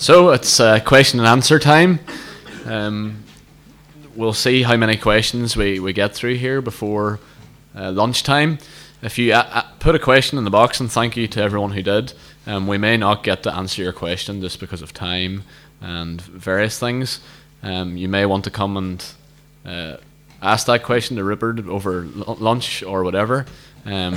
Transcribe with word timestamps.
So 0.00 0.30
it's 0.30 0.60
uh, 0.60 0.78
question 0.78 1.18
and 1.18 1.26
answer 1.26 1.58
time. 1.58 1.98
Um, 2.66 3.24
we'll 4.14 4.32
see 4.32 4.62
how 4.62 4.76
many 4.76 4.96
questions 4.96 5.56
we, 5.56 5.80
we 5.80 5.92
get 5.92 6.14
through 6.14 6.36
here 6.36 6.62
before 6.62 7.18
uh, 7.74 7.90
lunchtime. 7.90 8.58
If 9.02 9.18
you 9.18 9.32
uh, 9.32 9.48
uh, 9.52 9.62
put 9.80 9.96
a 9.96 9.98
question 9.98 10.38
in 10.38 10.44
the 10.44 10.50
box, 10.50 10.78
and 10.78 10.88
thank 10.88 11.16
you 11.16 11.26
to 11.26 11.42
everyone 11.42 11.72
who 11.72 11.82
did, 11.82 12.12
um, 12.46 12.68
we 12.68 12.78
may 12.78 12.96
not 12.96 13.24
get 13.24 13.42
to 13.42 13.52
answer 13.52 13.82
your 13.82 13.92
question 13.92 14.40
just 14.40 14.60
because 14.60 14.82
of 14.82 14.94
time 14.94 15.42
and 15.80 16.22
various 16.22 16.78
things. 16.78 17.18
Um, 17.64 17.96
you 17.96 18.06
may 18.06 18.24
want 18.24 18.44
to 18.44 18.50
come 18.52 18.76
and 18.76 19.04
uh, 19.66 19.96
ask 20.40 20.68
that 20.68 20.84
question 20.84 21.16
to 21.16 21.24
Rupert 21.24 21.66
over 21.66 22.04
l- 22.04 22.36
lunch 22.38 22.84
or 22.84 23.02
whatever. 23.02 23.46
Um, 23.84 24.16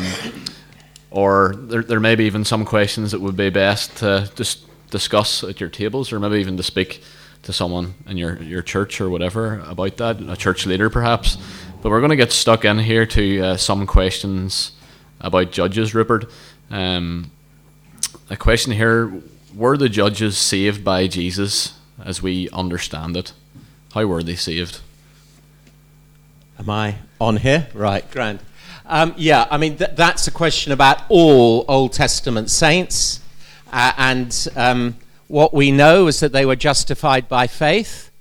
or 1.09 1.55
there, 1.57 1.81
there 1.81 1.99
may 1.99 2.13
be 2.13 2.25
even 2.25 2.45
some 2.45 2.65
questions 2.65 3.13
that 3.13 3.19
would 3.19 3.35
be 3.35 3.49
best 3.49 3.97
to 3.97 4.31
just 4.35 4.67
discuss 4.91 5.43
at 5.43 5.59
your 5.59 5.69
tables, 5.69 6.13
or 6.13 6.19
maybe 6.19 6.37
even 6.37 6.57
to 6.57 6.63
speak 6.63 7.01
to 7.43 7.51
someone 7.51 7.95
in 8.07 8.17
your, 8.17 8.41
your 8.41 8.61
church 8.61 9.01
or 9.01 9.09
whatever 9.09 9.59
about 9.65 9.97
that, 9.97 10.21
a 10.21 10.35
church 10.35 10.65
leader 10.65 10.89
perhaps. 10.89 11.37
But 11.81 11.89
we're 11.89 11.99
going 11.99 12.11
to 12.11 12.15
get 12.15 12.31
stuck 12.31 12.63
in 12.63 12.77
here 12.77 13.07
to 13.07 13.41
uh, 13.41 13.57
some 13.57 13.87
questions 13.87 14.73
about 15.19 15.51
judges, 15.51 15.95
Rupert. 15.95 16.25
Um, 16.69 17.31
a 18.29 18.37
question 18.37 18.73
here 18.73 19.21
Were 19.55 19.77
the 19.77 19.89
judges 19.89 20.37
saved 20.37 20.83
by 20.83 21.07
Jesus 21.07 21.73
as 22.03 22.21
we 22.21 22.49
understand 22.51 23.17
it? 23.17 23.33
How 23.93 24.05
were 24.05 24.21
they 24.21 24.35
saved? 24.35 24.81
Am 26.59 26.69
I 26.69 26.97
on 27.19 27.37
here? 27.37 27.67
Right, 27.73 28.09
grand. 28.11 28.39
Um, 28.85 29.15
yeah, 29.17 29.47
I 29.49 29.57
mean, 29.57 29.77
th- 29.77 29.91
that's 29.95 30.27
a 30.27 30.31
question 30.31 30.71
about 30.71 31.03
all 31.09 31.65
Old 31.67 31.93
Testament 31.93 32.49
saints. 32.49 33.20
Uh, 33.71 33.93
and 33.97 34.47
um, 34.55 34.97
what 35.27 35.53
we 35.53 35.71
know 35.71 36.07
is 36.07 36.19
that 36.19 36.33
they 36.33 36.45
were 36.45 36.57
justified 36.57 37.29
by 37.29 37.47
faith 37.47 38.11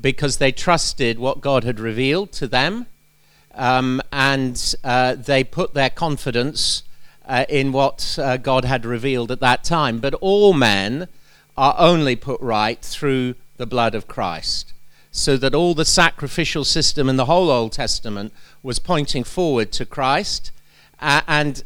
because 0.00 0.36
they 0.36 0.52
trusted 0.52 1.18
what 1.18 1.40
God 1.40 1.64
had 1.64 1.80
revealed 1.80 2.30
to 2.32 2.46
them. 2.46 2.86
Um, 3.54 4.00
and 4.12 4.74
uh, 4.84 5.14
they 5.14 5.42
put 5.42 5.74
their 5.74 5.90
confidence 5.90 6.82
uh, 7.26 7.44
in 7.48 7.72
what 7.72 8.18
uh, 8.20 8.36
God 8.36 8.64
had 8.64 8.84
revealed 8.84 9.32
at 9.32 9.40
that 9.40 9.64
time. 9.64 9.98
But 9.98 10.14
all 10.14 10.52
men 10.52 11.08
are 11.56 11.74
only 11.78 12.14
put 12.14 12.40
right 12.40 12.80
through 12.80 13.34
the 13.56 13.66
blood 13.66 13.94
of 13.94 14.06
Christ. 14.06 14.74
So 15.10 15.36
that 15.38 15.54
all 15.54 15.74
the 15.74 15.84
sacrificial 15.84 16.64
system 16.64 17.08
in 17.08 17.16
the 17.16 17.24
whole 17.24 17.50
Old 17.50 17.72
Testament 17.72 18.32
was 18.62 18.78
pointing 18.78 19.24
forward 19.24 19.72
to 19.72 19.86
Christ. 19.86 20.52
and 21.00 21.64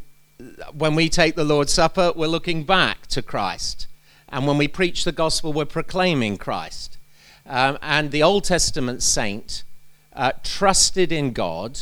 when 0.73 0.95
we 0.95 1.09
take 1.09 1.35
the 1.35 1.45
Lord's 1.45 1.73
Supper, 1.73 2.13
we're 2.15 2.27
looking 2.27 2.65
back 2.65 3.07
to 3.09 3.23
Christ. 3.23 3.87
And 4.29 4.47
when 4.47 4.59
we 4.59 4.69
preach 4.69 5.05
the 5.05 5.13
gospel, 5.13 5.53
we're 5.53 5.65
proclaiming 5.65 6.39
Christ. 6.39 6.97
Um, 7.47 7.79
and 7.83 8.11
the 8.11 8.23
Old 8.23 8.45
Testament 8.45 9.03
saint 9.03 9.63
uh, 10.15 10.33
trusted 10.43 11.13
in 11.13 11.33
God 11.33 11.81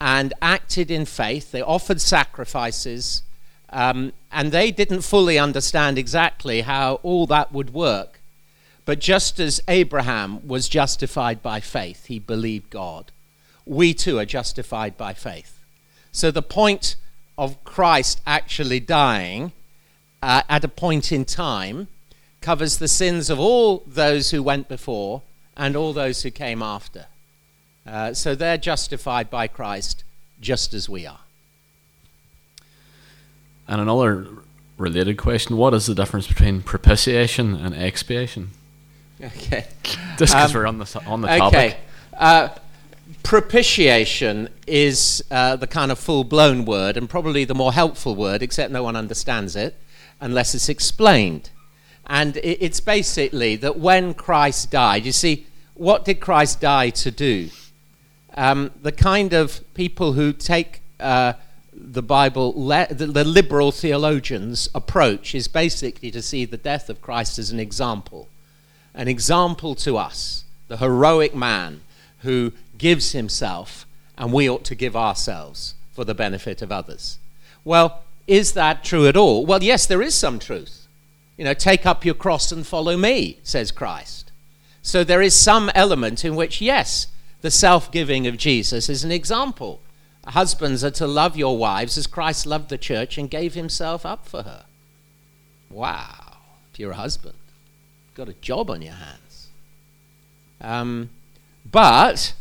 and 0.00 0.32
acted 0.42 0.90
in 0.90 1.06
faith. 1.06 1.52
They 1.52 1.62
offered 1.62 2.00
sacrifices, 2.00 3.22
um, 3.70 4.12
and 4.30 4.52
they 4.52 4.70
didn't 4.70 5.02
fully 5.02 5.38
understand 5.38 5.98
exactly 5.98 6.62
how 6.62 6.94
all 7.02 7.26
that 7.26 7.52
would 7.52 7.72
work. 7.72 8.20
But 8.84 8.98
just 8.98 9.38
as 9.38 9.60
Abraham 9.68 10.46
was 10.46 10.68
justified 10.68 11.42
by 11.42 11.60
faith, 11.60 12.06
he 12.06 12.18
believed 12.18 12.70
God, 12.70 13.12
we 13.64 13.94
too 13.94 14.18
are 14.18 14.24
justified 14.24 14.96
by 14.96 15.14
faith. 15.14 15.60
So 16.10 16.30
the 16.30 16.42
point 16.42 16.96
of 17.36 17.62
Christ 17.64 18.20
actually 18.26 18.80
dying 18.80 19.52
uh, 20.22 20.42
at 20.48 20.64
a 20.64 20.68
point 20.68 21.12
in 21.12 21.24
time 21.24 21.88
covers 22.40 22.78
the 22.78 22.88
sins 22.88 23.30
of 23.30 23.38
all 23.38 23.82
those 23.86 24.30
who 24.30 24.42
went 24.42 24.68
before 24.68 25.22
and 25.56 25.76
all 25.76 25.92
those 25.92 26.22
who 26.22 26.30
came 26.30 26.62
after. 26.62 27.06
Uh, 27.86 28.14
so 28.14 28.34
they're 28.34 28.58
justified 28.58 29.30
by 29.30 29.46
Christ 29.46 30.04
just 30.40 30.74
as 30.74 30.88
we 30.88 31.06
are. 31.06 31.20
And 33.68 33.80
another 33.80 34.26
related 34.76 35.16
question 35.16 35.56
what 35.56 35.72
is 35.74 35.86
the 35.86 35.94
difference 35.94 36.26
between 36.26 36.62
propitiation 36.62 37.54
and 37.54 37.74
expiation? 37.74 38.50
Okay. 39.22 39.66
Just 40.18 40.34
because 40.34 40.54
um, 40.54 40.60
we're 40.60 40.66
on 40.66 40.78
the, 40.78 41.02
on 41.06 41.20
the 41.20 41.28
topic. 41.28 41.56
Okay. 41.56 41.76
Uh, 42.12 42.48
propitiation 43.22 44.48
is 44.66 45.24
uh, 45.30 45.56
the 45.56 45.66
kind 45.66 45.90
of 45.90 45.98
full 45.98 46.24
blown 46.24 46.64
word 46.64 46.96
and 46.96 47.08
probably 47.08 47.44
the 47.44 47.54
more 47.54 47.72
helpful 47.72 48.14
word, 48.14 48.42
except 48.42 48.72
no 48.72 48.82
one 48.82 48.96
understands 48.96 49.56
it 49.56 49.76
unless 50.20 50.54
it's 50.54 50.68
explained. 50.68 51.50
And 52.06 52.36
it's 52.38 52.80
basically 52.80 53.56
that 53.56 53.78
when 53.78 54.14
Christ 54.14 54.70
died, 54.70 55.06
you 55.06 55.12
see, 55.12 55.46
what 55.74 56.04
did 56.04 56.20
Christ 56.20 56.60
die 56.60 56.90
to 56.90 57.10
do? 57.10 57.50
Um, 58.34 58.70
the 58.82 58.92
kind 58.92 59.32
of 59.32 59.60
people 59.74 60.14
who 60.14 60.32
take 60.32 60.80
uh, 61.00 61.34
the 61.72 62.02
Bible, 62.02 62.52
le- 62.56 62.88
the, 62.90 63.06
the 63.06 63.24
liberal 63.24 63.72
theologians' 63.72 64.68
approach 64.74 65.34
is 65.34 65.48
basically 65.48 66.10
to 66.10 66.22
see 66.22 66.44
the 66.44 66.56
death 66.56 66.88
of 66.88 67.02
Christ 67.02 67.38
as 67.38 67.50
an 67.50 67.60
example, 67.60 68.28
an 68.94 69.08
example 69.08 69.74
to 69.76 69.96
us, 69.96 70.44
the 70.68 70.78
heroic 70.78 71.34
man 71.34 71.80
who 72.18 72.52
gives 72.82 73.12
himself, 73.12 73.86
and 74.18 74.32
we 74.32 74.50
ought 74.50 74.64
to 74.64 74.74
give 74.74 74.96
ourselves 74.96 75.76
for 75.92 76.04
the 76.04 76.16
benefit 76.16 76.60
of 76.62 76.72
others. 76.72 77.20
Well, 77.64 78.02
is 78.26 78.54
that 78.54 78.82
true 78.82 79.06
at 79.06 79.16
all? 79.16 79.46
Well, 79.46 79.62
yes, 79.62 79.86
there 79.86 80.02
is 80.02 80.16
some 80.16 80.40
truth. 80.40 80.88
You 81.36 81.44
know, 81.44 81.54
take 81.54 81.86
up 81.86 82.04
your 82.04 82.16
cross 82.16 82.50
and 82.50 82.66
follow 82.66 82.96
me, 82.96 83.38
says 83.44 83.70
Christ. 83.70 84.32
So 84.82 85.04
there 85.04 85.22
is 85.22 85.32
some 85.32 85.70
element 85.76 86.24
in 86.24 86.34
which, 86.34 86.60
yes, 86.60 87.06
the 87.40 87.52
self 87.52 87.92
giving 87.92 88.26
of 88.26 88.36
Jesus 88.36 88.88
is 88.88 89.04
an 89.04 89.12
example. 89.12 89.80
Husbands 90.26 90.82
are 90.82 90.90
to 90.90 91.06
love 91.06 91.36
your 91.36 91.56
wives 91.56 91.96
as 91.96 92.08
Christ 92.08 92.46
loved 92.46 92.68
the 92.68 92.78
church 92.78 93.16
and 93.16 93.30
gave 93.30 93.54
himself 93.54 94.04
up 94.04 94.26
for 94.26 94.42
her. 94.42 94.64
Wow, 95.70 96.38
if 96.72 96.80
you're 96.80 96.90
a 96.90 96.96
husband, 96.96 97.38
you've 98.08 98.16
got 98.16 98.28
a 98.28 98.40
job 98.40 98.70
on 98.70 98.82
your 98.82 98.94
hands. 98.94 99.50
Um, 100.60 101.10
but 101.70 102.34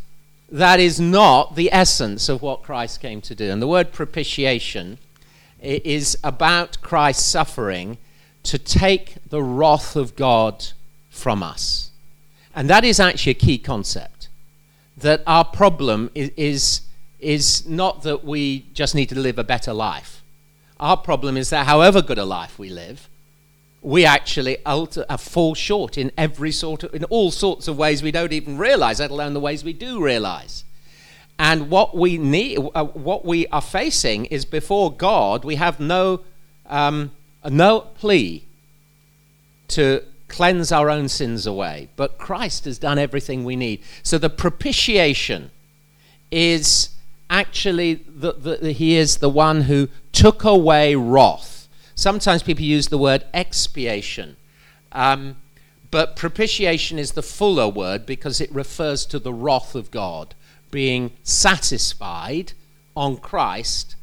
that 0.51 0.81
is 0.81 1.00
not 1.00 1.56
the 1.56 1.72
essence 1.72 2.28
of 2.28 2.41
what 2.41 2.62
Christ 2.62 3.00
came 3.00 3.22
to 3.22 3.34
do. 3.34 3.50
And 3.50 3.62
the 3.62 3.67
word 3.67 3.94
propitiation 3.94 4.97
is 5.62 6.17
about 6.23 6.81
Christ's 6.81 7.25
suffering 7.25 7.97
to 8.44 8.57
take 8.57 9.16
the 9.29 9.41
wrath 9.41 9.95
of 9.95 10.16
God 10.16 10.67
from 11.09 11.41
us. 11.41 11.91
And 12.53 12.69
that 12.69 12.84
is 12.84 13.00
actually 13.00 13.31
a 13.31 13.35
key 13.35 13.57
concept. 13.57 14.28
That 14.97 15.23
our 15.25 15.45
problem 15.45 16.12
is, 16.13 16.31
is, 16.35 16.81
is 17.19 17.66
not 17.66 18.03
that 18.03 18.25
we 18.25 18.66
just 18.73 18.94
need 18.94 19.07
to 19.09 19.19
live 19.19 19.39
a 19.39 19.44
better 19.44 19.73
life. 19.73 20.22
Our 20.79 20.97
problem 20.97 21.38
is 21.38 21.50
that 21.51 21.66
however 21.66 22.01
good 22.01 22.18
a 22.18 22.25
life 22.25 22.59
we 22.59 22.69
live, 22.69 23.07
we 23.81 24.06
actually 24.06 24.64
alter, 24.66 25.06
uh, 25.09 25.18
fall 25.18 25.56
short 25.56 25.97
in 25.97 26.12
every 26.18 26.52
sort 26.52 26.84
of, 26.84 26.94
in 26.94 27.03
all 27.06 27.31
sorts 27.31 27.68
of 27.68 27.78
ways 27.78 28.03
we 28.03 28.12
don't 28.12 28.31
even 28.31 28.58
realize, 28.58 29.00
let 29.00 29.09
alone 29.09 29.34
the 29.34 29.40
ways 29.40 29.64
we 29.64 29.74
do 29.74 30.03
realize. 30.03 30.64
And 31.40 31.72
what 31.72 31.97
we 31.97 32.19
need, 32.19 32.59
uh, 32.75 32.86
what 32.86 33.25
we 33.25 33.47
are 33.47 33.62
facing 33.62 34.25
is 34.25 34.46
before 34.46 34.92
God, 34.92 35.44
we 35.44 35.56
have 35.56 35.80
no, 35.80 36.22
um, 36.68 37.12
no 37.44 37.81
plea 37.81 38.46
to 39.69 40.03
cleanse 40.28 40.72
our 40.72 40.90
own 40.90 41.09
sins 41.09 41.48
away. 41.48 41.90
But 41.96 42.19
Christ 42.19 42.66
has 42.66 42.78
done 42.78 43.00
everything 43.00 43.44
we 43.44 43.56
need. 43.56 43.81
So 44.03 44.19
the 44.19 44.30
propitiation 44.30 45.50
is 46.30 46.90
actually 47.31 47.96
the, 47.96 48.74
he 48.74 48.96
is 48.96 49.18
the 49.18 49.30
one 49.30 49.62
who 49.62 49.90
took 50.12 50.44
away 50.44 50.96
wrath 50.96 51.60
Sometimes 52.01 52.41
people 52.41 52.66
use 52.66 52.88
the 52.88 52.97
word 52.97 53.25
expiation. 53.31 54.35
Um, 54.91 55.35
but 55.91 56.16
propitiation 56.16 56.98
is 56.98 57.12
the 57.12 57.21
fuller 57.21 57.68
word 57.68 58.07
because 58.07 58.42
it 58.42 58.51
refers 58.51 59.06
to 59.06 59.19
the 59.19 59.31
wrath 59.31 59.75
of 59.75 59.92
God 59.92 60.33
being 60.71 61.12
satisfied 61.21 62.53
on 62.98 63.18
Christ 63.18 63.95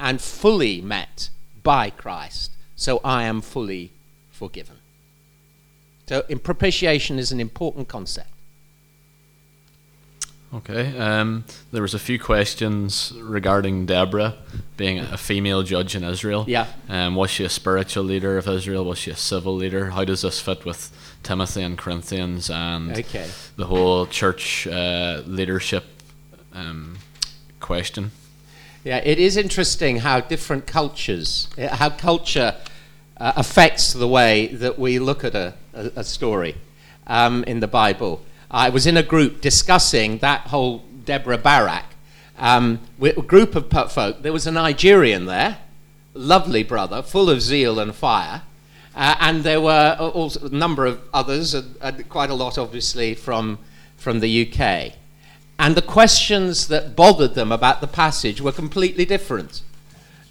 and 0.00 0.20
fully 0.20 0.80
met 0.80 1.30
by 1.62 1.90
Christ. 1.90 2.50
So 2.74 3.00
I 3.04 3.22
am 3.22 3.40
fully 3.42 3.92
forgiven. 4.32 4.78
So 6.08 6.24
in 6.28 6.40
propitiation 6.40 7.16
is 7.16 7.30
an 7.30 7.38
important 7.38 7.86
concept. 7.86 8.30
Okay. 10.56 10.96
Um, 10.96 11.44
there 11.70 11.82
was 11.82 11.92
a 11.92 11.98
few 11.98 12.18
questions 12.18 13.12
regarding 13.20 13.84
Deborah 13.84 14.36
being 14.78 14.98
a 14.98 15.18
female 15.18 15.62
judge 15.62 15.94
in 15.94 16.02
Israel. 16.02 16.46
Yeah. 16.48 16.66
Um, 16.88 17.14
was 17.14 17.30
she 17.30 17.44
a 17.44 17.50
spiritual 17.50 18.04
leader 18.04 18.38
of 18.38 18.48
Israel? 18.48 18.84
Was 18.86 18.98
she 18.98 19.10
a 19.10 19.16
civil 19.16 19.54
leader? 19.54 19.90
How 19.90 20.04
does 20.04 20.22
this 20.22 20.40
fit 20.40 20.64
with 20.64 20.90
Timothy 21.22 21.62
and 21.62 21.76
Corinthians 21.76 22.48
and 22.48 22.96
okay. 22.96 23.28
the 23.56 23.66
whole 23.66 24.06
church 24.06 24.66
uh, 24.66 25.22
leadership 25.26 25.84
um, 26.54 26.98
question? 27.60 28.12
Yeah, 28.82 29.02
it 29.04 29.18
is 29.18 29.36
interesting 29.36 29.98
how 29.98 30.20
different 30.20 30.66
cultures, 30.66 31.48
how 31.58 31.90
culture 31.90 32.56
uh, 33.18 33.32
affects 33.36 33.92
the 33.92 34.08
way 34.08 34.46
that 34.46 34.78
we 34.78 34.98
look 34.98 35.22
at 35.22 35.34
a, 35.34 35.54
a, 35.74 35.90
a 35.96 36.04
story 36.04 36.54
um, 37.06 37.44
in 37.44 37.60
the 37.60 37.68
Bible. 37.68 38.22
I 38.50 38.68
was 38.70 38.86
in 38.86 38.96
a 38.96 39.02
group 39.02 39.40
discussing 39.40 40.18
that 40.18 40.42
whole 40.42 40.84
Deborah 41.04 41.38
Barak. 41.38 41.84
Um, 42.38 42.80
a 43.00 43.22
group 43.22 43.56
of 43.56 43.92
folk. 43.92 44.22
There 44.22 44.32
was 44.32 44.46
a 44.46 44.52
Nigerian 44.52 45.26
there, 45.26 45.58
lovely 46.14 46.62
brother, 46.62 47.02
full 47.02 47.30
of 47.30 47.40
zeal 47.40 47.78
and 47.78 47.94
fire. 47.94 48.42
Uh, 48.94 49.14
and 49.20 49.44
there 49.44 49.60
were 49.60 49.96
also 49.98 50.46
a 50.46 50.50
number 50.50 50.86
of 50.86 51.00
others, 51.12 51.54
quite 52.08 52.30
a 52.30 52.34
lot, 52.34 52.56
obviously, 52.56 53.14
from, 53.14 53.58
from 53.96 54.20
the 54.20 54.46
UK. 54.46 54.94
And 55.58 55.74
the 55.74 55.82
questions 55.82 56.68
that 56.68 56.96
bothered 56.96 57.34
them 57.34 57.52
about 57.52 57.80
the 57.80 57.86
passage 57.86 58.40
were 58.40 58.52
completely 58.52 59.04
different. 59.04 59.62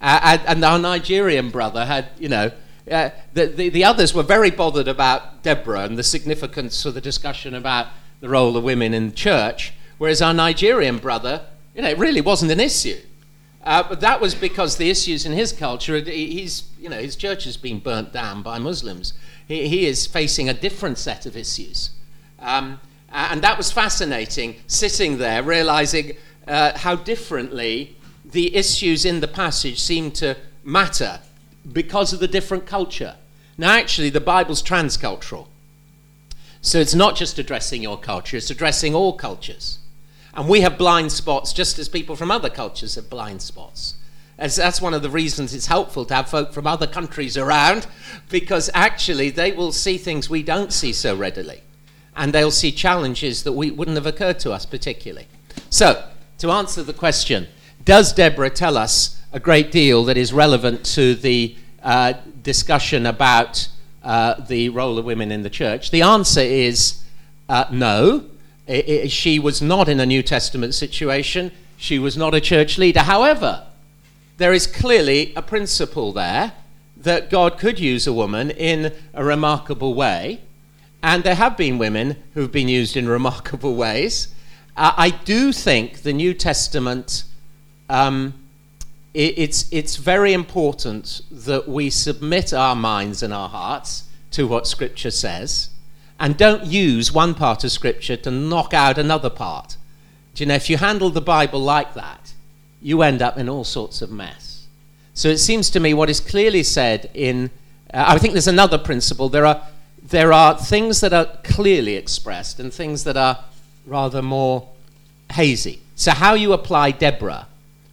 Uh, 0.00 0.20
and, 0.22 0.42
and, 0.46 0.64
our 0.64 0.78
Nigerian 0.78 1.50
brother 1.50 1.86
had, 1.86 2.08
you 2.18 2.28
know, 2.28 2.50
uh, 2.90 3.10
the, 3.34 3.46
the, 3.46 3.68
the, 3.70 3.84
others 3.84 4.14
were 4.14 4.22
very 4.22 4.50
bothered 4.50 4.86
about 4.86 5.42
Deborah 5.42 5.84
and 5.84 5.98
the 5.98 6.02
significance 6.02 6.84
of 6.84 6.94
the 6.94 7.00
discussion 7.00 7.54
about 7.54 7.86
the 8.20 8.28
role 8.28 8.56
of 8.56 8.64
women 8.64 8.94
in 8.94 9.14
church, 9.14 9.72
whereas 9.98 10.22
our 10.22 10.34
Nigerian 10.34 10.98
brother, 10.98 11.42
you 11.74 11.82
know, 11.82 11.88
it 11.88 11.98
really 11.98 12.20
wasn't 12.20 12.50
an 12.50 12.60
issue. 12.60 12.98
Uh, 13.62 13.82
but 13.88 14.00
that 14.00 14.20
was 14.20 14.34
because 14.34 14.76
the 14.76 14.88
issues 14.88 15.26
in 15.26 15.32
his 15.32 15.52
culture, 15.52 15.98
he's, 15.98 16.70
you 16.80 16.88
know, 16.88 17.00
his 17.00 17.16
church 17.16 17.44
has 17.44 17.56
been 17.56 17.80
burnt 17.80 18.12
down 18.12 18.42
by 18.42 18.58
Muslims. 18.58 19.12
He, 19.48 19.66
he 19.68 19.86
is 19.86 20.06
facing 20.06 20.48
a 20.48 20.54
different 20.54 20.98
set 20.98 21.26
of 21.26 21.36
issues. 21.36 21.90
Um, 22.38 22.80
and 23.10 23.42
that 23.42 23.56
was 23.58 23.72
fascinating, 23.72 24.56
sitting 24.66 25.18
there, 25.18 25.42
realizing 25.42 26.16
uh, 26.46 26.78
how 26.78 26.94
differently 26.96 27.96
the 28.24 28.54
issues 28.54 29.04
in 29.04 29.20
the 29.20 29.28
passage 29.28 29.80
seem 29.80 30.10
to 30.12 30.36
matter 30.62 31.20
because 31.72 32.12
of 32.12 32.20
the 32.20 32.28
different 32.28 32.66
culture. 32.66 33.16
Now, 33.58 33.72
actually, 33.72 34.10
the 34.10 34.20
Bible's 34.20 34.62
transcultural. 34.62 35.48
So 36.66 36.80
it's 36.80 36.96
not 36.96 37.14
just 37.14 37.38
addressing 37.38 37.80
your 37.80 37.96
culture, 37.96 38.36
it's 38.36 38.50
addressing 38.50 38.92
all 38.92 39.12
cultures. 39.12 39.78
And 40.34 40.48
we 40.48 40.62
have 40.62 40.76
blind 40.76 41.12
spots 41.12 41.52
just 41.52 41.78
as 41.78 41.88
people 41.88 42.16
from 42.16 42.32
other 42.32 42.50
cultures 42.50 42.96
have 42.96 43.08
blind 43.08 43.40
spots. 43.40 43.94
As 44.36 44.56
that's 44.56 44.80
one 44.80 44.92
of 44.92 45.02
the 45.02 45.08
reasons 45.08 45.54
it's 45.54 45.66
helpful 45.66 46.04
to 46.06 46.14
have 46.16 46.28
folk 46.28 46.52
from 46.52 46.66
other 46.66 46.88
countries 46.88 47.36
around, 47.36 47.86
because 48.30 48.68
actually 48.74 49.30
they 49.30 49.52
will 49.52 49.70
see 49.70 49.96
things 49.96 50.28
we 50.28 50.42
don't 50.42 50.72
see 50.72 50.92
so 50.92 51.14
readily. 51.14 51.62
And 52.16 52.32
they'll 52.32 52.50
see 52.50 52.72
challenges 52.72 53.44
that 53.44 53.52
we 53.52 53.70
wouldn't 53.70 53.96
have 53.96 54.06
occurred 54.06 54.40
to 54.40 54.50
us 54.50 54.66
particularly. 54.66 55.28
So, 55.70 56.08
to 56.38 56.50
answer 56.50 56.82
the 56.82 56.92
question, 56.92 57.46
does 57.84 58.12
Deborah 58.12 58.50
tell 58.50 58.76
us 58.76 59.22
a 59.32 59.38
great 59.38 59.70
deal 59.70 60.04
that 60.06 60.16
is 60.16 60.32
relevant 60.32 60.84
to 60.96 61.14
the 61.14 61.54
uh, 61.84 62.14
discussion 62.42 63.06
about 63.06 63.68
uh, 64.06 64.40
the 64.40 64.68
role 64.68 64.98
of 64.98 65.04
women 65.04 65.32
in 65.32 65.42
the 65.42 65.50
church? 65.50 65.90
The 65.90 66.02
answer 66.02 66.40
is 66.40 67.02
uh, 67.48 67.64
no. 67.70 68.24
It, 68.66 68.88
it, 68.88 69.10
she 69.10 69.38
was 69.38 69.60
not 69.60 69.88
in 69.88 70.00
a 70.00 70.06
New 70.06 70.22
Testament 70.22 70.74
situation. 70.74 71.50
She 71.76 71.98
was 71.98 72.16
not 72.16 72.34
a 72.34 72.40
church 72.40 72.78
leader. 72.78 73.00
However, 73.00 73.66
there 74.38 74.52
is 74.52 74.66
clearly 74.66 75.32
a 75.34 75.42
principle 75.42 76.12
there 76.12 76.52
that 76.96 77.30
God 77.30 77.58
could 77.58 77.78
use 77.80 78.06
a 78.06 78.12
woman 78.12 78.50
in 78.50 78.92
a 79.12 79.24
remarkable 79.24 79.94
way. 79.94 80.40
And 81.02 81.24
there 81.24 81.34
have 81.34 81.56
been 81.56 81.76
women 81.76 82.16
who've 82.34 82.52
been 82.52 82.68
used 82.68 82.96
in 82.96 83.08
remarkable 83.18 83.74
ways. 83.74 84.28
Uh, 84.76 84.92
I 84.96 85.10
do 85.10 85.52
think 85.52 86.02
the 86.02 86.12
New 86.12 86.32
Testament, 86.32 87.24
um, 87.88 88.34
it's, 89.16 89.72
it's 89.72 89.96
very 89.96 90.34
important 90.34 91.22
that 91.30 91.66
we 91.66 91.88
submit 91.88 92.52
our 92.52 92.76
minds 92.76 93.22
and 93.22 93.32
our 93.32 93.48
hearts 93.48 94.04
to 94.32 94.46
what 94.46 94.66
Scripture 94.66 95.10
says 95.10 95.70
and 96.18 96.36
don't 96.36 96.64
use 96.64 97.12
one 97.12 97.34
part 97.34 97.64
of 97.64 97.70
Scripture 97.70 98.16
to 98.16 98.30
knock 98.30 98.74
out 98.74 98.98
another 98.98 99.30
part. 99.30 99.76
Do 100.34 100.44
you 100.44 100.48
know, 100.48 100.54
if 100.54 100.68
you 100.68 100.76
handle 100.76 101.10
the 101.10 101.20
Bible 101.20 101.60
like 101.60 101.94
that, 101.94 102.34
you 102.82 103.02
end 103.02 103.22
up 103.22 103.38
in 103.38 103.48
all 103.48 103.64
sorts 103.64 104.02
of 104.02 104.10
mess. 104.10 104.66
So 105.14 105.28
it 105.28 105.38
seems 105.38 105.70
to 105.70 105.80
me 105.80 105.94
what 105.94 106.10
is 106.10 106.20
clearly 106.20 106.62
said 106.62 107.10
in, 107.14 107.50
uh, 107.92 108.04
I 108.08 108.18
think 108.18 108.34
there's 108.34 108.46
another 108.46 108.78
principle. 108.78 109.30
There 109.30 109.46
are, 109.46 109.62
there 110.02 110.32
are 110.32 110.58
things 110.58 111.00
that 111.00 111.14
are 111.14 111.38
clearly 111.42 111.96
expressed 111.96 112.60
and 112.60 112.72
things 112.72 113.04
that 113.04 113.16
are 113.16 113.44
rather 113.86 114.20
more 114.20 114.68
hazy. 115.32 115.80
So, 115.94 116.10
how 116.10 116.34
you 116.34 116.52
apply 116.52 116.90
Deborah, 116.90 117.46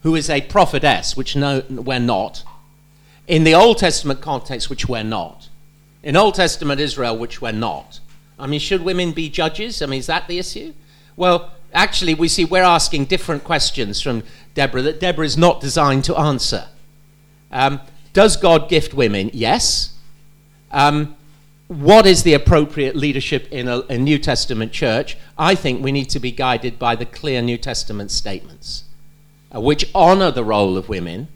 who 0.04 0.16
is 0.16 0.30
a 0.30 0.42
prophetess, 0.42 1.18
which 1.18 1.36
no, 1.36 1.64
we're 1.70 2.00
not, 2.00 2.44
in 3.28 3.44
the 3.44 3.56
Old 3.56 3.78
Testament 3.78 4.22
context, 4.22 4.70
which 4.70 4.88
we're 4.88 5.04
not, 5.04 5.50
in 6.04 6.16
Old 6.16 6.36
Testament 6.36 6.80
Israel, 6.80 7.18
which 7.18 7.42
we're 7.42 7.52
not. 7.52 8.00
I 8.38 8.48
mean, 8.48 8.60
should 8.60 8.84
women 8.84 9.12
be 9.12 9.30
judges? 9.30 9.82
I 9.82 9.86
mean, 9.86 10.00
is 10.00 10.08
that 10.08 10.28
the 10.28 10.40
issue? 10.40 10.74
Well, 11.16 11.52
actually, 11.74 12.14
we 12.14 12.28
see 12.28 12.46
we're 12.46 12.64
asking 12.64 13.06
different 13.06 13.44
questions 13.44 14.02
from 14.02 14.24
Deborah 14.54 14.82
that 14.82 15.00
Deborah 15.00 15.26
is 15.26 15.38
not 15.38 15.62
designed 15.62 16.04
to 16.06 16.18
answer. 16.18 16.66
Um, 17.52 17.80
does 18.14 18.36
God 18.38 18.70
gift 18.70 18.94
women? 18.94 19.30
Yes. 19.34 19.94
Um, 20.72 21.16
what 21.68 22.06
is 22.06 22.24
the 22.24 22.34
appropriate 22.34 22.96
leadership 22.96 23.48
in 23.52 23.68
a, 23.68 23.80
a, 23.90 23.98
New 23.98 24.20
Testament 24.20 24.72
church? 24.72 25.18
I 25.38 25.56
think 25.56 25.84
we 25.84 25.92
need 25.92 26.10
to 26.10 26.20
be 26.20 26.32
guided 26.32 26.78
by 26.78 26.96
the 26.96 27.06
clear 27.06 27.42
New 27.42 27.58
Testament 27.58 28.12
statements, 28.12 28.84
Uh, 29.54 29.62
which 29.62 29.90
honor 29.94 30.32
the 30.32 30.44
role 30.44 30.78
of 30.78 30.90
women, 30.90 31.28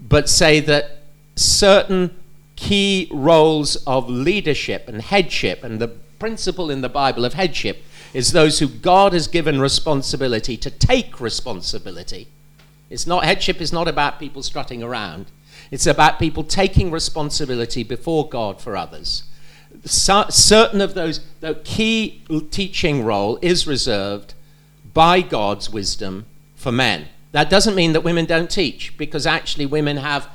but 0.00 0.28
say 0.28 0.60
that 0.60 0.98
certain 1.36 2.10
key 2.56 3.08
roles 3.12 3.76
of 3.86 4.08
leadership 4.08 4.88
and 4.88 5.02
headship 5.02 5.62
and 5.62 5.80
the 5.80 5.88
principle 5.88 6.70
in 6.70 6.80
the 6.80 6.88
Bible 6.88 7.24
of 7.24 7.34
headship 7.34 7.82
is 8.12 8.32
those 8.32 8.60
who 8.60 8.68
God 8.68 9.12
has 9.12 9.26
given 9.26 9.60
responsibility 9.60 10.56
to 10.56 10.70
take 10.70 11.20
responsibility. 11.20 12.28
It's 12.88 13.06
not 13.06 13.24
headship 13.24 13.60
is 13.60 13.72
not 13.72 13.88
about 13.88 14.20
people 14.20 14.42
strutting 14.42 14.82
around. 14.82 15.26
It's 15.70 15.86
about 15.86 16.18
people 16.18 16.44
taking 16.44 16.90
responsibility 16.90 17.82
before 17.82 18.28
God 18.28 18.60
for 18.60 18.76
others. 18.76 19.24
So, 19.84 20.26
certain 20.28 20.80
of 20.80 20.94
those 20.94 21.20
the 21.40 21.56
key 21.64 22.22
teaching 22.50 23.04
role 23.04 23.38
is 23.42 23.66
reserved 23.66 24.34
by 24.92 25.20
God's 25.20 25.68
wisdom 25.68 26.26
for 26.54 26.70
men. 26.70 27.08
That 27.34 27.50
doesn't 27.50 27.74
mean 27.74 27.94
that 27.94 28.02
women 28.02 28.26
don't 28.26 28.48
teach, 28.48 28.96
because 28.96 29.26
actually 29.26 29.66
women 29.66 29.96
have 29.96 30.28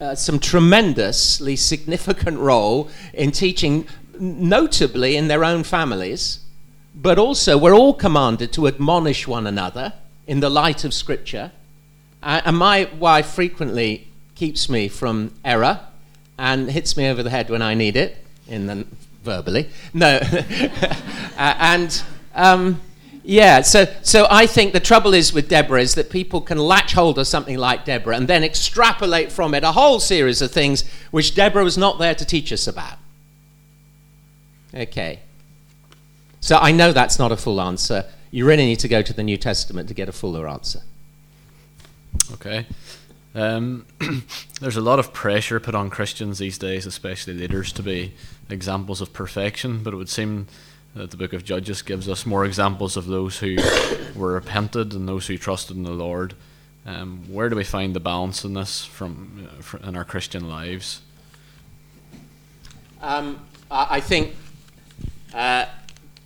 uh, 0.00 0.14
some 0.14 0.38
tremendously 0.38 1.56
significant 1.56 2.38
role 2.38 2.88
in 3.12 3.32
teaching 3.32 3.88
notably 4.20 5.16
in 5.16 5.26
their 5.26 5.44
own 5.44 5.64
families, 5.64 6.38
but 6.94 7.18
also 7.18 7.58
we're 7.58 7.74
all 7.74 7.92
commanded 7.92 8.52
to 8.52 8.68
admonish 8.68 9.26
one 9.26 9.48
another 9.48 9.94
in 10.28 10.38
the 10.38 10.48
light 10.48 10.84
of 10.84 10.94
Scripture. 10.94 11.50
and 12.22 12.56
my 12.56 12.88
wife 13.00 13.26
frequently 13.26 14.06
keeps 14.36 14.68
me 14.68 14.86
from 14.86 15.34
error 15.44 15.80
and 16.38 16.70
hits 16.70 16.96
me 16.96 17.08
over 17.08 17.24
the 17.24 17.30
head 17.30 17.50
when 17.50 17.62
I 17.62 17.74
need 17.74 17.96
it, 17.96 18.16
in 18.46 18.66
the, 18.66 18.86
verbally. 19.24 19.70
No. 19.92 20.20
and 21.36 22.00
um, 22.32 22.80
yeah, 23.26 23.62
so, 23.62 23.86
so 24.02 24.26
I 24.30 24.46
think 24.46 24.74
the 24.74 24.80
trouble 24.80 25.14
is 25.14 25.32
with 25.32 25.48
Deborah 25.48 25.80
is 25.80 25.94
that 25.94 26.10
people 26.10 26.42
can 26.42 26.58
latch 26.58 26.92
hold 26.92 27.18
of 27.18 27.26
something 27.26 27.56
like 27.56 27.86
Deborah 27.86 28.16
and 28.16 28.28
then 28.28 28.44
extrapolate 28.44 29.32
from 29.32 29.54
it 29.54 29.64
a 29.64 29.72
whole 29.72 29.98
series 29.98 30.42
of 30.42 30.50
things 30.50 30.84
which 31.10 31.34
Deborah 31.34 31.64
was 31.64 31.78
not 31.78 31.98
there 31.98 32.14
to 32.14 32.24
teach 32.26 32.52
us 32.52 32.66
about. 32.66 32.98
Okay. 34.74 35.20
So 36.40 36.58
I 36.58 36.72
know 36.72 36.92
that's 36.92 37.18
not 37.18 37.32
a 37.32 37.36
full 37.36 37.62
answer. 37.62 38.04
You 38.30 38.44
really 38.44 38.66
need 38.66 38.80
to 38.80 38.88
go 38.88 39.00
to 39.00 39.14
the 39.14 39.22
New 39.22 39.38
Testament 39.38 39.88
to 39.88 39.94
get 39.94 40.06
a 40.06 40.12
fuller 40.12 40.46
answer. 40.46 40.80
Okay. 42.34 42.66
Um, 43.34 43.86
there's 44.60 44.76
a 44.76 44.82
lot 44.82 44.98
of 44.98 45.14
pressure 45.14 45.58
put 45.60 45.74
on 45.74 45.88
Christians 45.88 46.38
these 46.38 46.58
days, 46.58 46.84
especially 46.84 47.32
leaders, 47.32 47.72
to 47.72 47.82
be 47.82 48.12
examples 48.50 49.00
of 49.00 49.14
perfection, 49.14 49.82
but 49.82 49.94
it 49.94 49.96
would 49.96 50.10
seem 50.10 50.46
that 50.94 51.10
the 51.10 51.16
book 51.16 51.32
of 51.32 51.44
Judges 51.44 51.82
gives 51.82 52.08
us 52.08 52.24
more 52.24 52.44
examples 52.44 52.96
of 52.96 53.06
those 53.06 53.38
who 53.38 53.56
were 54.14 54.32
repented 54.32 54.92
and 54.92 55.08
those 55.08 55.26
who 55.26 55.36
trusted 55.36 55.76
in 55.76 55.82
the 55.82 55.90
Lord. 55.90 56.34
Um, 56.86 57.24
where 57.28 57.48
do 57.48 57.56
we 57.56 57.64
find 57.64 57.94
the 57.94 58.00
balance 58.00 58.44
in 58.44 58.54
this 58.54 58.84
from 58.84 59.48
uh, 59.72 59.88
in 59.88 59.96
our 59.96 60.04
Christian 60.04 60.48
lives? 60.48 61.00
Um, 63.00 63.40
I 63.70 64.00
think 64.00 64.34
uh, 65.34 65.66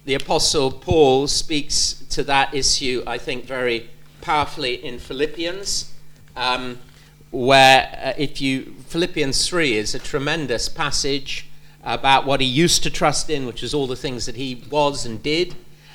the 0.05 0.15
Apostle 0.15 0.71
Paul 0.71 1.27
speaks 1.29 2.05
to 2.11 2.23
that 2.25 2.53
issue, 2.55 3.03
I 3.07 3.19
think, 3.19 3.47
very 3.47 3.89
powerfully 4.21 4.85
in 4.85 4.99
Philippians, 4.99 5.93
um, 6.37 6.79
where 7.31 7.99
uh, 8.03 8.13
if 8.19 8.41
you 8.41 8.75
Philippians 8.87 9.49
three 9.49 9.75
is 9.75 9.95
a 9.95 9.99
tremendous 9.99 10.69
passage 10.69 11.48
about 11.85 12.27
what 12.27 12.41
he 12.41 12.47
used 12.47 12.83
to 12.83 12.91
trust 12.91 13.31
in, 13.31 13.47
which 13.47 13.63
is 13.63 13.73
all 13.73 13.87
the 13.87 13.97
things 13.97 14.27
that 14.27 14.37
he 14.37 14.65
was 14.71 15.07
and 15.07 15.23
did, 15.23 15.55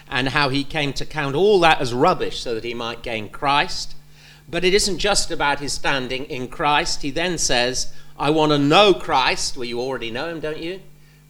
and 0.09 0.29
how 0.29 0.49
he 0.49 0.63
came 0.63 0.93
to 0.93 1.05
count 1.05 1.35
all 1.35 1.59
that 1.59 1.81
as 1.81 1.93
rubbish 1.93 2.39
so 2.39 2.55
that 2.55 2.63
he 2.63 2.73
might 2.73 3.03
gain 3.03 3.29
Christ. 3.29 3.95
But 4.49 4.63
it 4.63 4.73
isn't 4.73 4.99
just 4.99 5.31
about 5.31 5.59
his 5.59 5.73
standing 5.73 6.25
in 6.25 6.47
Christ. 6.49 7.01
He 7.01 7.11
then 7.11 7.37
says, 7.37 7.93
I 8.17 8.29
want 8.29 8.51
to 8.51 8.57
know 8.57 8.93
Christ. 8.93 9.57
Well, 9.57 9.65
you 9.65 9.79
already 9.79 10.11
know 10.11 10.29
him, 10.29 10.39
don't 10.39 10.59
you? 10.59 10.81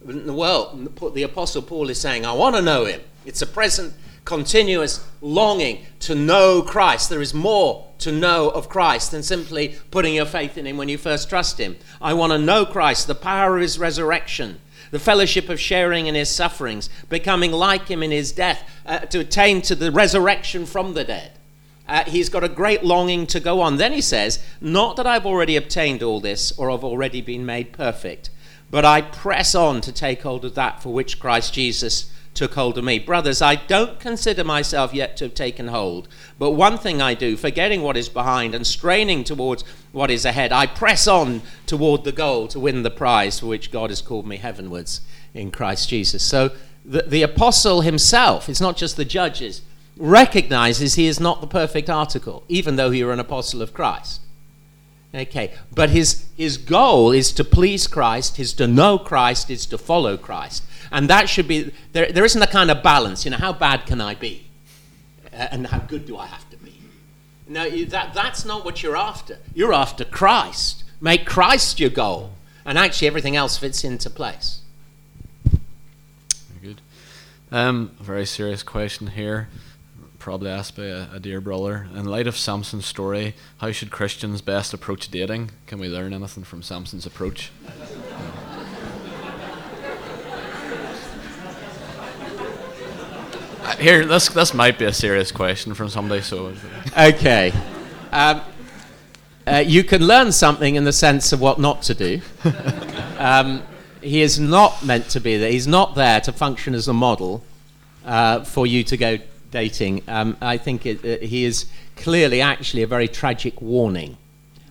Well, 0.04 0.76
the 1.14 1.22
Apostle 1.22 1.62
Paul 1.62 1.88
is 1.88 2.00
saying, 2.00 2.26
I 2.26 2.32
want 2.32 2.56
to 2.56 2.62
know 2.62 2.84
him. 2.84 3.00
It's 3.24 3.40
a 3.40 3.46
present, 3.46 3.94
continuous 4.24 5.06
longing 5.20 5.84
to 6.00 6.14
know 6.14 6.62
Christ. 6.62 7.10
There 7.10 7.20
is 7.20 7.34
more 7.34 7.86
to 7.98 8.12
know 8.12 8.48
of 8.48 8.68
Christ 8.68 9.10
than 9.10 9.22
simply 9.22 9.76
putting 9.90 10.14
your 10.14 10.26
faith 10.26 10.56
in 10.58 10.66
him 10.66 10.76
when 10.76 10.88
you 10.88 10.98
first 10.98 11.28
trust 11.28 11.58
him. 11.58 11.76
I 12.00 12.14
want 12.14 12.32
to 12.32 12.38
know 12.38 12.64
Christ, 12.64 13.06
the 13.06 13.14
power 13.14 13.56
of 13.56 13.62
his 13.62 13.78
resurrection, 13.78 14.60
the 14.90 14.98
fellowship 14.98 15.48
of 15.48 15.60
sharing 15.60 16.06
in 16.06 16.14
his 16.14 16.30
sufferings, 16.30 16.88
becoming 17.08 17.52
like 17.52 17.88
him 17.88 18.02
in 18.02 18.10
his 18.10 18.32
death, 18.32 18.68
uh, 18.86 19.00
to 19.00 19.20
attain 19.20 19.62
to 19.62 19.74
the 19.74 19.90
resurrection 19.90 20.66
from 20.66 20.94
the 20.94 21.04
dead. 21.04 21.32
Uh, 21.86 22.04
he's 22.04 22.30
got 22.30 22.44
a 22.44 22.48
great 22.48 22.82
longing 22.82 23.26
to 23.26 23.40
go 23.40 23.60
on. 23.60 23.76
Then 23.76 23.92
he 23.92 24.00
says, 24.00 24.42
Not 24.60 24.96
that 24.96 25.06
I've 25.06 25.26
already 25.26 25.56
obtained 25.56 26.02
all 26.02 26.20
this 26.20 26.50
or 26.58 26.70
have 26.70 26.84
already 26.84 27.20
been 27.20 27.44
made 27.44 27.72
perfect, 27.72 28.30
but 28.70 28.86
I 28.86 29.02
press 29.02 29.54
on 29.54 29.82
to 29.82 29.92
take 29.92 30.22
hold 30.22 30.46
of 30.46 30.54
that 30.54 30.82
for 30.82 30.94
which 30.94 31.20
Christ 31.20 31.52
Jesus 31.52 32.10
took 32.34 32.54
hold 32.54 32.76
of 32.76 32.84
me. 32.84 32.98
Brothers, 32.98 33.40
I 33.40 33.54
don't 33.54 34.00
consider 34.00 34.44
myself 34.44 34.92
yet 34.92 35.16
to 35.16 35.24
have 35.24 35.34
taken 35.34 35.68
hold, 35.68 36.08
but 36.38 36.50
one 36.50 36.76
thing 36.76 37.00
I 37.00 37.14
do, 37.14 37.36
forgetting 37.36 37.82
what 37.82 37.96
is 37.96 38.08
behind 38.08 38.54
and 38.54 38.66
straining 38.66 39.24
towards 39.24 39.62
what 39.92 40.10
is 40.10 40.24
ahead, 40.24 40.52
I 40.52 40.66
press 40.66 41.06
on 41.06 41.42
toward 41.66 42.04
the 42.04 42.12
goal 42.12 42.48
to 42.48 42.60
win 42.60 42.82
the 42.82 42.90
prize 42.90 43.40
for 43.40 43.46
which 43.46 43.70
God 43.70 43.90
has 43.90 44.02
called 44.02 44.26
me 44.26 44.36
heavenwards 44.36 45.00
in 45.32 45.50
Christ 45.50 45.88
Jesus. 45.88 46.22
So 46.24 46.50
the, 46.84 47.02
the 47.02 47.22
apostle 47.22 47.80
himself, 47.80 48.48
it's 48.48 48.60
not 48.60 48.76
just 48.76 48.96
the 48.96 49.04
judges, 49.04 49.62
recognizes 49.96 50.94
he 50.94 51.06
is 51.06 51.20
not 51.20 51.40
the 51.40 51.46
perfect 51.46 51.88
article, 51.88 52.44
even 52.48 52.76
though 52.76 52.90
he 52.90 53.04
were 53.04 53.12
an 53.12 53.20
apostle 53.20 53.62
of 53.62 53.72
Christ. 53.72 54.20
Okay, 55.14 55.54
but 55.72 55.90
his, 55.90 56.26
his 56.36 56.56
goal 56.56 57.12
is 57.12 57.30
to 57.34 57.44
please 57.44 57.86
Christ, 57.86 58.40
is 58.40 58.52
to 58.54 58.66
know 58.66 58.98
Christ, 58.98 59.48
is 59.48 59.64
to 59.66 59.78
follow 59.78 60.16
Christ. 60.16 60.64
And 60.94 61.10
that 61.10 61.28
should 61.28 61.48
be, 61.48 61.72
there, 61.90 62.12
there 62.12 62.24
isn't 62.24 62.40
a 62.40 62.46
kind 62.46 62.70
of 62.70 62.80
balance, 62.80 63.24
you 63.24 63.30
know, 63.32 63.36
how 63.36 63.52
bad 63.52 63.84
can 63.84 64.00
I 64.00 64.14
be? 64.14 64.46
And 65.32 65.66
how 65.66 65.80
good 65.80 66.06
do 66.06 66.16
I 66.16 66.26
have 66.26 66.48
to 66.50 66.56
be? 66.56 66.78
No, 67.48 67.68
that, 67.68 68.14
that's 68.14 68.44
not 68.44 68.64
what 68.64 68.80
you're 68.84 68.96
after. 68.96 69.38
You're 69.52 69.72
after 69.72 70.04
Christ. 70.04 70.84
Make 71.00 71.26
Christ 71.26 71.80
your 71.80 71.90
goal. 71.90 72.30
And 72.64 72.78
actually, 72.78 73.08
everything 73.08 73.34
else 73.34 73.58
fits 73.58 73.82
into 73.82 74.08
place. 74.08 74.60
Very 75.44 76.62
good. 76.62 76.80
Um, 77.50 77.90
very 78.00 78.24
serious 78.24 78.62
question 78.62 79.08
here 79.08 79.48
probably 80.24 80.48
asked 80.48 80.74
by 80.74 80.84
a, 80.84 81.06
a, 81.12 81.20
dear 81.20 81.38
brother. 81.38 81.86
In 81.94 82.06
light 82.06 82.26
of 82.26 82.34
Samson's 82.34 82.86
story, 82.86 83.34
how 83.58 83.70
should 83.72 83.90
Christians 83.90 84.40
best 84.40 84.72
approach 84.72 85.10
dating? 85.10 85.50
Can 85.66 85.78
we 85.78 85.86
learn 85.86 86.14
anything 86.14 86.44
from 86.44 86.62
Samson's 86.62 87.04
approach? 87.04 87.52
Here, 93.78 94.04
this 94.04 94.28
this 94.28 94.54
might 94.54 94.78
be 94.78 94.84
a 94.84 94.92
serious 94.92 95.32
question 95.32 95.74
from 95.74 95.88
somebody. 95.88 96.22
So, 96.22 96.54
okay, 96.96 97.52
um, 98.12 98.40
uh, 99.46 99.62
you 99.66 99.84
can 99.84 100.06
learn 100.06 100.32
something 100.32 100.74
in 100.74 100.84
the 100.84 100.92
sense 100.92 101.32
of 101.32 101.40
what 101.40 101.58
not 101.58 101.82
to 101.82 101.94
do. 101.94 102.20
um, 103.18 103.62
he 104.00 104.22
is 104.22 104.38
not 104.38 104.84
meant 104.84 105.08
to 105.10 105.20
be 105.20 105.36
there. 105.36 105.50
He's 105.50 105.66
not 105.66 105.94
there 105.94 106.20
to 106.20 106.32
function 106.32 106.74
as 106.74 106.88
a 106.88 106.92
model 106.92 107.42
uh, 108.04 108.44
for 108.44 108.66
you 108.66 108.84
to 108.84 108.96
go 108.96 109.18
dating, 109.54 110.02
um, 110.08 110.36
I 110.40 110.58
think 110.58 110.84
it, 110.84 111.04
uh, 111.04 111.24
he 111.24 111.44
is 111.44 111.66
clearly 111.96 112.40
actually 112.40 112.82
a 112.82 112.88
very 112.88 113.06
tragic 113.06 113.62
warning, 113.62 114.18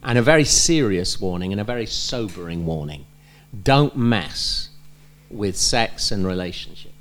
and 0.04 0.18
a 0.18 0.22
very 0.22 0.44
serious 0.44 1.20
warning, 1.22 1.52
and 1.54 1.62
a 1.62 1.64
very 1.64 1.86
sobering 1.86 2.66
warning. 2.66 3.06
Don't 3.64 3.96
mess 3.96 4.70
with 5.32 5.56
sex 5.56 6.12
and 6.12 6.28
relationships. 6.28 6.93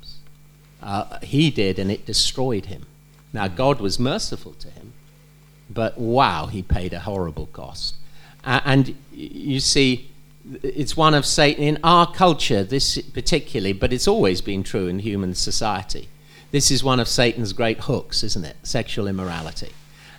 Uh, 0.83 1.17
he 1.21 1.49
did, 1.49 1.79
and 1.79 1.89
it 1.89 2.05
destroyed 2.05 2.65
him. 2.65 2.85
Now, 3.31 3.47
God 3.47 3.79
was 3.79 3.97
merciful 3.97 4.51
to 4.59 4.69
him, 4.69 4.93
but 5.69 5.97
wow, 5.97 6.47
he 6.47 6.61
paid 6.61 6.93
a 6.93 6.99
horrible 6.99 7.47
cost. 7.47 7.95
Uh, 8.43 8.59
and 8.65 8.95
you 9.13 9.61
see, 9.61 10.11
it's 10.61 10.97
one 10.97 11.13
of 11.13 11.25
Satan 11.25 11.63
in 11.63 11.79
our 11.83 12.11
culture, 12.11 12.63
this 12.63 13.01
particularly, 13.01 13.71
but 13.71 13.93
it's 13.93 14.09
always 14.09 14.41
been 14.41 14.61
true 14.61 14.87
in 14.87 14.99
human 14.99 15.33
society. 15.35 16.09
This 16.51 16.69
is 16.69 16.83
one 16.83 16.99
of 16.99 17.07
Satan's 17.07 17.53
great 17.53 17.79
hooks, 17.79 18.21
isn't 18.21 18.43
it? 18.43 18.57
Sexual 18.63 19.07
immorality. 19.07 19.71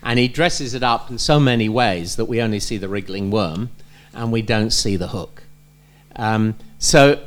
And 0.02 0.18
he 0.18 0.28
dresses 0.28 0.74
it 0.74 0.82
up 0.82 1.10
in 1.10 1.18
so 1.18 1.38
many 1.38 1.68
ways 1.68 2.16
that 2.16 2.24
we 2.24 2.40
only 2.40 2.58
see 2.58 2.78
the 2.78 2.88
wriggling 2.88 3.30
worm 3.30 3.70
and 4.14 4.32
we 4.32 4.42
don't 4.42 4.70
see 4.70 4.96
the 4.96 5.08
hook. 5.08 5.42
Um, 6.16 6.56
so 6.78 7.22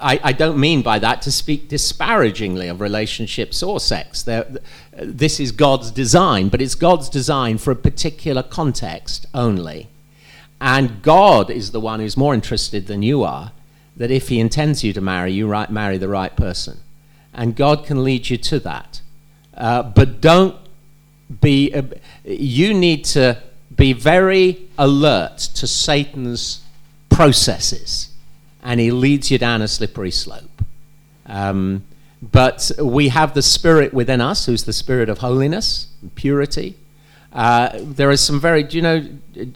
I, 0.00 0.20
I, 0.22 0.32
don't 0.32 0.58
mean 0.58 0.82
by 0.82 0.98
that 0.98 1.22
to 1.22 1.32
speak 1.32 1.68
disparagingly 1.68 2.68
of 2.68 2.80
relationships 2.80 3.62
or 3.62 3.80
sex. 3.80 4.22
They're, 4.22 4.46
this 4.92 5.40
is 5.40 5.52
God's 5.52 5.90
design, 5.90 6.48
but 6.48 6.60
it's 6.60 6.74
God's 6.74 7.08
design 7.08 7.58
for 7.58 7.70
a 7.70 7.76
particular 7.76 8.42
context 8.42 9.26
only. 9.34 9.88
And 10.60 11.02
God 11.02 11.50
is 11.50 11.70
the 11.70 11.80
one 11.80 12.00
who's 12.00 12.16
more 12.16 12.34
interested 12.34 12.86
than 12.86 13.02
you 13.02 13.22
are 13.22 13.52
that 13.96 14.10
if 14.10 14.28
He 14.28 14.40
intends 14.40 14.82
you 14.82 14.92
to 14.92 15.00
marry, 15.00 15.32
you 15.32 15.46
right, 15.46 15.70
marry 15.70 15.98
the 15.98 16.08
right 16.08 16.34
person 16.36 16.78
and 17.34 17.56
God 17.56 17.84
can 17.84 18.04
lead 18.04 18.30
you 18.30 18.36
to 18.38 18.60
that. 18.60 19.00
Uh, 19.52 19.82
but 19.82 20.20
don't 20.20 20.56
be, 21.40 21.74
uh, 21.74 21.82
you 22.24 22.72
need 22.72 23.04
to 23.06 23.42
be 23.74 23.92
very 23.92 24.68
alert 24.78 25.38
to 25.38 25.66
Satan's 25.66 26.62
processes, 27.10 28.10
and 28.64 28.80
he 28.80 28.90
leads 28.90 29.30
you 29.30 29.38
down 29.38 29.62
a 29.62 29.68
slippery 29.68 30.10
slope. 30.10 30.62
Um, 31.26 31.84
but 32.22 32.70
we 32.82 33.08
have 33.08 33.34
the 33.34 33.42
Spirit 33.42 33.92
within 33.92 34.20
us, 34.20 34.46
who's 34.46 34.64
the 34.64 34.72
Spirit 34.72 35.08
of 35.08 35.18
holiness 35.18 35.88
and 36.00 36.14
purity. 36.14 36.76
Uh, 37.32 37.70
there 37.74 38.10
is 38.10 38.20
some 38.20 38.40
very, 38.40 38.62
do 38.62 38.76
you 38.76 38.82
know, 38.82 39.08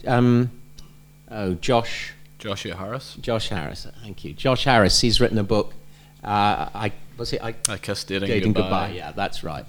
um, 0.05 0.51
oh, 1.31 1.55
Josh? 1.55 2.13
Joshua 2.37 2.75
Harris. 2.75 3.15
Josh 3.19 3.49
Harris, 3.49 3.87
thank 4.03 4.23
you. 4.23 4.33
Josh 4.33 4.65
Harris, 4.65 5.01
he's 5.01 5.19
written 5.19 5.37
a 5.37 5.43
book. 5.43 5.73
Uh, 6.23 6.69
I 6.73 6.91
was 7.17 7.33
it? 7.33 7.43
I, 7.43 7.55
I 7.67 7.77
kissed 7.77 8.07
dating, 8.07 8.27
dating 8.27 8.53
goodbye. 8.53 8.87
goodbye. 8.87 8.95
Yeah, 8.95 9.11
that's 9.11 9.43
right. 9.43 9.65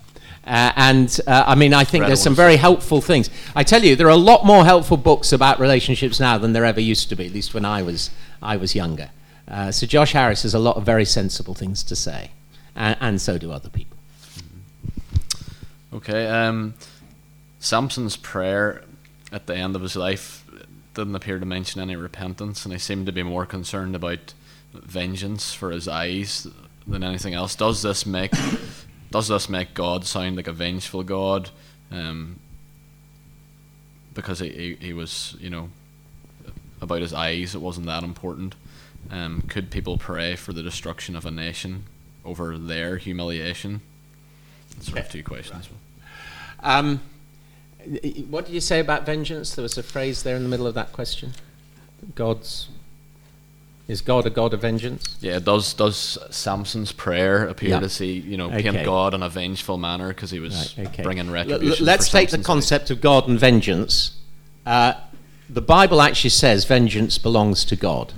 Uh, 0.46 0.72
and 0.76 1.20
uh, 1.26 1.44
I 1.46 1.54
mean, 1.54 1.74
I 1.74 1.84
think 1.84 2.06
there's 2.06 2.22
some 2.22 2.34
very 2.34 2.56
helpful 2.56 3.00
things. 3.00 3.28
I 3.54 3.62
tell 3.62 3.82
you, 3.82 3.96
there 3.96 4.06
are 4.06 4.10
a 4.10 4.16
lot 4.16 4.46
more 4.46 4.64
helpful 4.64 4.96
books 4.96 5.32
about 5.32 5.60
relationships 5.60 6.18
now 6.18 6.38
than 6.38 6.52
there 6.52 6.64
ever 6.64 6.80
used 6.80 7.08
to 7.10 7.16
be. 7.16 7.26
At 7.26 7.32
least 7.32 7.54
when 7.54 7.64
I 7.64 7.82
was 7.82 8.10
I 8.42 8.56
was 8.56 8.74
younger. 8.74 9.10
Uh, 9.50 9.72
so 9.72 9.86
Josh 9.86 10.12
Harris 10.12 10.42
has 10.44 10.54
a 10.54 10.58
lot 10.58 10.76
of 10.76 10.84
very 10.84 11.04
sensible 11.04 11.54
things 11.54 11.82
to 11.82 11.96
say, 11.96 12.30
and, 12.76 12.96
and 13.00 13.20
so 13.20 13.36
do 13.36 13.50
other 13.50 13.68
people. 13.68 13.98
Okay. 15.92 16.26
Um, 16.28 16.74
Samson's 17.58 18.16
prayer 18.16 18.84
at 19.32 19.46
the 19.46 19.54
end 19.56 19.76
of 19.76 19.82
his 19.82 19.96
life 19.96 20.44
didn't 20.94 21.14
appear 21.14 21.38
to 21.38 21.46
mention 21.46 21.80
any 21.80 21.96
repentance, 21.96 22.64
and 22.64 22.72
he 22.72 22.78
seemed 22.78 23.06
to 23.06 23.12
be 23.12 23.22
more 23.22 23.44
concerned 23.44 23.94
about 23.94 24.34
vengeance 24.72 25.52
for 25.52 25.70
his 25.70 25.88
eyes 25.88 26.46
than 26.86 27.02
anything 27.02 27.34
else. 27.34 27.54
Does 27.54 27.82
this 27.82 28.06
make 28.06 28.32
does 29.10 29.28
this 29.28 29.48
make 29.48 29.74
God 29.74 30.06
sound 30.06 30.36
like 30.36 30.46
a 30.46 30.52
vengeful 30.52 31.02
God? 31.02 31.50
Um, 31.90 32.38
because 34.14 34.38
he, 34.38 34.48
he, 34.50 34.86
he 34.86 34.92
was 34.92 35.36
you 35.40 35.50
know 35.50 35.70
about 36.80 37.02
his 37.02 37.12
eyes, 37.12 37.54
it 37.54 37.60
wasn't 37.60 37.86
that 37.86 38.04
important. 38.04 38.54
Um, 39.10 39.42
could 39.42 39.70
people 39.70 39.98
pray 39.98 40.36
for 40.36 40.52
the 40.52 40.62
destruction 40.62 41.16
of 41.16 41.26
a 41.26 41.30
nation 41.30 41.84
over 42.24 42.58
their 42.58 42.96
humiliation? 42.96 43.80
Sort 44.80 44.98
of 44.98 45.08
two 45.10 45.22
questions. 45.22 45.68
Um, 46.60 47.00
what 48.28 48.46
did 48.46 48.54
you 48.54 48.60
say 48.60 48.78
about 48.80 49.06
vengeance? 49.06 49.54
There 49.54 49.62
was 49.62 49.78
a 49.78 49.82
phrase 49.82 50.22
there 50.22 50.36
in 50.36 50.42
the 50.42 50.48
middle 50.48 50.66
of 50.66 50.74
that 50.74 50.92
question. 50.92 51.32
God's 52.14 52.68
is 53.90 54.02
God 54.02 54.24
a 54.24 54.30
God 54.30 54.54
of 54.54 54.60
vengeance? 54.60 55.18
Yeah, 55.20 55.40
does 55.40 55.74
does 55.74 56.16
Samson's 56.30 56.92
prayer 56.92 57.46
appear 57.46 57.70
yeah. 57.70 57.80
to 57.80 57.88
see 57.88 58.12
you 58.12 58.36
know 58.36 58.48
paint. 58.48 58.84
God 58.84 59.14
in 59.14 59.22
a 59.22 59.28
vengeful 59.28 59.78
manner 59.78 60.08
because 60.08 60.30
he 60.30 60.38
was 60.38 60.76
right, 60.78 60.86
okay. 60.88 61.02
bringing 61.02 61.28
retribution? 61.28 61.84
L- 61.84 61.86
let's 61.86 62.08
take 62.08 62.30
Samson's 62.30 62.44
the 62.44 62.46
concept 62.46 62.90
of 62.90 63.00
God 63.00 63.28
and 63.28 63.38
vengeance. 63.38 64.16
Uh, 64.64 64.92
the 65.48 65.60
Bible 65.60 66.00
actually 66.00 66.30
says 66.30 66.64
vengeance 66.64 67.18
belongs 67.18 67.64
to 67.64 67.74
God. 67.74 68.12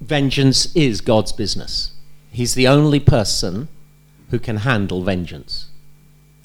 Vengeance 0.00 0.74
is 0.74 1.00
God's 1.00 1.32
business. 1.32 1.92
He's 2.30 2.54
the 2.54 2.68
only 2.68 3.00
person 3.00 3.68
who 4.30 4.38
can 4.38 4.58
handle 4.58 5.02
vengeance. 5.02 5.66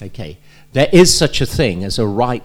Okay, 0.02 0.38
there 0.72 0.88
is 0.92 1.16
such 1.16 1.40
a 1.40 1.46
thing 1.46 1.82
as 1.84 1.98
a 1.98 2.06
right 2.06 2.44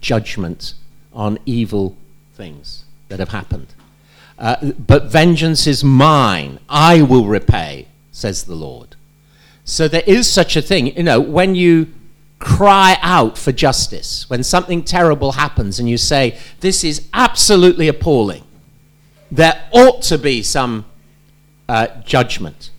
judgment 0.00 0.74
on 1.12 1.38
evil 1.46 1.96
things 2.34 2.84
that 3.08 3.20
have 3.20 3.28
happened. 3.30 3.74
Uh, 4.38 4.72
but 4.72 5.06
vengeance 5.06 5.66
is 5.66 5.82
mine. 5.82 6.58
I 6.68 7.02
will 7.02 7.26
repay, 7.26 7.88
says 8.12 8.44
the 8.44 8.54
Lord. 8.54 8.96
So 9.64 9.88
there 9.88 10.04
is 10.06 10.30
such 10.30 10.56
a 10.56 10.62
thing. 10.62 10.96
You 10.96 11.02
know, 11.02 11.20
when 11.20 11.54
you 11.54 11.92
cry 12.38 12.96
out 13.02 13.36
for 13.36 13.52
justice, 13.52 14.30
when 14.30 14.42
something 14.42 14.82
terrible 14.84 15.32
happens 15.32 15.78
and 15.78 15.90
you 15.90 15.98
say, 15.98 16.38
This 16.60 16.84
is 16.84 17.08
absolutely 17.12 17.88
appalling, 17.88 18.44
there 19.30 19.68
ought 19.72 20.02
to 20.02 20.18
be 20.18 20.42
some 20.42 20.84
uh, 21.68 21.88
judgment. 22.04 22.70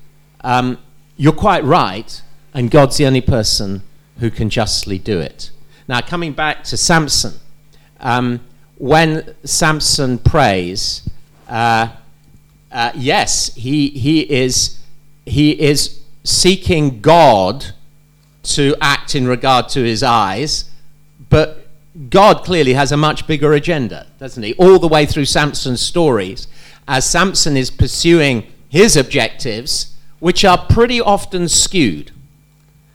Um, 0.42 0.78
you're 1.18 1.34
quite 1.34 1.64
right, 1.64 2.22
and 2.54 2.72
God's 2.72 2.98
the 2.98 3.06
only 3.06 3.22
person 3.22 3.84
who 4.20 4.30
can 4.30 4.50
justly 4.50 4.98
do 4.98 5.20
it. 5.20 5.52
Now, 5.88 6.02
coming 6.02 6.34
back 6.34 6.64
to 6.66 6.78
Samson, 6.78 7.34
um, 8.00 8.42
when 8.78 9.36
Samson 9.44 10.18
prays, 10.18 11.08
uh, 11.48 11.90
uh, 12.72 12.92
yes, 12.96 13.54
he, 13.56 13.90
he, 13.90 14.22
is, 14.22 14.80
he 15.26 15.60
is 15.60 16.02
seeking 16.24 17.02
God 17.02 17.74
to 18.44 18.76
act 18.80 19.16
in 19.16 19.28
regard 19.28 19.70
to 19.70 19.84
his 19.84 20.04
eyes, 20.04 20.70
but 21.30 21.59
God 22.08 22.46
clearly 22.46 22.74
has 22.74 22.92
a 22.94 22.98
much 22.98 23.28
bigger 23.28 23.52
agenda, 23.54 24.08
doesn't 24.20 24.44
he? 24.44 24.54
All 24.54 24.80
the 24.80 24.88
way 24.88 25.06
through 25.06 25.26
Samson's 25.26 25.82
stories, 25.82 26.48
as 26.88 27.10
Samson 27.10 27.58
is 27.58 27.70
pursuing 27.70 28.48
his 28.70 28.96
objectives, 28.96 29.96
which 30.20 30.46
are 30.46 30.58
pretty 30.58 31.02
often 31.02 31.50
skewed. 31.50 32.12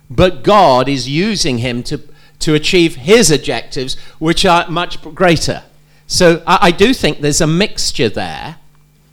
But 0.09 0.43
God 0.43 0.89
is 0.89 1.09
using 1.09 1.59
him 1.59 1.83
to, 1.85 2.01
to 2.39 2.55
achieve 2.55 2.97
his 2.97 3.31
objectives, 3.31 3.99
which 4.19 4.47
are 4.47 4.69
much 4.71 5.03
greater. 5.15 5.65
So 6.07 6.43
I, 6.47 6.59
I 6.63 6.71
do 6.71 6.95
think 6.95 7.21
there's 7.21 7.41
a 7.41 7.47
mixture 7.47 8.09
there. 8.09 8.57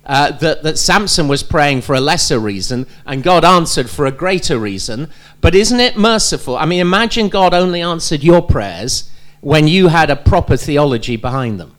Uh, 0.03 0.31
that, 0.31 0.63
that 0.63 0.79
Samson 0.79 1.27
was 1.27 1.43
praying 1.43 1.79
for 1.79 1.93
a 1.93 2.01
lesser 2.01 2.39
reason 2.39 2.87
and 3.05 3.21
God 3.21 3.45
answered 3.45 3.87
for 3.87 4.07
a 4.07 4.11
greater 4.11 4.57
reason. 4.57 5.09
But 5.41 5.53
isn't 5.53 5.79
it 5.79 5.95
merciful? 5.95 6.57
I 6.57 6.65
mean, 6.65 6.79
imagine 6.79 7.29
God 7.29 7.53
only 7.53 7.81
answered 7.81 8.23
your 8.23 8.41
prayers 8.41 9.11
when 9.41 9.67
you 9.67 9.87
had 9.87 10.09
a 10.09 10.15
proper 10.15 10.55
theology 10.55 11.17
behind 11.17 11.59
them. 11.59 11.75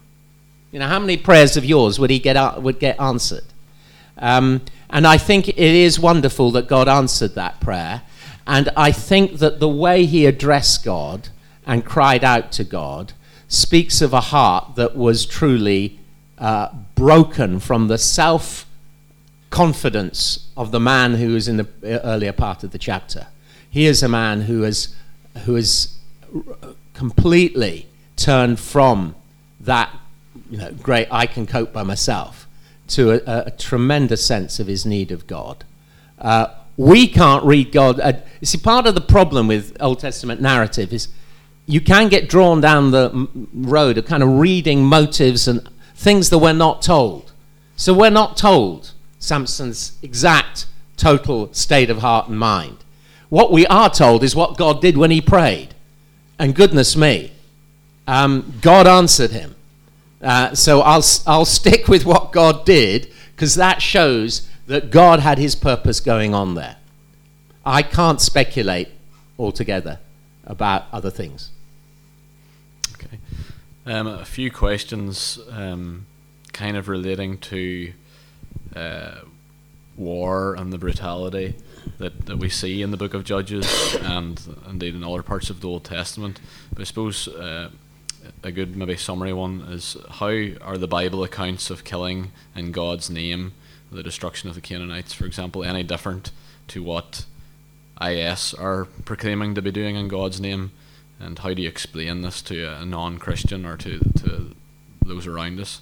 You 0.73 0.81
know, 0.81 0.89
how 0.89 0.99
many 0.99 1.17
prayers 1.17 1.57
of 1.57 1.65
yours 1.65 1.99
would 1.99 2.11
he 2.11 2.19
get, 2.19 2.63
would 2.63 2.79
get 2.79 3.01
answered? 3.01 3.45
Um, 4.19 4.63
and 4.91 5.07
I 5.07 5.17
think 5.17 5.49
it 5.49 5.59
is 5.59 5.99
wonderful 5.99 6.51
that 6.53 6.69
God 6.69 6.89
answered 6.89 7.35
that 7.35 7.61
prayer. 7.61 8.03
And 8.47 8.69
I 8.77 8.93
think 8.93 9.39
that 9.39 9.61
the 9.61 9.69
way 9.69 10.05
he 10.05 10.27
addressed 10.27 10.85
God 10.85 11.29
and 11.67 11.85
cried 11.85 12.25
out 12.25 12.53
to 12.53 12.65
God 12.65 13.13
speaks 13.49 14.03
of 14.03 14.13
a 14.13 14.21
heart 14.21 14.75
that 14.77 14.97
was 14.97 15.25
truly 15.25 15.99
uh, 16.39 16.69
broken 16.95 17.61
from 17.61 17.89
the 17.89 17.99
self 17.99 18.67
confidence 19.51 20.49
of 20.57 20.73
the 20.73 20.81
man 20.81 21.15
who 21.15 21.35
was 21.35 21.47
in 21.47 21.59
the 21.59 21.69
earlier 22.05 22.33
part 22.33 22.65
of 22.65 22.71
the 22.71 22.79
chapter. 22.79 23.29
He 23.71 23.87
is 23.87 24.03
a 24.03 24.09
man 24.09 24.43
who 24.43 24.65
is, 24.65 24.97
who 25.45 25.57
is 25.57 25.99
completely 27.03 27.87
turned 28.15 28.61
from 28.61 29.17
that 29.59 29.91
you 30.49 30.57
know, 30.57 30.71
great, 30.71 31.09
I 31.11 31.27
can 31.27 31.49
cope 31.49 31.73
by 31.73 31.83
myself, 31.83 32.47
to 32.89 33.11
a, 33.11 33.47
a 33.47 33.51
tremendous 33.51 34.25
sense 34.25 34.61
of 34.61 34.69
his 34.69 34.87
need 34.87 35.11
of 35.11 35.27
God. 35.27 35.65
Uh, 36.17 36.47
we 36.77 37.09
can't 37.09 37.45
read 37.45 37.73
God. 37.73 37.99
Uh, 37.99 38.13
see, 38.41 38.57
part 38.57 38.87
of 38.87 38.95
the 38.95 39.01
problem 39.01 39.49
with 39.49 39.77
Old 39.81 39.99
Testament 39.99 40.41
narrative 40.41 40.93
is 40.93 41.09
you 41.67 41.81
can 41.81 42.09
get 42.09 42.29
drawn 42.29 42.61
down 42.61 42.93
the 42.93 43.29
road 43.53 43.99
of 43.99 44.07
kind 44.07 44.23
of 44.23 44.29
reading 44.39 44.85
motives 44.85 45.49
and 45.49 45.69
things 45.97 46.31
that 46.31 46.39
we're 46.39 46.53
not 46.53 46.83
told. 46.83 47.33
So 47.75 47.93
we're 47.93 48.11
not 48.11 48.37
told 48.37 48.93
Samson's 49.19 49.99
exact 50.03 50.67
total 50.97 51.53
state 51.53 51.91
of 51.91 51.99
heart 51.99 52.29
and 52.29 52.39
mind. 52.39 52.77
What 53.29 53.51
we 53.51 53.67
are 53.67 53.91
told 53.91 54.23
is 54.23 54.37
what 54.37 54.57
God 54.57 54.81
did 54.81 54.97
when 54.97 55.11
he 55.11 55.21
prayed. 55.21 55.75
And 56.39 56.55
goodness 56.55 56.97
me, 56.97 57.33
um, 58.07 58.55
God 58.61 58.87
answered 58.87 59.31
him. 59.31 59.55
Uh, 60.21 60.55
so 60.55 60.81
I'll, 60.81 61.05
I'll 61.27 61.45
stick 61.45 61.89
with 61.89 62.05
what 62.05 62.33
God 62.33 62.65
did 62.65 63.13
because 63.35 63.55
that 63.57 63.83
shows 63.83 64.49
that 64.67 64.91
God 64.91 65.21
had 65.21 65.39
his 65.39 65.55
purpose 65.55 66.01
going 66.01 66.35
on 66.35 66.55
there. 66.55 66.77
I 67.65 67.83
can't 67.83 68.21
speculate 68.21 68.89
altogether 69.39 69.99
about 70.45 70.85
other 70.93 71.11
things. 71.11 71.51
Okay. 72.95 73.19
Um, 73.87 74.07
a 74.07 74.25
few 74.25 74.51
questions 74.51 75.39
um, 75.51 76.07
kind 76.53 76.77
of 76.77 76.89
relating 76.89 77.39
to 77.39 77.93
uh, 78.75 79.21
war 79.97 80.55
and 80.55 80.73
the 80.73 80.79
brutality 80.79 81.55
that, 81.99 82.27
that 82.27 82.39
we 82.39 82.49
see 82.49 82.83
in 82.83 82.91
the 82.91 82.97
book 82.97 83.15
of 83.15 83.25
Judges 83.25 83.95
and 84.03 84.41
indeed 84.69 84.95
in 84.95 85.05
other 85.05 85.23
parts 85.23 85.51
of 85.51 85.61
the 85.61 85.69
Old 85.69 85.85
Testament. 85.85 86.41
But 86.73 86.83
I 86.83 86.85
suppose 86.85 87.29
uh, 87.29 87.71
a 88.43 88.53
good 88.53 88.77
maybe 88.77 88.97
summary 88.97 89.33
one 89.33 89.61
is 89.63 89.97
how 90.11 90.27
are 90.61 90.79
the 90.79 90.89
Bible 90.89 91.25
accounts 91.25 91.71
of 91.71 91.85
killing 91.85 92.33
in 92.55 92.73
God's 92.73 93.11
name, 93.11 93.53
the 93.91 94.03
destruction 94.03 94.49
of 94.49 94.55
the 94.55 94.61
Canaanites, 94.61 95.13
for 95.13 95.27
example, 95.27 95.65
any 95.65 95.83
different 95.83 96.31
to 96.69 96.83
what 96.83 97.27
IS 98.01 98.55
are 98.55 98.87
proclaiming 99.05 99.55
to 99.55 99.63
be 99.63 99.71
doing 99.71 99.97
in 99.97 100.09
God's 100.09 100.41
name? 100.41 100.73
And 101.21 101.39
how 101.39 101.55
do 101.55 101.63
you 101.63 101.69
explain 101.69 102.23
this 102.23 102.43
to 102.43 102.65
a 102.65 102.85
non 102.85 103.19
Christian 103.19 103.65
or 103.65 103.77
to, 103.77 103.99
to 103.99 104.55
those 105.05 105.27
around 105.27 105.61
us? 105.61 105.81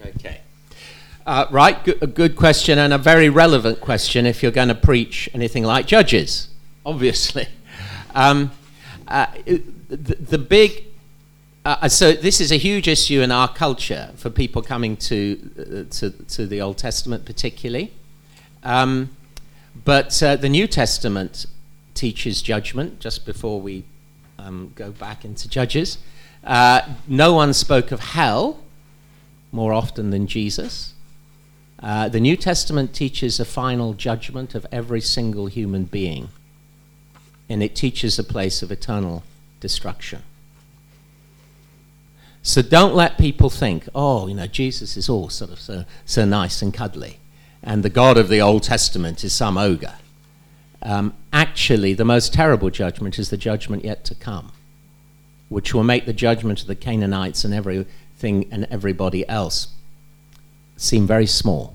Okay. 0.00 0.40
Uh, 1.28 1.46
right, 1.50 1.86
a 1.86 2.06
good 2.06 2.36
question 2.36 2.78
and 2.78 2.94
a 2.94 2.96
very 2.96 3.28
relevant 3.28 3.82
question 3.82 4.24
if 4.24 4.42
you're 4.42 4.50
going 4.50 4.68
to 4.68 4.74
preach 4.74 5.28
anything 5.34 5.62
like 5.62 5.86
Judges, 5.86 6.48
obviously. 6.86 7.46
Um, 8.14 8.50
uh, 9.06 9.26
the, 9.44 10.14
the, 10.14 10.38
big 10.38 10.86
uh, 11.66 11.86
so 11.86 12.14
this 12.14 12.40
is 12.40 12.50
a 12.50 12.56
huge 12.56 12.88
issue 12.88 13.20
in 13.20 13.30
our 13.30 13.46
culture 13.46 14.10
for 14.16 14.30
people 14.30 14.62
coming 14.62 14.96
to 14.96 15.38
uh, 15.58 15.94
to, 15.94 16.10
to 16.10 16.46
the 16.46 16.62
Old 16.62 16.78
Testament, 16.78 17.26
particularly. 17.26 17.92
Um, 18.64 19.10
but 19.84 20.20
uh, 20.22 20.36
the 20.36 20.48
New 20.48 20.66
Testament 20.66 21.44
teaches 21.92 22.40
judgment. 22.40 22.98
Just 22.98 23.26
before 23.26 23.60
we 23.60 23.84
um, 24.38 24.72
go 24.74 24.90
back 24.90 25.26
into 25.26 25.48
Judges, 25.48 25.98
uh, 26.42 26.80
no 27.06 27.34
one 27.34 27.52
spoke 27.52 27.92
of 27.92 28.00
hell 28.00 28.60
more 29.52 29.74
often 29.74 30.08
than 30.10 30.26
Jesus. 30.26 30.94
Uh, 31.80 32.08
the 32.08 32.20
New 32.20 32.36
Testament 32.36 32.92
teaches 32.92 33.38
a 33.38 33.44
final 33.44 33.94
judgment 33.94 34.54
of 34.54 34.66
every 34.72 35.00
single 35.00 35.46
human 35.46 35.84
being, 35.84 36.28
and 37.48 37.62
it 37.62 37.76
teaches 37.76 38.18
a 38.18 38.24
place 38.24 38.62
of 38.62 38.72
eternal 38.72 39.22
destruction. 39.60 40.22
So 42.42 42.62
don't 42.62 42.94
let 42.94 43.18
people 43.18 43.50
think, 43.50 43.88
oh, 43.94 44.26
you 44.26 44.34
know, 44.34 44.46
Jesus 44.46 44.96
is 44.96 45.08
all 45.08 45.28
sort 45.28 45.52
of 45.52 45.60
so, 45.60 45.84
so 46.04 46.24
nice 46.24 46.62
and 46.62 46.74
cuddly, 46.74 47.18
and 47.62 47.82
the 47.82 47.90
God 47.90 48.16
of 48.16 48.28
the 48.28 48.40
Old 48.40 48.64
Testament 48.64 49.22
is 49.22 49.32
some 49.32 49.56
ogre. 49.56 49.94
Um, 50.82 51.14
actually, 51.32 51.94
the 51.94 52.04
most 52.04 52.32
terrible 52.32 52.70
judgment 52.70 53.18
is 53.18 53.30
the 53.30 53.36
judgment 53.36 53.84
yet 53.84 54.04
to 54.06 54.14
come, 54.16 54.50
which 55.48 55.74
will 55.74 55.84
make 55.84 56.06
the 56.06 56.12
judgment 56.12 56.60
of 56.60 56.66
the 56.66 56.76
Canaanites 56.76 57.44
and 57.44 57.54
everything 57.54 58.48
and 58.50 58.66
everybody 58.70 59.28
else 59.28 59.68
seem 60.78 61.06
very 61.06 61.26
small. 61.26 61.74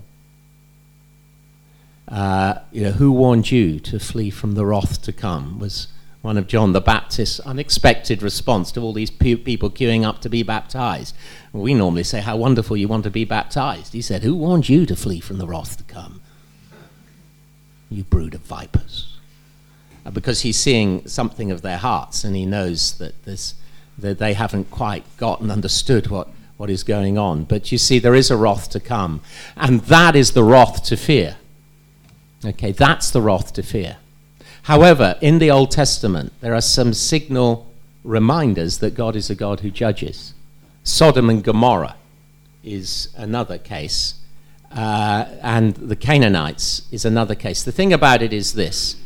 Uh, 2.08 2.58
you 2.72 2.82
know, 2.82 2.90
who 2.90 3.12
warned 3.12 3.50
you 3.50 3.78
to 3.80 3.98
flee 3.98 4.30
from 4.30 4.52
the 4.54 4.66
wrath 4.66 5.00
to 5.02 5.12
come 5.12 5.58
was 5.58 5.88
one 6.22 6.38
of 6.38 6.46
John 6.46 6.72
the 6.72 6.80
Baptist's 6.80 7.38
unexpected 7.40 8.22
response 8.22 8.72
to 8.72 8.80
all 8.80 8.92
these 8.92 9.10
pe- 9.10 9.36
people 9.36 9.70
queuing 9.70 10.04
up 10.04 10.20
to 10.22 10.30
be 10.30 10.42
baptized. 10.42 11.14
We 11.52 11.74
normally 11.74 12.04
say, 12.04 12.20
How 12.20 12.36
wonderful 12.36 12.76
you 12.76 12.88
want 12.88 13.04
to 13.04 13.10
be 13.10 13.24
baptized. 13.24 13.92
He 13.92 14.02
said, 14.02 14.22
Who 14.22 14.34
warned 14.34 14.68
you 14.68 14.86
to 14.86 14.96
flee 14.96 15.20
from 15.20 15.38
the 15.38 15.46
wrath 15.46 15.76
to 15.76 15.84
come? 15.84 16.22
You 17.90 18.04
brood 18.04 18.34
of 18.34 18.40
vipers. 18.40 19.18
Uh, 20.04 20.10
because 20.10 20.40
he's 20.42 20.58
seeing 20.58 21.06
something 21.06 21.50
of 21.50 21.62
their 21.62 21.78
hearts 21.78 22.24
and 22.24 22.36
he 22.36 22.44
knows 22.44 22.96
that, 22.98 23.24
this, 23.24 23.54
that 23.98 24.18
they 24.18 24.34
haven't 24.34 24.70
quite 24.70 25.04
gotten 25.16 25.50
understood 25.50 26.08
what, 26.08 26.28
what 26.56 26.70
is 26.70 26.82
going 26.82 27.18
on. 27.18 27.44
But 27.44 27.72
you 27.72 27.78
see, 27.78 27.98
there 27.98 28.14
is 28.14 28.30
a 28.30 28.36
wrath 28.36 28.70
to 28.70 28.80
come. 28.80 29.20
And 29.56 29.80
that 29.82 30.14
is 30.14 30.32
the 30.32 30.44
wrath 30.44 30.84
to 30.84 30.96
fear. 30.96 31.36
Okay, 32.44 32.72
that's 32.72 33.10
the 33.10 33.22
wrath 33.22 33.52
to 33.54 33.62
fear. 33.62 33.96
However, 34.62 35.16
in 35.20 35.38
the 35.38 35.50
Old 35.50 35.70
Testament, 35.70 36.32
there 36.40 36.54
are 36.54 36.60
some 36.60 36.94
signal 36.94 37.70
reminders 38.02 38.78
that 38.78 38.94
God 38.94 39.16
is 39.16 39.30
a 39.30 39.34
God 39.34 39.60
who 39.60 39.70
judges. 39.70 40.34
Sodom 40.82 41.30
and 41.30 41.42
Gomorrah 41.42 41.96
is 42.62 43.08
another 43.16 43.58
case, 43.58 44.14
uh, 44.72 45.26
and 45.42 45.74
the 45.74 45.96
Canaanites 45.96 46.82
is 46.90 47.04
another 47.04 47.34
case. 47.34 47.62
The 47.62 47.72
thing 47.72 47.92
about 47.92 48.22
it 48.22 48.32
is 48.32 48.54
this 48.54 48.96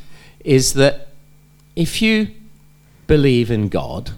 is 0.45 0.75
that 0.75 1.09
if 1.75 2.01
you 2.01 2.29
believe 3.07 3.51
in 3.51 3.69
God, 3.69 4.13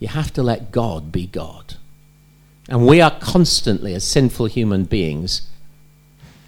you 0.00 0.08
have 0.08 0.32
to 0.32 0.42
let 0.42 0.72
God 0.72 1.12
be 1.12 1.26
God. 1.26 1.76
And 2.68 2.86
we 2.86 3.00
are 3.00 3.16
constantly, 3.20 3.94
as 3.94 4.04
sinful 4.04 4.46
human 4.46 4.84
beings, 4.84 5.42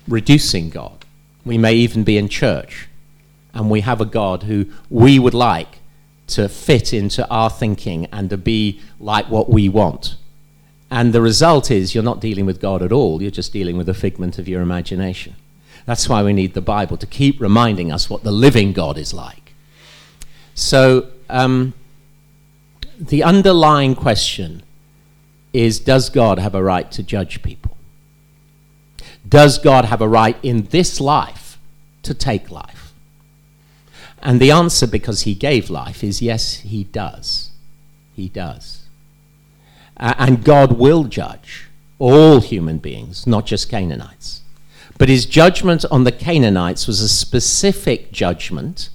reducing 0.08 0.70
God. 0.70 1.04
We 1.44 1.58
may 1.58 1.74
even 1.74 2.02
be 2.02 2.18
in 2.18 2.28
church 2.28 2.88
and 3.54 3.70
we 3.70 3.82
have 3.82 4.00
a 4.00 4.06
God 4.06 4.44
who 4.44 4.66
we 4.88 5.18
would 5.18 5.34
like 5.34 5.78
to 6.28 6.48
fit 6.48 6.92
into 6.94 7.28
our 7.28 7.50
thinking 7.50 8.06
and 8.06 8.30
to 8.30 8.36
be 8.36 8.80
like 8.98 9.28
what 9.28 9.50
we 9.50 9.68
want. 9.68 10.16
And 10.90 11.12
the 11.12 11.20
result 11.20 11.70
is 11.70 11.94
you're 11.94 12.04
not 12.04 12.20
dealing 12.20 12.46
with 12.46 12.60
God 12.60 12.82
at 12.82 12.92
all, 12.92 13.20
you're 13.20 13.30
just 13.30 13.52
dealing 13.52 13.76
with 13.76 13.88
a 13.88 13.94
figment 13.94 14.38
of 14.38 14.48
your 14.48 14.62
imagination. 14.62 15.36
That's 15.84 16.08
why 16.08 16.22
we 16.22 16.32
need 16.32 16.54
the 16.54 16.60
Bible 16.60 16.96
to 16.96 17.06
keep 17.06 17.40
reminding 17.40 17.90
us 17.92 18.08
what 18.08 18.22
the 18.22 18.30
living 18.30 18.72
God 18.72 18.96
is 18.96 19.12
like. 19.12 19.54
So, 20.54 21.08
um, 21.28 21.74
the 23.02 23.24
underlying 23.24 23.94
question 23.94 24.62
is 25.52 25.80
Does 25.80 26.08
God 26.08 26.38
have 26.38 26.54
a 26.54 26.62
right 26.62 26.90
to 26.92 27.02
judge 27.02 27.42
people? 27.42 27.76
Does 29.28 29.58
God 29.58 29.84
have 29.86 30.00
a 30.00 30.08
right 30.08 30.36
in 30.42 30.64
this 30.66 31.00
life 31.00 31.58
to 32.02 32.14
take 32.14 32.50
life? 32.50 32.92
And 34.22 34.40
the 34.40 34.52
answer, 34.52 34.86
because 34.86 35.22
he 35.22 35.34
gave 35.34 35.68
life, 35.68 36.04
is 36.04 36.22
yes, 36.22 36.58
he 36.58 36.84
does. 36.84 37.50
He 38.14 38.28
does. 38.28 38.86
Uh, 39.96 40.14
and 40.18 40.44
God 40.44 40.78
will 40.78 41.04
judge 41.04 41.68
all 41.98 42.40
human 42.40 42.78
beings, 42.78 43.26
not 43.26 43.46
just 43.46 43.68
Canaanites. 43.68 44.42
But 44.96 45.08
his 45.08 45.26
judgment 45.26 45.84
on 45.90 46.04
the 46.04 46.12
Canaanites 46.12 46.86
was 46.86 47.00
a 47.00 47.08
specific 47.08 48.12
judgment 48.12 48.90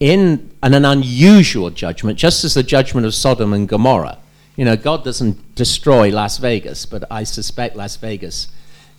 in 0.00 0.50
an, 0.62 0.74
an 0.74 0.84
unusual 0.84 1.70
judgment, 1.70 2.18
just 2.18 2.42
as 2.42 2.54
the 2.54 2.62
judgment 2.62 3.06
of 3.06 3.14
Sodom 3.14 3.52
and 3.52 3.68
Gomorrah. 3.68 4.18
You 4.56 4.64
know, 4.64 4.76
God 4.76 5.04
doesn't 5.04 5.54
destroy 5.54 6.10
Las 6.10 6.38
Vegas, 6.38 6.86
but 6.86 7.04
I 7.10 7.22
suspect 7.24 7.76
Las 7.76 7.96
Vegas 7.96 8.48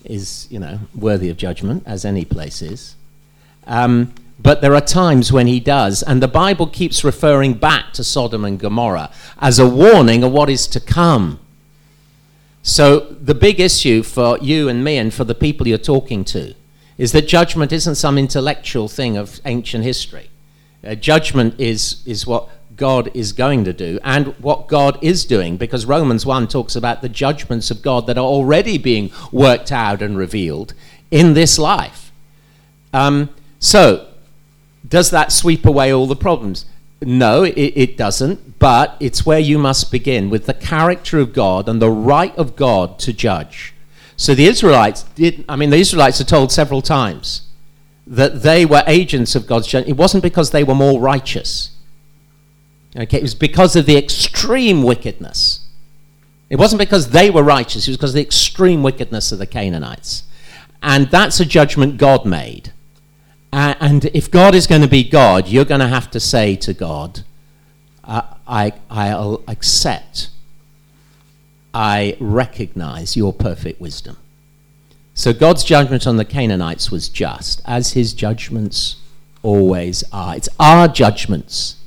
is, 0.05 0.47
you 0.49 0.59
know, 0.59 0.79
worthy 0.95 1.29
of 1.29 1.37
judgment, 1.37 1.83
as 1.85 2.05
any 2.05 2.23
place 2.23 2.61
is. 2.61 2.95
Um, 3.67 4.13
but 4.39 4.61
there 4.61 4.73
are 4.73 4.81
times 4.81 5.31
when 5.31 5.47
he 5.47 5.59
does, 5.59 6.01
and 6.01 6.21
the 6.21 6.27
Bible 6.27 6.67
keeps 6.67 7.03
referring 7.03 7.55
back 7.55 7.93
to 7.93 8.03
Sodom 8.03 8.43
and 8.45 8.59
Gomorrah 8.59 9.11
as 9.39 9.59
a 9.59 9.67
warning 9.67 10.23
of 10.23 10.31
what 10.31 10.49
is 10.49 10.65
to 10.67 10.79
come. 10.79 11.39
So, 12.63 12.99
the 12.99 13.35
big 13.35 13.59
issue 13.59 14.03
for 14.03 14.37
you 14.39 14.69
and 14.69 14.83
me 14.83 14.97
and 14.97 15.13
for 15.13 15.23
the 15.23 15.35
people 15.35 15.67
you're 15.67 15.77
talking 15.79 16.23
to 16.25 16.53
is 16.97 17.11
that 17.11 17.27
judgment 17.27 17.71
isn't 17.71 17.95
some 17.95 18.17
intellectual 18.17 18.87
thing 18.87 19.17
of 19.17 19.41
ancient 19.45 19.83
history. 19.83 20.29
Uh, 20.83 20.95
judgment 20.95 21.59
is, 21.59 22.01
is 22.05 22.25
what 22.25 22.49
God 22.75 23.11
is 23.13 23.33
going 23.33 23.63
to 23.65 23.73
do 23.73 23.99
and 24.03 24.27
what 24.39 24.67
God 24.67 24.97
is 25.01 25.25
doing, 25.25 25.57
because 25.57 25.85
Romans 25.85 26.25
1 26.25 26.47
talks 26.47 26.75
about 26.75 27.01
the 27.01 27.09
judgments 27.09 27.69
of 27.69 27.81
God 27.81 28.07
that 28.07 28.17
are 28.17 28.25
already 28.25 28.77
being 28.77 29.11
worked 29.31 29.71
out 29.71 30.01
and 30.01 30.17
revealed 30.17 30.73
in 31.11 31.33
this 31.33 31.59
life. 31.59 32.11
Um, 32.93 33.29
so, 33.59 34.07
does 34.87 35.11
that 35.11 35.31
sweep 35.31 35.65
away 35.65 35.93
all 35.93 36.07
the 36.07 36.15
problems? 36.15 36.65
No, 37.03 37.43
it, 37.43 37.53
it, 37.57 37.97
doesn't, 37.97 38.59
but 38.59 38.95
it's 38.99 39.25
where 39.25 39.39
you 39.39 39.57
must 39.57 39.91
begin 39.91 40.29
with 40.29 40.45
the 40.45 40.53
character 40.53 41.19
of 41.19 41.33
God 41.33 41.67
and 41.69 41.81
the 41.81 41.89
right 41.89 42.35
of 42.37 42.55
God 42.55 42.99
to 42.99 43.13
judge. 43.13 43.73
So 44.15 44.35
the 44.35 44.45
Israelites 44.45 45.03
did, 45.15 45.45
I 45.49 45.55
mean, 45.55 45.71
the 45.71 45.77
Israelites 45.77 46.21
are 46.21 46.25
told 46.25 46.51
several 46.51 46.81
times 46.81 47.47
that 48.11 48.43
they 48.43 48.65
were 48.65 48.83
agents 48.87 49.35
of 49.35 49.47
God's 49.47 49.67
judgment. 49.67 49.87
It 49.89 49.97
wasn't 49.97 50.21
because 50.21 50.51
they 50.51 50.65
were 50.65 50.75
more 50.75 50.99
righteous, 50.99 51.71
okay, 52.95 53.17
it 53.17 53.23
was 53.23 53.33
because 53.33 53.77
of 53.77 53.85
the 53.85 53.97
extreme 53.97 54.83
wickedness. 54.83 55.65
It 56.49 56.59
wasn't 56.59 56.79
because 56.79 57.11
they 57.11 57.29
were 57.29 57.41
righteous, 57.41 57.87
it 57.87 57.91
was 57.91 57.97
because 57.97 58.11
of 58.11 58.15
the 58.15 58.21
extreme 58.21 58.83
wickedness 58.83 59.31
of 59.31 59.39
the 59.39 59.47
Canaanites. 59.47 60.23
And 60.83 61.09
that's 61.09 61.39
a 61.39 61.45
judgment 61.45 61.97
God 61.97 62.25
made. 62.25 62.73
Uh, 63.53 63.75
and 63.79 64.05
if 64.05 64.29
God 64.29 64.55
is 64.55 64.67
going 64.67 64.81
to 64.81 64.89
be 64.89 65.05
God, 65.05 65.47
you're 65.47 65.65
going 65.65 65.79
to 65.79 65.87
have 65.87 66.11
to 66.11 66.19
say 66.19 66.57
to 66.57 66.73
God, 66.73 67.21
uh, 68.03 68.23
I, 68.45 68.73
I'll 68.89 69.41
accept, 69.47 70.29
I 71.73 72.17
recognize 72.19 73.15
your 73.15 73.31
perfect 73.31 73.79
wisdom. 73.79 74.17
So 75.13 75.33
God's 75.33 75.63
judgment 75.63 76.07
on 76.07 76.17
the 76.17 76.25
Canaanites 76.25 76.89
was 76.89 77.09
just, 77.09 77.61
as 77.65 77.93
his 77.93 78.13
judgments 78.13 78.97
always 79.43 80.03
are. 80.11 80.35
It's 80.35 80.49
our 80.59 80.87
judgments 80.87 81.77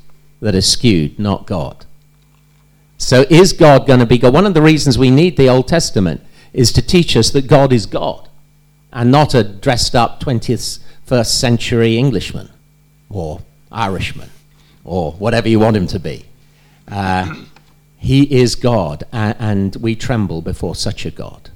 that 0.41 0.55
are 0.55 0.61
skewed, 0.61 1.17
not 1.17 1.47
God. 1.47 1.85
So 2.97 3.25
is 3.29 3.51
God 3.51 3.87
going 3.87 3.99
to 3.99 4.05
be 4.05 4.17
God? 4.17 4.33
One 4.33 4.45
of 4.45 4.53
the 4.53 4.61
reasons 4.61 4.97
we 4.97 5.09
need 5.09 5.37
the 5.37 5.49
Old 5.49 5.67
Testament 5.67 6.21
is 6.53 6.71
to 6.73 6.81
teach 6.81 7.17
us 7.17 7.31
that 7.31 7.47
God 7.47 7.73
is 7.73 7.85
God 7.85 8.29
and 8.93 9.11
not 9.11 9.33
a 9.33 9.43
dressed 9.43 9.95
up 9.95 10.21
20th 10.21 10.79
first 11.03 11.39
century 11.39 11.97
Englishman 11.97 12.49
or 13.09 13.41
Irishman 13.71 14.29
or 14.83 15.11
whatever 15.13 15.49
you 15.49 15.59
want 15.59 15.75
him 15.75 15.87
to 15.87 15.99
be. 15.99 16.25
Uh, 16.87 17.35
he 17.97 18.23
is 18.39 18.55
God, 18.55 19.03
and, 19.11 19.35
and 19.39 19.75
we 19.77 19.95
tremble 19.95 20.41
before 20.43 20.75
such 20.75 21.05
a 21.05 21.11
God 21.11 21.49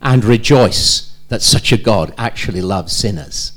and 0.00 0.24
rejoice 0.24 1.16
that 1.28 1.42
such 1.42 1.72
a 1.72 1.76
God 1.76 2.12
actually 2.18 2.60
loves 2.60 2.92
sinners. 2.92 3.52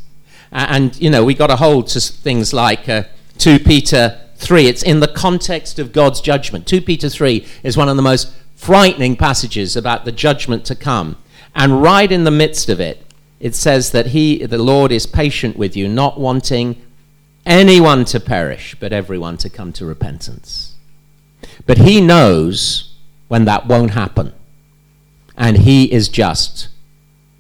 And, 0.52 1.00
you 1.02 1.10
know, 1.10 1.26
we 1.26 1.34
got 1.34 1.48
to 1.48 1.56
hold 1.56 1.88
to 1.88 2.00
things 2.00 2.54
like 2.54 2.88
uh, 2.88 3.04
2 3.40 3.60
Peter 3.60 4.22
3. 4.36 4.68
It's 4.68 4.84
in 4.84 5.00
the 5.00 5.08
context 5.08 5.80
of 5.80 5.92
God's 5.92 6.22
judgment. 6.22 6.68
2 6.68 6.82
Peter 6.82 7.10
3 7.10 7.46
is 7.64 7.76
one 7.76 7.90
of 7.90 7.96
the 7.96 8.04
most 8.04 8.32
frightening 8.56 9.16
passages 9.16 9.76
about 9.76 10.06
the 10.06 10.12
judgment 10.12 10.64
to 10.66 10.76
come. 10.76 11.18
And 11.56 11.82
right 11.82 12.12
in 12.12 12.24
the 12.24 12.32
midst 12.32 12.70
of 12.70 12.80
it, 12.80 13.06
it 13.40 13.56
says 13.56 13.92
that 13.92 14.08
he, 14.08 14.46
the 14.46 14.58
Lord, 14.58 14.92
is 14.92 15.06
patient 15.06 15.58
with 15.58 15.76
you, 15.76 15.88
not 15.88 16.20
wanting 16.20 16.82
anyone 17.46 18.06
to 18.06 18.20
perish, 18.20 18.76
but 18.80 18.94
everyone 18.94 19.38
to 19.38 19.50
come 19.50 19.74
to 19.74 19.86
repentance. 19.86 20.76
But 21.66 21.80
he 21.80 22.00
knows 22.00 22.96
when 23.28 23.46
that 23.46 23.68
won't 23.68 23.92
happen. 23.92 24.34
And 25.36 25.58
he 25.58 25.92
is 25.92 26.10
just 26.10 26.70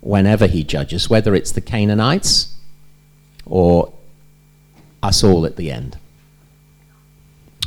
whenever 0.01 0.47
he 0.47 0.63
judges, 0.63 1.09
whether 1.09 1.35
it's 1.35 1.51
the 1.51 1.61
Canaanites 1.61 2.55
or 3.45 3.93
us 5.01 5.23
all 5.23 5.45
at 5.45 5.55
the 5.55 5.71
end. 5.71 5.97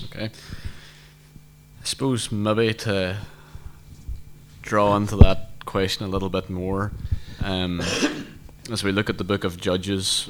Okay. 0.05 0.27
I 0.27 1.85
suppose 1.85 2.33
maybe 2.33 2.75
to 2.75 3.19
draw 4.63 4.97
into 4.97 5.17
that 5.17 5.51
question 5.65 6.07
a 6.07 6.09
little 6.09 6.29
bit 6.29 6.51
more. 6.51 6.93
Um, 7.43 7.81
as 8.71 8.83
we 8.83 8.93
look 8.93 9.09
at 9.09 9.19
the 9.19 9.25
book 9.25 9.45
of 9.45 9.61
Judges, 9.61 10.29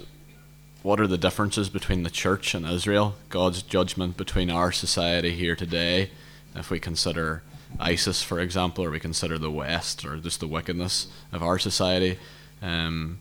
what 0.82 1.00
are 1.00 1.06
the 1.06 1.18
differences 1.18 1.68
between 1.68 2.02
the 2.02 2.10
church 2.10 2.54
and 2.54 2.66
Israel? 2.66 3.16
God's 3.28 3.62
judgment 3.62 4.16
between 4.16 4.50
our 4.50 4.70
society 4.70 5.32
here 5.32 5.56
today, 5.56 6.10
if 6.54 6.70
we 6.70 6.78
consider 6.78 7.42
ISIS, 7.78 8.22
for 8.22 8.40
example, 8.40 8.84
or 8.84 8.90
we 8.90 9.00
consider 9.00 9.38
the 9.38 9.50
West, 9.50 10.04
or 10.04 10.16
just 10.16 10.40
the 10.40 10.46
wickedness 10.46 11.08
of 11.32 11.42
our 11.42 11.58
society. 11.58 12.18
Um, 12.62 13.18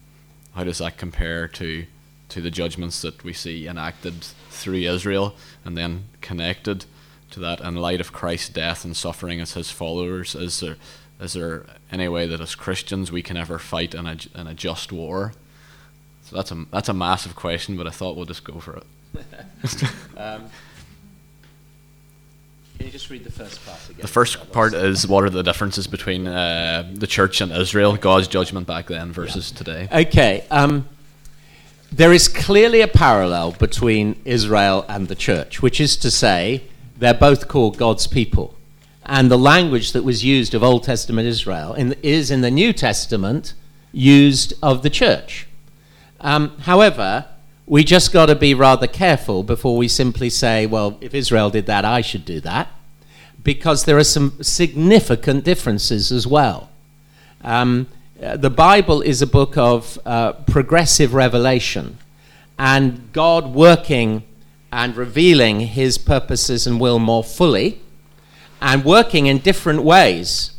how 0.54 0.64
does 0.64 0.78
that 0.80 0.98
compare 0.98 1.48
to 1.50 1.86
to 2.28 2.42
the 2.42 2.50
judgments 2.50 3.02
that 3.04 3.24
we 3.24 3.34
see 3.34 3.68
enacted 3.68 4.24
through 4.50 4.78
Israel, 4.78 5.36
and 5.64 5.78
then 5.78 6.06
connected 6.22 6.86
to 7.32 7.40
that 7.40 7.62
in 7.62 7.76
light 7.76 8.02
of 8.02 8.12
Christ's 8.12 8.50
death 8.50 8.84
and 8.84 8.96
suffering 8.96 9.40
as 9.42 9.54
His 9.54 9.72
followers? 9.72 10.36
Is 10.36 10.60
there 10.60 10.78
is 11.20 11.34
there 11.34 11.66
any 11.92 12.08
way 12.08 12.28
that 12.28 12.42
as 12.42 12.56
Christians 12.56 13.12
we 13.12 13.22
can 13.22 13.38
ever 13.38 13.58
fight 13.58 13.94
in 13.94 14.06
a, 14.06 14.18
in 14.36 14.48
a 14.48 14.54
just 14.54 14.92
war? 14.92 15.34
So 16.24 16.36
that's 16.36 16.52
a 16.52 16.66
that's 16.72 16.90
a 16.90 16.94
massive 16.94 17.36
question, 17.36 17.78
but 17.78 17.88
I 17.88 17.92
thought 17.92 18.16
we'll 18.16 18.26
just 18.26 18.44
go 18.44 18.60
for 18.60 18.78
it. 18.78 18.86
um, 20.18 20.50
can 22.78 22.86
you 22.86 22.92
just 22.92 23.10
read 23.10 23.24
the 23.24 23.32
first 23.32 23.66
part 23.66 23.80
again? 23.90 24.02
The 24.02 24.08
first 24.08 24.52
part 24.52 24.74
is 24.74 25.08
what 25.08 25.24
are 25.24 25.30
the 25.30 25.44
differences 25.44 25.88
between 25.88 26.28
uh, 26.28 26.90
the 26.94 27.08
church 27.08 27.42
and 27.42 27.52
Israel, 27.52 27.96
God's 27.96 28.28
judgment 28.28 28.68
back 28.68 28.88
then 28.88 29.12
versus 29.12 29.52
yeah. 29.52 29.58
today? 29.58 29.88
Okay. 29.92 30.46
Um, 30.52 30.88
there 31.92 32.12
is 32.12 32.28
clearly 32.28 32.82
a 32.82 32.88
parallel 32.88 33.52
between 33.52 34.20
Israel 34.26 34.86
and 34.90 35.08
the 35.08 35.16
church, 35.16 35.62
which 35.62 35.80
is 35.80 35.96
to 35.98 36.12
say, 36.12 36.64
they're 36.98 37.14
both 37.14 37.48
called 37.48 37.78
God's 37.78 38.08
people 38.08 38.56
and 39.06 39.30
the 39.30 39.38
language 39.38 39.92
that 39.92 40.04
was 40.04 40.24
used 40.24 40.54
of 40.54 40.64
Old 40.64 40.84
Testament 40.84 41.28
Israel 41.28 41.74
in, 41.74 41.94
is 42.02 42.32
in 42.32 42.42
the 42.42 42.52
New 42.52 42.74
Testament 42.74 43.54
used 43.92 44.54
of 44.64 44.82
the 44.82 44.90
church. 44.90 45.48
Um, 46.20 46.58
however, 46.60 47.26
we 47.68 47.84
just 47.84 48.14
got 48.14 48.28
to 48.28 48.36
be 48.36 48.54
rather 48.54 48.88
careful 48.88 49.44
before 49.44 49.76
we 49.76 49.88
simply 49.88 50.30
say, 50.30 50.66
well, 50.66 50.98
if 51.02 51.14
Israel 51.14 51.50
did 51.50 51.66
that, 51.66 51.84
I 51.84 52.02
should 52.02 52.26
do 52.26 52.40
that, 52.42 52.68
because 53.44 53.86
there 53.86 53.98
are 53.98 54.04
some 54.04 54.42
significant 54.42 55.44
differences 55.44 56.12
as 56.12 56.28
well. 56.28 56.70
Um, 57.44 57.88
the 58.20 58.50
Bible 58.50 59.02
is 59.02 59.22
a 59.22 59.28
book 59.28 59.58
of 59.58 60.00
uh, 60.06 60.34
progressive 60.34 61.14
revelation, 61.14 61.98
and 62.58 63.12
God 63.14 63.54
working 63.54 64.24
and 64.72 64.96
revealing 64.96 65.62
his 65.62 65.98
purposes 65.98 66.68
and 66.68 66.80
will 66.80 67.00
more 67.00 67.24
fully 67.24 67.82
and 68.62 68.86
working 68.86 69.26
in 69.26 69.40
different 69.40 69.84
ways. 69.84 70.52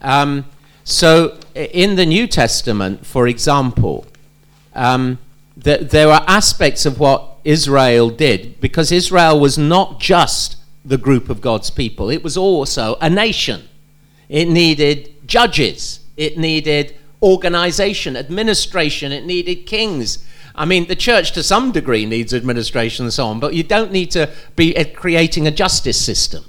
Um, 0.00 0.46
so, 0.84 1.38
in 1.54 1.96
the 1.96 2.06
New 2.06 2.26
Testament, 2.26 3.06
for 3.06 3.28
example, 3.28 4.06
um, 4.74 5.18
the, 5.56 5.78
there 5.78 6.08
are 6.08 6.24
aspects 6.26 6.86
of 6.86 6.98
what 6.98 7.38
Israel 7.44 8.10
did 8.10 8.60
because 8.60 8.92
Israel 8.92 9.38
was 9.38 9.58
not 9.58 10.00
just 10.00 10.56
the 10.84 10.98
group 10.98 11.28
of 11.28 11.40
God's 11.40 11.70
people, 11.70 12.10
it 12.10 12.22
was 12.22 12.36
also 12.36 12.96
a 13.00 13.08
nation. 13.08 13.68
It 14.28 14.48
needed 14.48 15.28
judges. 15.28 16.00
It 16.16 16.38
needed 16.38 16.96
organization, 17.22 18.16
administration. 18.16 19.12
It 19.12 19.24
needed 19.24 19.66
kings. 19.66 20.26
I 20.54 20.64
mean, 20.64 20.88
the 20.88 20.96
church 20.96 21.32
to 21.32 21.42
some 21.42 21.72
degree 21.72 22.04
needs 22.04 22.34
administration 22.34 23.04
and 23.06 23.12
so 23.12 23.26
on, 23.26 23.40
but 23.40 23.54
you 23.54 23.62
don't 23.62 23.92
need 23.92 24.10
to 24.12 24.30
be 24.56 24.72
creating 24.94 25.46
a 25.46 25.50
justice 25.50 26.02
system. 26.02 26.44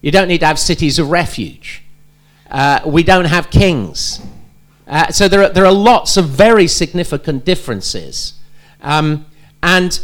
You 0.00 0.10
don't 0.12 0.28
need 0.28 0.38
to 0.40 0.46
have 0.46 0.58
cities 0.58 0.98
of 0.98 1.10
refuge. 1.10 1.82
Uh, 2.50 2.80
we 2.86 3.02
don't 3.02 3.24
have 3.24 3.50
kings. 3.50 4.20
Uh, 4.86 5.10
so 5.10 5.28
there 5.28 5.42
are, 5.42 5.48
there 5.48 5.66
are 5.66 5.72
lots 5.72 6.16
of 6.16 6.28
very 6.28 6.68
significant 6.68 7.44
differences. 7.44 8.34
Um, 8.80 9.26
and 9.62 10.00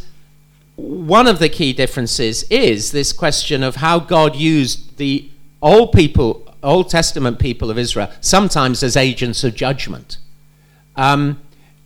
one 0.76 1.26
of 1.28 1.38
the 1.38 1.48
key 1.48 1.72
differences 1.72 2.44
is 2.44 2.90
this 2.90 3.12
question 3.12 3.62
of 3.62 3.76
how 3.76 4.00
God 4.00 4.34
used 4.34 4.96
the 4.96 5.28
old 5.60 5.92
people, 5.92 6.54
Old 6.62 6.90
Testament 6.90 7.38
people 7.38 7.70
of 7.70 7.78
Israel, 7.78 8.10
sometimes 8.20 8.82
as 8.82 8.96
agents 8.96 9.44
of 9.44 9.54
judgment, 9.54 10.18
um, 10.96 11.40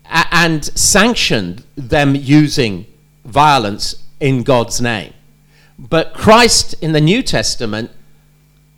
and 0.09 0.65
sanctioned 0.65 1.65
them 1.77 2.15
using 2.15 2.87
violence 3.25 4.03
in 4.21 4.43
God's 4.43 4.81
name. 4.81 5.13
But 5.79 6.15
Christ 6.15 6.75
in 6.81 6.93
the 6.93 7.01
New 7.01 7.23
Testament 7.23 7.91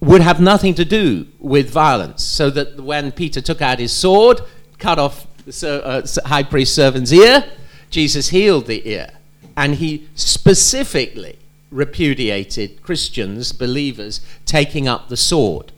would 0.00 0.20
have 0.20 0.40
nothing 0.40 0.74
to 0.74 0.84
do 0.84 1.26
with 1.38 1.70
violence. 1.70 2.22
So 2.22 2.50
that 2.50 2.80
when 2.80 3.12
Peter 3.12 3.40
took 3.40 3.60
out 3.60 3.78
his 3.78 3.92
sword, 3.92 4.40
cut 4.78 4.98
off 4.98 5.26
the 5.44 5.84
uh, 5.84 6.28
high 6.28 6.42
priest 6.42 6.74
servant's 6.74 7.12
ear, 7.12 7.44
Jesus 7.90 8.28
healed 8.28 8.66
the 8.66 8.88
ear. 8.88 9.10
And 9.56 9.76
he 9.76 10.08
specifically 10.14 11.38
repudiated 11.70 12.82
Christians, 12.82 13.52
believers, 13.52 14.20
taking 14.46 14.86
up 14.86 15.08
the 15.08 15.16
sword. 15.16 15.72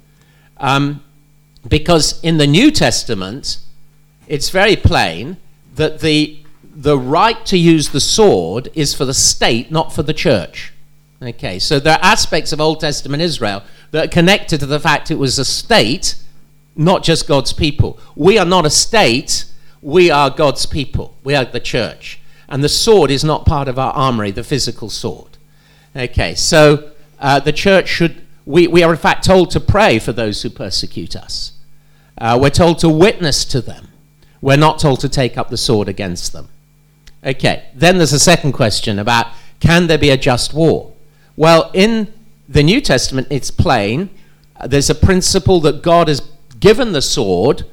Um, 0.58 1.02
because 1.66 2.22
in 2.22 2.36
the 2.36 2.46
New 2.46 2.70
Testament, 2.70 3.58
it's 4.26 4.50
very 4.50 4.76
plain 4.76 5.38
that 5.74 6.00
the, 6.00 6.38
the 6.62 6.98
right 6.98 7.44
to 7.46 7.56
use 7.56 7.88
the 7.88 8.00
sword 8.00 8.68
is 8.74 8.94
for 8.94 9.04
the 9.04 9.14
state, 9.14 9.70
not 9.70 9.92
for 9.92 10.02
the 10.02 10.14
church. 10.14 10.72
Okay, 11.22 11.58
so 11.58 11.78
there 11.78 11.94
are 11.94 12.04
aspects 12.04 12.52
of 12.52 12.60
Old 12.60 12.80
Testament 12.80 13.22
Israel 13.22 13.62
that 13.90 14.10
connected 14.10 14.60
to 14.60 14.66
the 14.66 14.80
fact 14.80 15.10
it 15.10 15.18
was 15.18 15.38
a 15.38 15.44
state, 15.44 16.14
not 16.76 17.02
just 17.02 17.26
God's 17.26 17.52
people. 17.52 17.98
We 18.14 18.38
are 18.38 18.44
not 18.44 18.66
a 18.66 18.70
state, 18.70 19.44
we 19.82 20.10
are 20.10 20.30
God's 20.30 20.66
people. 20.66 21.16
We 21.24 21.34
are 21.34 21.44
the 21.44 21.60
church. 21.60 22.20
And 22.48 22.62
the 22.62 22.68
sword 22.68 23.10
is 23.10 23.24
not 23.24 23.46
part 23.46 23.68
of 23.68 23.78
our 23.78 23.92
armory, 23.92 24.30
the 24.30 24.44
physical 24.44 24.90
sword. 24.90 25.38
Okay, 25.94 26.34
so 26.34 26.90
uh, 27.18 27.40
the 27.40 27.52
church 27.52 27.88
should, 27.88 28.22
we, 28.44 28.66
we 28.66 28.82
are 28.82 28.90
in 28.90 28.98
fact 28.98 29.24
told 29.24 29.50
to 29.52 29.60
pray 29.60 29.98
for 29.98 30.12
those 30.12 30.42
who 30.42 30.50
persecute 30.50 31.16
us. 31.16 31.52
Uh, 32.18 32.38
we're 32.40 32.50
told 32.50 32.78
to 32.80 32.88
witness 32.88 33.44
to 33.46 33.60
them. 33.60 33.88
We're 34.40 34.56
not 34.56 34.78
told 34.78 35.00
to 35.00 35.08
take 35.08 35.38
up 35.38 35.50
the 35.50 35.56
sword 35.56 35.88
against 35.88 36.32
them. 36.32 36.48
Okay, 37.24 37.64
then 37.74 37.98
there's 37.98 38.12
a 38.12 38.20
second 38.20 38.52
question 38.52 38.98
about 38.98 39.26
can 39.60 39.86
there 39.86 39.98
be 39.98 40.10
a 40.10 40.16
just 40.16 40.54
war? 40.54 40.94
Well, 41.36 41.70
in 41.74 42.12
the 42.50 42.64
New 42.64 42.80
Testament, 42.80 43.28
it's 43.30 43.52
plain. 43.52 44.10
There's 44.66 44.90
a 44.90 44.94
principle 44.94 45.60
that 45.60 45.82
God 45.82 46.08
has 46.08 46.20
given 46.58 46.92
the 46.92 47.00
sword 47.00 47.64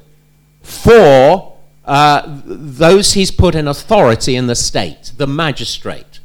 for 0.62 1.56
uh, 1.84 2.22
those 2.44 3.14
he's 3.14 3.32
put 3.32 3.56
in 3.56 3.66
authority 3.66 4.36
in 4.36 4.46
the 4.46 4.54
state. 4.54 5.12
The 5.16 5.26
magistrate, 5.26 6.20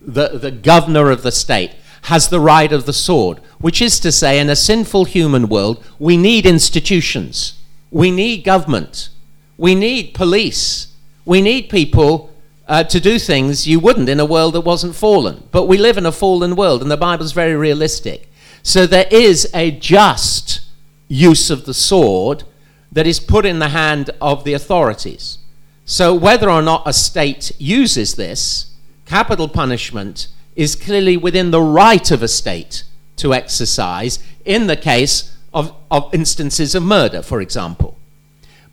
the, 0.00 0.36
the 0.36 0.50
governor 0.50 1.10
of 1.10 1.22
the 1.22 1.30
state, 1.30 1.76
has 2.02 2.28
the 2.28 2.40
right 2.40 2.72
of 2.72 2.86
the 2.86 2.92
sword, 2.92 3.38
which 3.60 3.80
is 3.80 4.00
to 4.00 4.10
say, 4.10 4.40
in 4.40 4.50
a 4.50 4.56
sinful 4.56 5.04
human 5.04 5.48
world, 5.48 5.84
we 6.00 6.16
need 6.16 6.44
institutions, 6.44 7.62
we 7.92 8.10
need 8.10 8.42
government, 8.42 9.10
we 9.56 9.76
need 9.76 10.12
police, 10.12 10.88
we 11.24 11.40
need 11.40 11.68
people 11.68 12.32
uh, 12.68 12.84
to 12.84 13.00
do 13.00 13.18
things 13.18 13.66
you 13.66 13.78
wouldn't 13.78 14.08
in 14.08 14.20
a 14.20 14.24
world 14.24 14.54
that 14.54 14.62
wasn't 14.62 14.94
fallen. 14.94 15.48
But 15.52 15.66
we 15.66 15.78
live 15.78 15.96
in 15.96 16.06
a 16.06 16.12
fallen 16.12 16.56
world, 16.56 16.82
and 16.82 16.90
the 16.90 16.96
Bible's 16.96 17.32
very 17.32 17.54
realistic. 17.54 18.28
So 18.62 18.86
there 18.86 19.06
is 19.10 19.48
a 19.54 19.70
just 19.70 20.60
use 21.08 21.50
of 21.50 21.66
the 21.66 21.74
sword 21.74 22.44
that 22.90 23.06
is 23.06 23.20
put 23.20 23.46
in 23.46 23.58
the 23.58 23.68
hand 23.68 24.10
of 24.20 24.44
the 24.44 24.52
authorities. 24.52 25.38
So 25.84 26.14
whether 26.14 26.50
or 26.50 26.62
not 26.62 26.82
a 26.84 26.92
state 26.92 27.52
uses 27.58 28.16
this, 28.16 28.74
capital 29.04 29.48
punishment 29.48 30.28
is 30.56 30.74
clearly 30.74 31.16
within 31.16 31.52
the 31.52 31.62
right 31.62 32.10
of 32.10 32.22
a 32.22 32.28
state 32.28 32.82
to 33.16 33.32
exercise 33.32 34.18
in 34.44 34.66
the 34.66 34.76
case 34.76 35.36
of, 35.54 35.74
of 35.90 36.12
instances 36.12 36.74
of 36.74 36.82
murder, 36.82 37.22
for 37.22 37.40
example. 37.40 37.98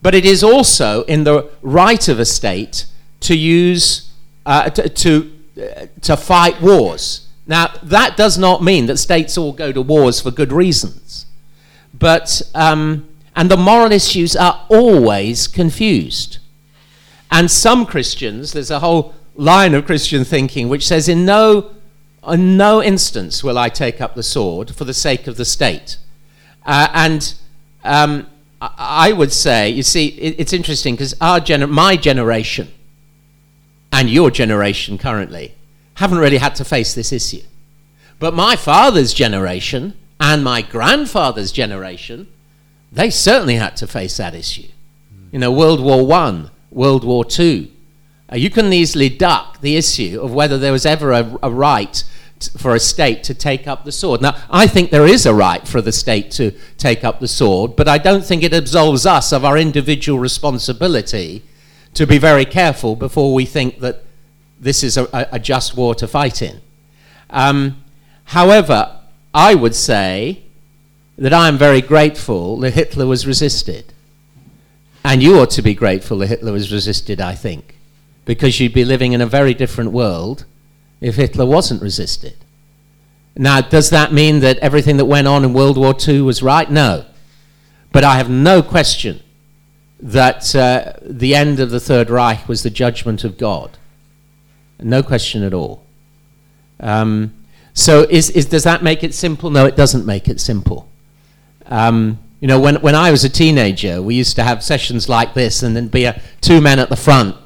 But 0.02 0.16
it 0.16 0.26
is 0.26 0.44
also 0.44 1.04
in 1.04 1.24
the 1.24 1.50
right 1.62 2.08
of 2.08 2.20
a 2.20 2.26
state 2.26 2.86
to 3.24 3.36
use 3.36 4.12
uh, 4.46 4.70
to 4.70 4.90
to, 4.90 5.32
uh, 5.58 5.86
to 6.02 6.18
fight 6.18 6.62
wars. 6.62 7.28
Now 7.46 7.74
that 7.84 8.16
does 8.18 8.38
not 8.38 8.64
mean 8.64 8.86
that 8.86 8.98
states 8.98 9.38
all 9.38 9.52
go 9.54 9.72
to 9.72 9.82
wars 9.82 10.22
for 10.22 10.32
good 10.32 10.52
reasons, 10.52 11.26
but 11.94 12.42
um, 12.54 13.08
and 13.36 13.50
the 13.50 13.58
moral 13.58 13.92
issues 13.92 14.36
are 14.36 14.66
always 14.70 15.48
confused. 15.48 16.38
And 17.32 17.50
some 17.50 17.86
Christians, 17.86 18.54
there's 18.54 18.70
a 18.70 18.80
whole 18.80 19.16
line 19.36 19.74
of 19.74 19.86
Christian 19.86 20.24
thinking 20.24 20.70
which 20.70 20.86
says, 20.86 21.10
in 21.10 21.26
no, 21.26 21.72
in 22.28 22.58
no 22.58 22.84
instance 22.84 23.44
will 23.44 23.58
I 23.58 23.70
take 23.70 24.00
up 24.00 24.14
the 24.14 24.22
sword 24.24 24.76
for 24.76 24.86
the 24.86 24.94
sake 24.94 25.26
of 25.26 25.36
the 25.36 25.46
state. 25.46 25.98
Uh, 26.64 26.88
and 26.94 27.34
um, 27.84 28.28
I 28.62 29.12
would 29.12 29.34
say, 29.34 29.70
you 29.70 29.82
see, 29.82 30.08
it, 30.10 30.36
it's 30.38 30.54
interesting 30.54 30.94
because 30.94 31.16
gener- 31.16 31.70
my 31.70 31.98
generation 31.98 32.72
and 33.94 34.10
your 34.10 34.32
generation 34.32 34.98
currently 34.98 35.54
haven't 35.94 36.18
really 36.18 36.40
had 36.40 36.56
to 36.56 36.66
face 36.66 36.94
this 36.96 37.14
issue. 37.14 37.44
But 38.20 38.34
my 38.34 38.56
father's 38.56 39.14
generation 39.14 39.94
and 40.20 40.44
my 40.44 40.64
grandfather's 40.64 41.52
generation, 41.52 42.28
they 42.92 43.12
certainly 43.12 43.56
had 43.56 43.78
to 43.78 43.88
face 43.88 44.18
that 44.18 44.34
issue. 44.34 44.68
You 45.32 45.40
know, 45.40 45.52
World 45.52 45.80
War 45.80 46.06
One, 46.06 46.50
World 46.72 47.04
War 47.04 47.24
Two. 47.24 47.70
Uh, 48.32 48.38
you 48.38 48.50
can 48.50 48.74
easily 48.74 49.10
duck 49.10 49.62
the 49.62 49.78
issue 49.78 50.20
of 50.22 50.34
whether 50.34 50.58
there 50.58 50.72
was 50.72 50.86
ever 50.86 51.12
a, 51.12 51.38
a 51.44 51.52
right 51.52 52.04
for 52.58 52.74
a 52.74 52.80
state 52.80 53.24
to 53.26 53.34
take 53.34 53.68
up 53.68 53.86
the 53.86 53.92
sword. 53.92 54.22
Now, 54.22 54.36
I 54.50 54.66
think 54.68 54.90
there 54.90 55.06
is 55.06 55.26
a 55.26 55.34
right 55.34 55.68
for 55.68 55.82
the 55.82 55.92
state 55.92 56.32
to 56.32 56.52
take 56.78 57.04
up 57.04 57.20
the 57.20 57.28
sword, 57.28 57.76
but 57.76 57.88
I 57.88 58.00
don't 58.00 58.26
think 58.26 58.44
it 58.44 58.54
absolves 58.54 59.06
us 59.06 59.32
of 59.32 59.46
our 59.46 59.58
individual 59.58 60.20
responsibility 60.20 61.44
to 61.94 62.08
be 62.08 62.18
very 62.18 62.46
careful 62.46 62.96
before 62.96 63.34
we 63.34 63.46
think 63.46 63.80
that 63.80 64.04
this 64.60 64.84
is 64.84 64.98
a, 64.98 65.08
a 65.32 65.40
just 65.40 65.76
war 65.76 65.94
to 65.96 66.08
fight 66.08 66.42
in. 66.42 66.62
Um, 67.30 67.84
however, 68.26 69.00
I 69.34 69.56
would 69.56 69.76
say 69.76 70.44
that 71.18 71.34
I 71.34 71.48
am 71.48 71.58
very 71.58 71.82
grateful 71.82 72.58
that 72.60 72.74
Hitler 72.74 73.06
was 73.06 73.28
resisted. 73.28 73.94
And 75.04 75.22
you 75.22 75.38
ought 75.40 75.52
to 75.52 75.62
be 75.62 75.74
grateful 75.74 76.18
that 76.20 76.28
Hitler 76.28 76.54
was 76.54 76.72
resisted, 76.72 77.20
I 77.20 77.36
think, 77.36 77.78
because 78.26 78.60
you'd 78.60 78.74
be 78.74 78.86
living 78.86 79.14
in 79.14 79.22
a 79.22 79.26
very 79.26 79.54
different 79.54 79.92
world 79.92 80.46
if 81.02 81.16
Hitler 81.16 81.46
wasn't 81.46 81.82
resisted. 81.82 82.36
Now, 83.36 83.62
does 83.62 83.90
that 83.90 84.14
mean 84.14 84.40
that 84.40 84.58
everything 84.60 84.98
that 84.98 85.06
went 85.06 85.28
on 85.28 85.44
in 85.44 85.54
World 85.54 85.78
War 85.78 85.96
II 86.08 86.22
was 86.22 86.42
right? 86.42 86.70
No. 86.70 87.06
But 87.92 88.04
I 88.04 88.16
have 88.16 88.30
no 88.30 88.62
question 88.62 89.22
that 90.04 90.54
uh, 90.54 90.94
the 91.02 91.34
end 91.34 91.62
of 91.62 91.72
the 91.72 91.80
Third 91.80 92.10
Reich 92.10 92.48
was 92.50 92.62
the 92.62 92.70
judgment 92.70 93.24
of 93.24 93.38
God. 93.38 93.78
No 94.78 95.02
question 95.02 95.44
at 95.44 95.54
all. 95.54 95.86
Um, 96.82 97.34
so, 97.74 98.02
is, 98.10 98.30
is, 98.32 98.46
does 98.46 98.66
that 98.66 98.84
make 98.84 99.02
it 99.04 99.14
simple? 99.14 99.50
No, 99.50 99.66
it 99.66 99.78
doesn't 99.78 100.06
make 100.06 100.28
it 100.28 100.42
simple. 100.42 100.90
Um, 101.68 102.20
you 102.42 102.50
know, 102.50 102.60
when, 102.60 102.76
when 102.82 102.96
I 102.96 103.12
was 103.12 103.24
a 103.24 103.30
teenager, 103.30 104.02
we 104.02 104.16
used 104.16 104.36
to 104.36 104.44
have 104.44 104.62
sessions 104.62 105.08
like 105.08 105.34
this, 105.34 105.64
and 105.64 105.74
then 105.74 105.88
be 105.88 106.04
a, 106.04 106.22
two 106.42 106.60
men 106.60 106.80
at 106.80 106.90
the 106.90 106.98
front. 106.98 107.38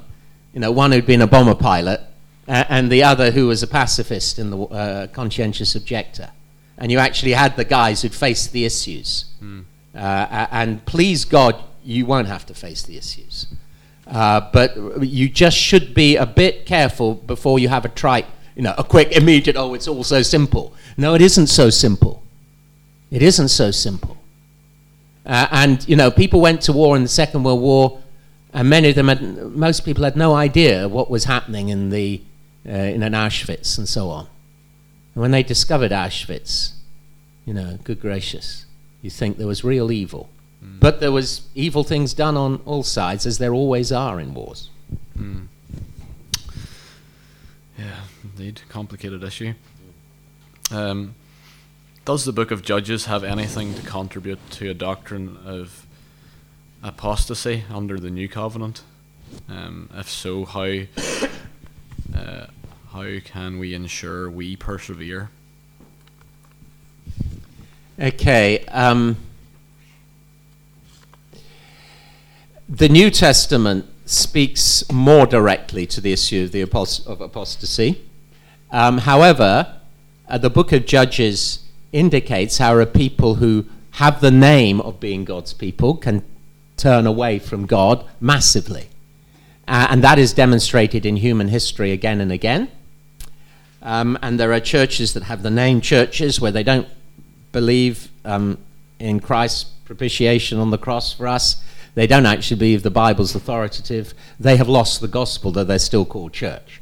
You 0.52 0.58
know, 0.58 0.72
one 0.72 0.90
who'd 0.90 1.06
been 1.06 1.22
a 1.22 1.28
bomber 1.28 1.54
pilot, 1.54 2.00
and 2.48 2.90
the 2.90 3.04
other 3.04 3.30
who 3.30 3.46
was 3.46 3.62
a 3.62 3.68
pacifist 3.68 4.40
and 4.40 4.52
the 4.52 4.58
uh, 4.58 5.06
conscientious 5.08 5.76
objector. 5.76 6.32
And 6.76 6.90
you 6.90 6.98
actually 6.98 7.32
had 7.32 7.56
the 7.56 7.64
guys 7.64 8.02
who'd 8.02 8.14
faced 8.14 8.50
the 8.50 8.64
issues. 8.64 9.26
Mm. 9.40 9.64
Uh, 9.94 10.46
and 10.50 10.84
please 10.86 11.24
God, 11.24 11.62
you 11.84 12.06
won't 12.06 12.28
have 12.28 12.46
to 12.46 12.54
face 12.54 12.82
the 12.82 12.96
issues. 12.96 13.46
Uh, 14.06 14.40
but 14.52 15.02
you 15.02 15.28
just 15.28 15.56
should 15.56 15.94
be 15.94 16.16
a 16.16 16.26
bit 16.26 16.64
careful 16.64 17.14
before 17.14 17.58
you 17.58 17.68
have 17.68 17.84
a 17.84 17.88
trite, 17.88 18.26
you 18.56 18.62
know, 18.62 18.74
a 18.78 18.84
quick, 18.84 19.12
immediate, 19.12 19.56
oh, 19.56 19.74
it's 19.74 19.86
all 19.86 20.02
so 20.02 20.22
simple. 20.22 20.72
No, 20.96 21.14
it 21.14 21.20
isn't 21.20 21.48
so 21.48 21.70
simple. 21.70 22.22
It 23.10 23.22
isn't 23.22 23.48
so 23.48 23.70
simple. 23.70 24.16
Uh, 25.26 25.46
and, 25.50 25.86
you 25.88 25.94
know, 25.94 26.10
people 26.10 26.40
went 26.40 26.62
to 26.62 26.72
war 26.72 26.96
in 26.96 27.02
the 27.02 27.08
Second 27.08 27.42
World 27.42 27.60
War, 27.60 28.02
and 28.54 28.70
many 28.70 28.88
of 28.88 28.94
them 28.94 29.08
had, 29.08 29.22
most 29.22 29.84
people 29.84 30.04
had 30.04 30.16
no 30.16 30.34
idea 30.34 30.88
what 30.88 31.10
was 31.10 31.24
happening 31.24 31.68
in 31.68 31.90
the 31.90 32.22
uh, 32.66 32.72
in 32.72 33.02
an 33.02 33.12
Auschwitz 33.12 33.78
and 33.78 33.88
so 33.88 34.10
on. 34.10 34.26
And 35.14 35.22
when 35.22 35.30
they 35.30 35.42
discovered 35.42 35.90
Auschwitz, 35.90 36.72
you 37.44 37.54
know, 37.54 37.78
good 37.84 38.00
gracious, 38.00 38.66
you 39.00 39.10
think 39.10 39.38
there 39.38 39.46
was 39.46 39.64
real 39.64 39.90
evil. 39.90 40.28
But 40.80 41.00
there 41.00 41.12
was 41.12 41.42
evil 41.54 41.82
things 41.82 42.14
done 42.14 42.36
on 42.36 42.60
all 42.64 42.82
sides, 42.82 43.26
as 43.26 43.38
there 43.38 43.52
always 43.52 43.90
are 43.90 44.20
in 44.20 44.34
wars. 44.34 44.70
Yeah, 47.78 48.00
indeed, 48.24 48.62
complicated 48.68 49.22
issue. 49.22 49.54
Um, 50.70 51.14
does 52.04 52.24
the 52.24 52.32
Book 52.32 52.50
of 52.50 52.62
Judges 52.62 53.06
have 53.06 53.22
anything 53.22 53.74
to 53.74 53.82
contribute 53.82 54.38
to 54.52 54.70
a 54.70 54.74
doctrine 54.74 55.38
of 55.44 55.86
apostasy 56.82 57.64
under 57.72 57.98
the 58.00 58.10
New 58.10 58.28
Covenant? 58.28 58.82
Um, 59.48 59.88
if 59.94 60.10
so, 60.10 60.44
how 60.44 60.62
uh, 62.16 62.46
how 62.92 63.18
can 63.24 63.58
we 63.58 63.74
ensure 63.74 64.28
we 64.30 64.56
persevere? 64.56 65.30
Okay. 68.00 68.64
Um, 68.66 69.16
the 72.68 72.88
New 72.88 73.10
Testament 73.10 73.86
speaks 74.04 74.84
more 74.92 75.26
directly 75.26 75.86
to 75.86 76.00
the 76.00 76.12
issue 76.12 76.44
of 76.44 76.52
the 76.52 76.62
apost- 76.62 77.06
of 77.06 77.20
apostasy. 77.20 78.02
Um, 78.70 78.98
however, 78.98 79.80
uh, 80.28 80.38
the 80.38 80.50
book 80.50 80.72
of 80.72 80.84
Judges 80.84 81.60
indicates 81.92 82.58
how 82.58 82.78
a 82.78 82.84
people 82.84 83.36
who 83.36 83.64
have 83.92 84.20
the 84.20 84.30
name 84.30 84.80
of 84.82 85.00
being 85.00 85.24
God's 85.24 85.54
people 85.54 85.94
can 85.96 86.22
turn 86.76 87.06
away 87.06 87.38
from 87.38 87.64
God 87.66 88.04
massively. 88.20 88.88
Uh, 89.66 89.88
and 89.90 90.04
that 90.04 90.18
is 90.18 90.32
demonstrated 90.32 91.06
in 91.06 91.16
human 91.16 91.48
history 91.48 91.92
again 91.92 92.20
and 92.20 92.30
again. 92.30 92.68
Um, 93.80 94.18
and 94.22 94.38
there 94.38 94.52
are 94.52 94.60
churches 94.60 95.14
that 95.14 95.22
have 95.24 95.42
the 95.42 95.50
name 95.50 95.80
churches 95.80 96.40
where 96.40 96.52
they 96.52 96.62
don't 96.62 96.88
believe 97.52 98.10
um, 98.24 98.58
in 98.98 99.20
Christ's 99.20 99.64
propitiation 99.84 100.58
on 100.58 100.70
the 100.70 100.78
cross 100.78 101.12
for 101.14 101.26
us. 101.26 101.62
They 101.98 102.06
don't 102.06 102.26
actually 102.26 102.58
believe 102.58 102.84
the 102.84 102.92
Bible's 102.92 103.34
authoritative. 103.34 104.14
They 104.38 104.56
have 104.56 104.68
lost 104.68 105.00
the 105.00 105.08
gospel, 105.08 105.50
though 105.50 105.64
they're 105.64 105.80
still 105.80 106.04
called 106.04 106.32
church, 106.32 106.80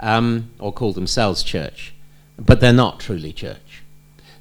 um, 0.00 0.50
or 0.58 0.72
call 0.72 0.92
themselves 0.92 1.44
church. 1.44 1.94
But 2.36 2.58
they're 2.60 2.72
not 2.72 2.98
truly 2.98 3.32
church. 3.32 3.84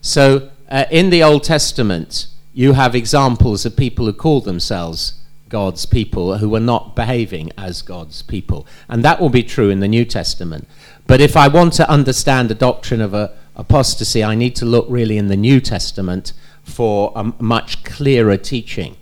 So 0.02 0.50
uh, 0.72 0.86
in 0.90 1.12
the 1.12 1.22
Old 1.22 1.44
Testament, 1.44 2.30
you 2.52 2.74
have 2.74 2.96
examples 2.96 3.64
of 3.64 3.78
people 3.78 4.08
who 4.08 4.14
call 4.14 4.42
themselves 4.42 5.22
God's 5.50 5.86
people 5.86 6.40
who 6.40 6.50
were 6.50 6.60
not 6.60 6.96
behaving 6.96 7.52
as 7.56 7.84
God's 7.84 8.24
people. 8.24 8.66
And 8.90 9.04
that 9.04 9.22
will 9.22 9.30
be 9.30 9.44
true 9.44 9.70
in 9.70 9.82
the 9.82 9.88
New 9.88 10.04
Testament. 10.04 10.68
But 11.06 11.22
if 11.22 11.38
I 11.38 11.48
want 11.48 11.74
to 11.74 11.88
understand 11.88 12.50
the 12.50 12.56
doctrine 12.56 13.02
of 13.02 13.14
a, 13.14 13.38
apostasy, 13.56 14.24
I 14.24 14.34
need 14.34 14.56
to 14.56 14.66
look 14.66 14.88
really 14.90 15.20
in 15.20 15.28
the 15.28 15.38
New 15.38 15.62
Testament 15.62 16.34
for 16.64 17.14
a 17.16 17.24
much 17.40 17.84
clearer 17.84 18.36
teaching. 18.36 18.98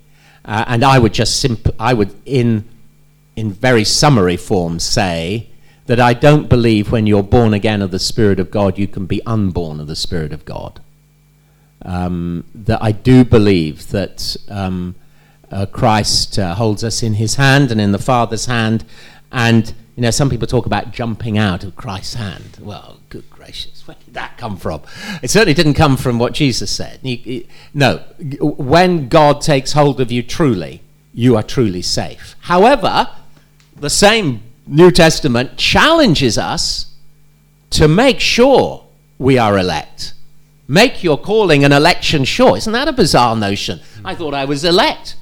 Uh, 0.46 0.64
and 0.68 0.84
I 0.84 1.00
would 1.00 1.14
just 1.14 1.40
simp- 1.40 1.76
I 1.80 1.94
would 1.94 2.14
in 2.26 2.66
in 3.36 3.52
very 3.52 3.84
summary 3.84 4.38
form 4.38 4.80
say 4.80 5.50
that 5.88 6.00
I 6.00 6.14
don't 6.14 6.48
believe 6.48 6.92
when 6.92 7.06
you're 7.06 7.24
born 7.24 7.54
again 7.54 7.82
of 7.82 7.92
the 7.92 8.00
Spirit 8.00 8.40
of 8.40 8.52
God 8.52 8.78
you 8.78 8.88
can 8.88 9.06
be 9.06 9.22
unborn 9.26 9.80
of 9.80 9.88
the 9.88 9.96
Spirit 9.96 10.32
of 10.32 10.46
God. 10.46 10.80
Um, 11.82 12.46
that 12.54 12.82
I 12.82 12.92
do 12.92 13.24
believe 13.24 13.90
that 13.90 14.38
um, 14.50 14.96
uh, 15.52 15.66
Christ 15.68 16.40
uh, 16.40 16.56
holds 16.56 16.84
us 16.84 17.04
in 17.04 17.16
His 17.16 17.36
hand 17.36 17.72
and 17.72 17.82
in 17.82 17.92
the 17.92 18.00
Father's 18.00 18.46
hand, 18.46 18.86
and 19.32 19.74
you 19.96 20.02
know 20.02 20.12
some 20.12 20.30
people 20.30 20.48
talk 20.48 20.66
about 20.66 20.92
jumping 20.92 21.38
out 21.38 21.64
of 21.64 21.76
Christ's 21.76 22.16
hand. 22.16 22.58
Well, 22.62 23.00
good 23.15 23.30
gracious, 23.30 23.88
where 23.88 23.95
did 24.04 24.13
that 24.13 24.38
come 24.38 24.58
from? 24.58 24.82
It 25.23 25.30
certainly 25.30 25.54
didn't 25.54 25.75
come 25.75 25.95
from 25.95 26.19
what 26.19 26.34
Jesus 26.34 26.69
said. 26.69 26.99
He, 27.01 27.15
he, 27.15 27.47
no, 27.73 27.99
when 28.41 29.08
God 29.08 29.39
takes 29.39 29.71
hold 29.71 30.01
of 30.01 30.12
you 30.12 30.21
truly, 30.21 30.82
you 31.13 31.38
are 31.38 31.43
truly 31.43 31.82
safe. 31.82 32.36
However, 32.41 33.08
the 33.73 33.89
same 33.89 34.41
New 34.67 34.91
Testament 34.91 35.56
challenges 35.56 36.38
us 36.38 36.93
to 37.69 37.88
make 37.88 38.19
sure 38.19 38.84
we 39.17 39.38
are 39.38 39.58
elect. 39.58 40.13
Make 40.67 41.01
your 41.01 41.17
calling 41.17 41.63
and 41.63 41.73
election 41.73 42.25
sure. 42.25 42.58
Isn't 42.58 42.73
that 42.73 42.89
a 42.89 42.93
bizarre 42.93 43.38
notion? 43.38 43.80
I 44.04 44.13
thought 44.13 44.34
I 44.34 44.43
was 44.43 44.65
elect. 44.65 45.15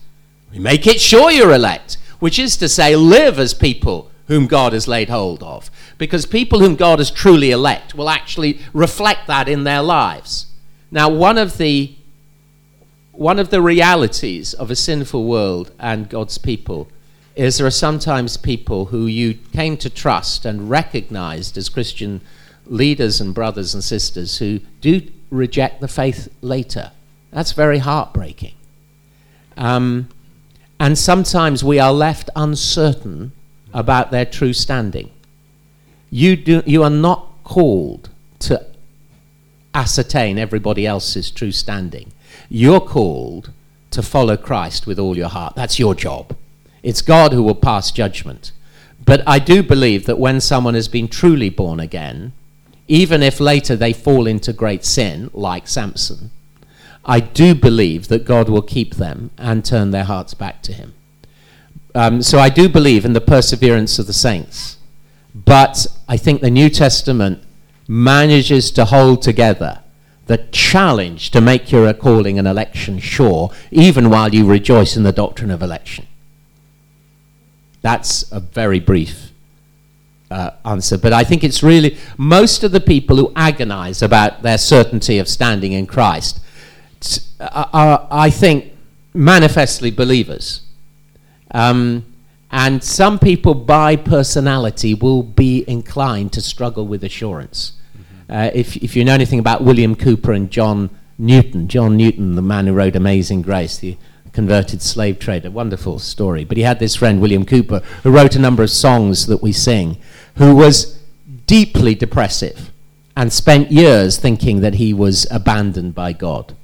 Make 0.51 0.87
it 0.87 0.99
sure 0.99 1.29
you're 1.29 1.53
elect, 1.53 1.97
which 2.19 2.39
is 2.39 2.57
to 2.57 2.67
say, 2.67 2.95
live 2.95 3.37
as 3.37 3.53
people 3.53 4.09
whom 4.27 4.47
God 4.47 4.73
has 4.73 4.87
laid 4.87 5.09
hold 5.09 5.43
of. 5.43 5.69
Because 6.03 6.25
people 6.25 6.59
whom 6.59 6.75
God 6.75 6.99
has 6.99 7.09
truly 7.09 7.51
elect 7.51 7.95
will 7.95 8.09
actually 8.09 8.59
reflect 8.73 9.25
that 9.27 9.47
in 9.47 9.63
their 9.63 9.81
lives. 9.81 10.47
Now, 10.91 11.07
one 11.07 11.37
of 11.37 11.57
the 11.57 11.95
one 13.13 13.39
of 13.39 13.51
the 13.51 13.61
realities 13.61 14.53
of 14.53 14.69
a 14.69 14.75
sinful 14.75 15.23
world 15.23 15.71
and 15.79 16.09
God's 16.09 16.37
people 16.37 16.89
is 17.37 17.57
there 17.57 17.65
are 17.65 17.71
sometimes 17.71 18.35
people 18.35 18.87
who 18.87 19.07
you 19.07 19.35
came 19.53 19.77
to 19.77 19.89
trust 19.89 20.43
and 20.43 20.69
recognized 20.69 21.57
as 21.57 21.69
Christian 21.69 22.19
leaders 22.65 23.21
and 23.21 23.33
brothers 23.33 23.73
and 23.73 23.81
sisters 23.81 24.39
who 24.39 24.59
do 24.81 25.09
reject 25.29 25.79
the 25.79 25.87
faith 25.87 26.27
later. 26.41 26.91
That's 27.31 27.53
very 27.53 27.77
heartbreaking. 27.77 28.55
Um, 29.55 30.09
and 30.81 30.97
sometimes 30.97 31.63
we 31.63 31.79
are 31.79 31.93
left 31.93 32.29
uncertain 32.35 33.31
about 33.73 34.11
their 34.11 34.25
true 34.25 34.51
standing. 34.51 35.12
You, 36.13 36.35
do, 36.35 36.61
you 36.67 36.83
are 36.83 36.91
not 36.91 37.27
called 37.43 38.11
to 38.41 38.63
ascertain 39.73 40.37
everybody 40.37 40.85
else's 40.85 41.31
true 41.31 41.51
standing. 41.51 42.11
You're 42.49 42.81
called 42.81 43.49
to 43.89 44.03
follow 44.03 44.37
Christ 44.37 44.85
with 44.85 44.99
all 44.99 45.17
your 45.17 45.29
heart. 45.29 45.55
That's 45.55 45.79
your 45.79 45.95
job. 45.95 46.37
It's 46.83 47.01
God 47.01 47.33
who 47.33 47.41
will 47.41 47.55
pass 47.55 47.89
judgment. 47.89 48.51
But 49.03 49.23
I 49.25 49.39
do 49.39 49.63
believe 49.63 50.05
that 50.05 50.19
when 50.19 50.39
someone 50.39 50.75
has 50.75 50.87
been 50.87 51.07
truly 51.07 51.49
born 51.49 51.79
again, 51.79 52.33
even 52.87 53.23
if 53.23 53.39
later 53.39 53.75
they 53.75 53.91
fall 53.91 54.27
into 54.27 54.53
great 54.53 54.85
sin, 54.85 55.31
like 55.33 55.67
Samson, 55.67 56.29
I 57.03 57.21
do 57.21 57.55
believe 57.55 58.07
that 58.09 58.23
God 58.23 58.49
will 58.49 58.61
keep 58.61 58.97
them 58.97 59.31
and 59.39 59.65
turn 59.65 59.89
their 59.89 60.03
hearts 60.03 60.35
back 60.35 60.61
to 60.61 60.73
Him. 60.73 60.93
Um, 61.95 62.21
so 62.21 62.37
I 62.37 62.49
do 62.49 62.69
believe 62.69 63.03
in 63.03 63.13
the 63.13 63.19
perseverance 63.19 63.97
of 63.97 64.05
the 64.05 64.13
saints. 64.13 64.77
But 65.33 65.87
I 66.07 66.17
think 66.17 66.41
the 66.41 66.51
New 66.51 66.69
Testament 66.69 67.43
manages 67.87 68.71
to 68.71 68.85
hold 68.85 69.21
together 69.21 69.79
the 70.27 70.37
challenge 70.51 71.31
to 71.31 71.41
make 71.41 71.71
your 71.71 71.91
calling 71.93 72.39
and 72.39 72.47
election 72.47 72.99
sure, 72.99 73.51
even 73.71 74.09
while 74.09 74.33
you 74.33 74.45
rejoice 74.45 74.95
in 74.95 75.03
the 75.03 75.11
doctrine 75.11 75.51
of 75.51 75.61
election. 75.61 76.07
That's 77.81 78.31
a 78.31 78.39
very 78.39 78.79
brief 78.79 79.31
uh, 80.31 80.51
answer, 80.63 80.97
but 80.97 81.11
I 81.11 81.23
think 81.23 81.43
it's 81.43 81.61
really 81.61 81.97
most 82.17 82.63
of 82.63 82.71
the 82.71 82.79
people 82.79 83.17
who 83.17 83.33
agonize 83.35 84.01
about 84.01 84.41
their 84.41 84.57
certainty 84.57 85.19
of 85.19 85.27
standing 85.27 85.73
in 85.73 85.85
Christ 85.85 86.39
are, 87.39 88.07
I 88.09 88.29
think, 88.29 88.71
manifestly 89.13 89.91
believers. 89.91 90.61
Um, 91.51 92.05
and 92.53 92.83
some 92.83 93.17
people, 93.17 93.55
by 93.55 93.95
personality, 93.95 94.93
will 94.93 95.23
be 95.23 95.67
inclined 95.67 96.31
to 96.33 96.41
struggle 96.41 96.85
with 96.85 97.03
assurance. 97.03 97.71
Mm-hmm. 97.97 98.31
Uh, 98.31 98.51
if, 98.53 98.77
if 98.77 98.95
you 98.95 99.03
know 99.03 99.15
anything 99.15 99.39
about 99.39 99.63
William 99.63 99.95
Cowper 99.95 100.33
and 100.33 100.51
John 100.51 100.91
Newton, 101.17 101.67
John 101.67 101.97
Newton, 101.97 102.35
the 102.35 102.43
man 102.43 102.67
who 102.67 102.73
wrote 102.73 102.95
Amazing 102.95 103.41
Grace, 103.41 103.79
the 103.79 103.97
converted 104.33 104.83
slave 104.83 105.17
trader, 105.17 105.49
wonderful 105.49 105.97
story. 105.97 106.45
But 106.45 106.57
he 106.57 106.63
had 106.63 106.77
this 106.77 106.95
friend, 106.95 107.19
William 107.19 107.43
Cowper, 107.43 107.79
who 108.03 108.11
wrote 108.11 108.35
a 108.35 108.39
number 108.39 108.61
of 108.61 108.69
songs 108.69 109.25
that 109.25 109.41
we 109.41 109.51
sing, 109.51 109.97
who 110.35 110.55
was 110.55 110.99
deeply 111.47 111.95
depressive 111.95 112.71
and 113.17 113.33
spent 113.33 113.71
years 113.71 114.19
thinking 114.19 114.61
that 114.61 114.75
he 114.75 114.93
was 114.93 115.25
abandoned 115.31 115.95
by 115.95 116.13
God 116.13 116.55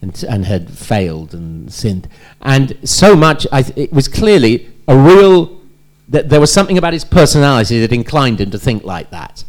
and, 0.00 0.22
and 0.28 0.44
had 0.44 0.70
failed 0.70 1.34
and 1.34 1.72
sinned. 1.72 2.08
And 2.40 2.78
so 2.88 3.16
much, 3.16 3.48
th- 3.50 3.72
it 3.74 3.92
was 3.92 4.06
clearly 4.06 4.70
a 4.86 4.96
real, 4.96 5.60
that 6.08 6.28
there 6.28 6.40
was 6.40 6.52
something 6.52 6.78
about 6.78 6.92
his 6.92 7.04
personality 7.04 7.80
that 7.80 7.92
inclined 7.92 8.40
him 8.40 8.50
to 8.50 8.58
think 8.58 8.84
like 8.84 9.10
that. 9.10 9.44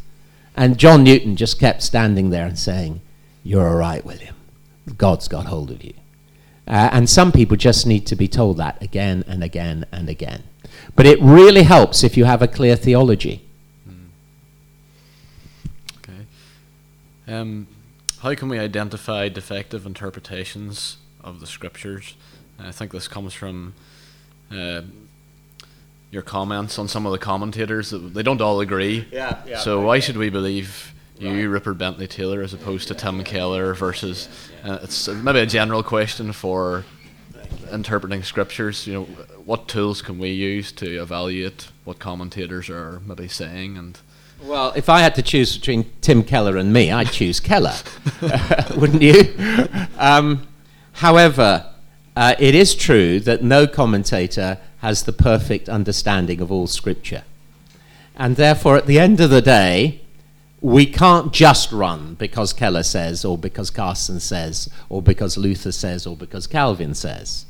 And 0.55 0.77
John 0.77 1.03
Newton 1.03 1.35
just 1.35 1.59
kept 1.59 1.81
standing 1.81 2.29
there 2.29 2.45
and 2.45 2.57
saying, 2.57 3.01
You're 3.43 3.67
all 3.67 3.75
right, 3.75 4.05
William. 4.05 4.35
God's 4.97 5.27
got 5.27 5.47
hold 5.47 5.71
of 5.71 5.83
you. 5.83 5.93
Uh, 6.67 6.89
and 6.91 7.09
some 7.09 7.31
people 7.31 7.57
just 7.57 7.85
need 7.85 8.07
to 8.07 8.15
be 8.15 8.27
told 8.27 8.57
that 8.57 8.81
again 8.81 9.23
and 9.27 9.43
again 9.43 9.85
and 9.91 10.09
again. 10.09 10.43
But 10.95 11.05
it 11.05 11.21
really 11.21 11.63
helps 11.63 12.03
if 12.03 12.17
you 12.17 12.25
have 12.25 12.41
a 12.41 12.47
clear 12.47 12.75
theology. 12.75 13.43
Okay. 15.97 16.25
Um, 17.27 17.67
how 18.19 18.33
can 18.33 18.49
we 18.49 18.57
identify 18.57 19.29
defective 19.29 19.85
interpretations 19.85 20.97
of 21.23 21.39
the 21.39 21.47
scriptures? 21.47 22.15
I 22.57 22.71
think 22.71 22.91
this 22.91 23.07
comes 23.07 23.33
from 23.33 23.73
uh, 24.51 24.81
your 26.15 26.23
comments 26.23 26.79
on 26.79 26.87
some 26.87 27.05
of 27.05 27.11
the 27.11 27.19
commentators. 27.19 27.91
They 27.91 28.23
don't 28.23 28.41
all 28.41 28.61
agree. 28.61 29.05
Yeah, 29.11 29.43
yeah. 29.45 29.59
So 29.59 29.81
why 29.81 29.99
should 29.99 30.15
we 30.15 30.29
believe 30.29 30.95
you, 31.19 31.49
Rupert 31.49 31.77
Bentley 31.77 32.07
Taylor, 32.07 32.41
as 32.41 32.53
opposed 32.53 32.87
to 32.87 32.95
Tim 32.95 33.23
Keller 33.23 33.73
versus. 33.73 34.27
Uh, 34.63 34.79
it's 34.81 35.07
maybe 35.07 35.39
a 35.39 35.45
general 35.45 35.83
question 35.83 36.31
for 36.31 36.85
interpreting 37.71 38.23
scriptures. 38.23 38.87
You 38.87 38.93
know, 38.93 39.03
what 39.43 39.67
tools 39.67 40.01
can 40.01 40.17
we 40.17 40.29
use 40.29 40.71
to 40.73 41.01
evaluate 41.01 41.67
what 41.83 41.99
commentators 41.99 42.69
are 42.69 43.01
maybe 43.05 43.27
saying 43.27 43.77
and. 43.77 43.99
Well, 44.41 44.73
if 44.75 44.89
I 44.89 44.99
had 44.99 45.15
to 45.15 45.21
choose 45.21 45.57
between 45.57 45.89
Tim 46.01 46.21
Keller 46.21 46.57
and 46.57 46.71
me, 46.73 46.91
I'd 46.91 47.09
choose 47.09 47.39
Keller, 47.39 47.73
wouldn't 48.75 49.01
you? 49.01 49.33
Um, 49.97 50.47
however, 50.91 51.73
uh, 52.17 52.35
it 52.37 52.53
is 52.53 52.75
true 52.75 53.21
that 53.21 53.43
no 53.43 53.65
commentator 53.65 54.59
has 54.85 55.01
the 55.01 55.11
perfect 55.11 55.67
understanding 55.67 56.39
of 56.39 56.51
all 56.51 56.67
Scripture. 56.67 57.23
And 58.15 58.35
therefore, 58.35 58.77
at 58.77 58.85
the 58.85 58.99
end 58.99 59.19
of 59.19 59.31
the 59.31 59.41
day, 59.41 60.01
we 60.61 60.85
can't 60.85 61.33
just 61.33 61.71
run 61.71 62.13
because 62.13 62.53
Keller 62.53 62.83
says, 62.83 63.25
or 63.25 63.35
because 63.35 63.71
Carson 63.71 64.19
says, 64.19 64.69
or 64.87 65.01
because 65.01 65.37
Luther 65.37 65.71
says, 65.71 66.05
or 66.05 66.15
because 66.15 66.45
Calvin 66.45 66.93
says. 66.93 67.47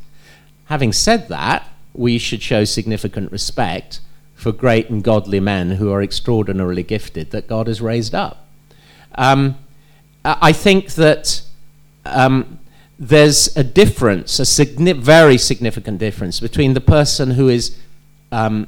Having 0.68 0.94
said 0.94 1.28
that, 1.28 1.68
we 1.94 2.18
should 2.18 2.42
show 2.42 2.64
significant 2.64 3.34
respect 3.34 4.00
for 4.34 4.54
great 4.54 4.90
and 4.90 5.04
godly 5.04 5.42
men 5.42 5.72
who 5.72 5.92
are 5.92 6.02
extraordinarily 6.02 6.84
gifted 6.84 7.32
that 7.32 7.50
God 7.50 7.68
has 7.68 7.82
raised 7.82 8.16
up. 8.16 8.48
Um, 9.16 9.58
I 10.24 10.54
think 10.54 10.94
that 10.94 11.42
um, 12.06 12.60
there's 12.98 13.56
a 13.58 13.64
difference, 13.64 14.40
a 14.40 14.44
signi- 14.44 14.98
very 14.98 15.38
significant 15.38 15.98
difference 16.00 16.40
between 16.40 16.74
the 16.74 16.82
person 16.82 17.32
who 17.32 17.50
is 17.50 17.78
um, 18.32 18.68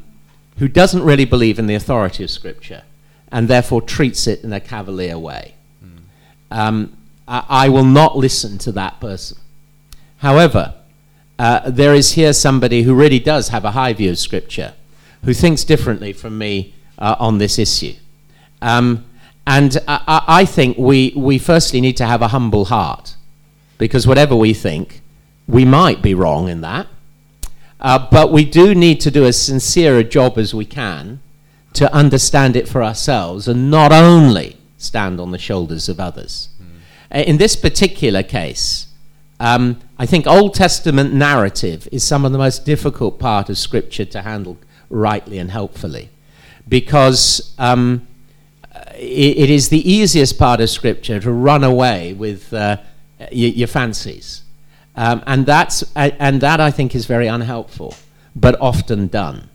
who 0.58 0.68
doesn't 0.68 1.04
really 1.04 1.26
believe 1.26 1.60
in 1.60 1.68
the 1.68 1.76
authority 1.76 2.24
of 2.24 2.32
Scripture 2.32 2.84
and 3.32 3.48
therefore 3.48 3.82
treats 3.82 4.28
it 4.28 4.44
in 4.44 4.54
a 4.54 4.60
cavalier 4.60 5.18
way. 5.18 5.54
Mm. 5.84 6.00
Um, 6.52 6.98
I, 7.28 7.44
I, 7.50 7.70
will 7.70 7.84
not 7.84 8.18
listen 8.18 8.58
to 8.60 8.72
that 8.74 9.00
person. 9.00 9.38
However, 10.18 10.74
uh, 11.38 11.70
there 11.70 11.94
is 11.94 12.14
here 12.14 12.34
somebody 12.34 12.84
who 12.84 12.96
really 12.96 13.20
does 13.20 13.50
have 13.50 13.66
a 13.66 13.72
high 13.72 13.94
view 13.94 14.10
of 14.10 14.18
Scripture, 14.18 14.74
who 15.24 15.34
thinks 15.34 15.64
differently 15.64 16.14
from 16.14 16.38
me 16.38 16.74
uh, 16.98 17.16
on 17.20 17.38
this 17.38 17.60
issue. 17.60 17.94
Um, 18.62 19.06
and 19.46 19.78
I, 19.88 20.24
I 20.28 20.46
think 20.46 20.78
we, 20.78 21.14
we 21.16 21.38
firstly 21.38 21.82
need 21.82 21.98
to 21.98 22.06
have 22.06 22.22
a 22.22 22.30
humble 22.30 22.66
heart, 22.66 23.16
because 23.78 24.08
whatever 24.08 24.36
we 24.36 24.54
think, 24.54 25.02
we 25.48 25.66
might 25.66 26.02
be 26.02 26.14
wrong 26.14 26.50
in 26.50 26.62
that. 26.62 26.88
Uh, 27.80 28.08
but 28.10 28.32
we 28.32 28.44
do 28.44 28.74
need 28.74 29.00
to 29.02 29.12
do 29.12 29.26
as 29.26 29.40
sincere 29.40 29.98
a 29.98 30.04
job 30.04 30.38
as 30.38 30.54
we 30.54 30.66
can 30.66 31.20
to 31.74 31.94
understand 31.94 32.56
it 32.56 32.68
for 32.68 32.84
ourselves 32.84 33.48
and 33.48 33.70
not 33.70 33.92
only 33.92 34.58
stand 34.78 35.20
on 35.20 35.32
the 35.32 35.38
shoulders 35.38 35.88
of 35.88 36.00
others. 36.00 36.50
Mm. 37.12 37.24
In 37.26 37.38
this 37.38 37.56
particular 37.56 38.24
case, 38.24 38.88
um, 39.40 39.80
I 40.00 40.08
think 40.08 40.26
Old 40.26 40.56
Testament 40.56 41.14
narrative 41.14 41.88
is 41.92 42.04
some 42.04 42.26
of 42.26 42.32
the 42.32 42.38
most 42.40 42.66
difficult 42.66 43.20
part 43.20 43.50
of 43.50 43.58
Scripture 43.58 44.06
to 44.06 44.24
handle 44.24 44.58
rightly 44.90 45.38
and 45.38 45.52
helpfully 45.52 46.10
because 46.68 47.54
um, 47.60 48.08
it, 48.96 49.38
it 49.38 49.50
is 49.50 49.70
the 49.70 49.90
easiest 49.90 50.40
part 50.40 50.60
of 50.60 50.70
Scripture 50.70 51.20
to 51.20 51.32
run 51.32 51.64
away 51.64 52.14
with 52.14 52.52
uh, 52.54 52.78
y- 53.20 53.28
your 53.32 53.68
fancies. 53.68 54.44
Um, 54.96 55.24
and, 55.28 55.46
that's, 55.46 55.84
and 55.96 56.42
that 56.42 56.60
I 56.60 56.72
think 56.72 56.96
is 56.96 57.06
very 57.06 57.28
unhelpful, 57.28 57.96
but 58.36 58.60
often 58.60 59.08
done. 59.08 59.50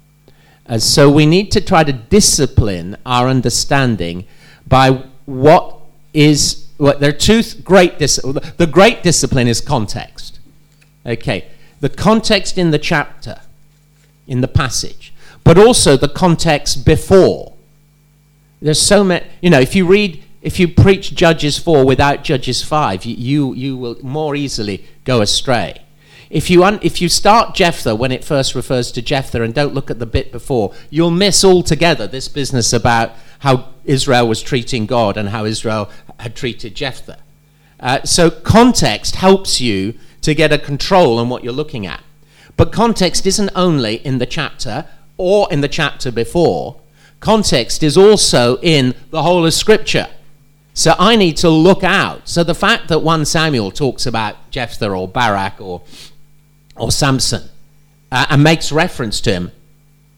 Uh, 0.67 0.79
so 0.79 1.11
we 1.11 1.27
need 1.27 1.51
to 1.53 1.61
try 1.61 1.83
to 1.83 1.93
discipline 1.93 2.97
our 3.05 3.29
understanding 3.29 4.25
by 4.67 5.03
what 5.27 5.77
is. 6.15 6.69
Well, 6.79 6.99
there 6.99 7.11
are 7.11 7.13
two 7.13 7.43
great. 7.63 7.99
Dis- 7.99 8.21
the 8.23 8.69
great 8.71 9.03
discipline 9.03 9.49
is 9.49 9.61
context. 9.61 10.39
Okay, 11.05 11.47
the 11.81 11.89
context 11.89 12.57
in 12.59 12.71
the 12.71 12.79
chapter, 12.79 13.41
in 14.27 14.41
the 14.41 14.49
passage, 14.49 15.13
but 15.43 15.59
also 15.59 15.97
the 15.97 16.09
context 16.09 16.87
before. 16.87 17.55
There's 18.61 18.81
so 18.81 19.03
many. 19.03 19.27
You 19.41 19.51
know, 19.51 19.61
if 19.61 19.75
you 19.75 19.87
read, 19.87 20.23
if 20.43 20.59
you 20.59 20.69
preach 20.69 21.15
Judges 21.15 21.59
four 21.59 21.87
without 21.87 22.25
Judges 22.25 22.63
five, 22.63 23.05
you 23.05 23.15
you, 23.17 23.55
you 23.55 23.77
will 23.77 23.97
more 24.03 24.37
easily 24.37 24.85
go 25.05 25.21
astray. 25.21 25.83
If 26.31 26.49
you, 26.49 26.65
un- 26.65 26.81
if 26.83 27.03
you 27.03 27.09
start 27.09 27.55
Jephthah 27.55 27.95
when 27.95 28.11
it 28.11 28.25
first 28.25 28.55
refers 28.55 28.91
to 28.93 29.03
Jephthah 29.03 29.43
and 29.43 29.53
don't 29.55 29.75
look 29.75 29.91
at 29.91 29.99
the 29.99 30.07
bit 30.07 30.33
before, 30.33 30.73
you'll 30.89 31.11
miss 31.11 31.45
altogether 31.45 32.07
this 32.07 32.29
business 32.29 32.73
about 32.73 33.13
how 33.41 33.69
Israel 33.85 34.27
was 34.27 34.41
treating 34.41 34.87
God 34.87 35.17
and 35.17 35.29
how 35.29 35.45
Israel 35.45 35.91
had 36.19 36.35
treated 36.35 36.75
Jephthah. 36.75 37.19
Uh, 37.79 38.03
so 38.05 38.31
context 38.31 39.17
helps 39.17 39.61
you 39.61 39.95
to 40.23 40.35
get 40.35 40.53
a 40.53 40.59
control 40.59 41.19
on 41.19 41.29
what 41.29 41.45
you're 41.45 41.53
looking 41.53 41.87
at. 41.87 42.03
But 42.57 42.73
context 42.73 43.27
isn't 43.27 43.51
only 43.55 43.97
in 43.97 44.19
the 44.19 44.27
chapter 44.27 44.87
or 45.19 45.53
in 45.53 45.61
the 45.61 45.69
chapter 45.69 46.11
before, 46.11 46.81
context 47.21 47.83
is 47.83 47.97
also 47.97 48.59
in 48.63 48.95
the 49.11 49.23
whole 49.23 49.45
of 49.45 49.53
Scripture. 49.53 50.09
So 50.75 50.95
I 50.99 51.17
need 51.17 51.37
to 51.39 51.51
look 51.51 51.85
out. 51.85 52.29
So 52.29 52.43
the 52.43 52.55
fact 52.55 52.89
that 52.89 53.01
1 53.01 53.25
Samuel 53.27 53.71
talks 53.71 54.07
about 54.07 54.51
Jephthah 54.51 54.91
or 54.91 55.07
Barak 55.07 55.61
or 55.61 55.83
or 56.77 56.91
Samson 56.91 57.49
uh, 58.11 58.27
and 58.31 58.43
makes 58.43 58.73
reference 58.73 59.21
to 59.23 59.33
him 59.33 59.53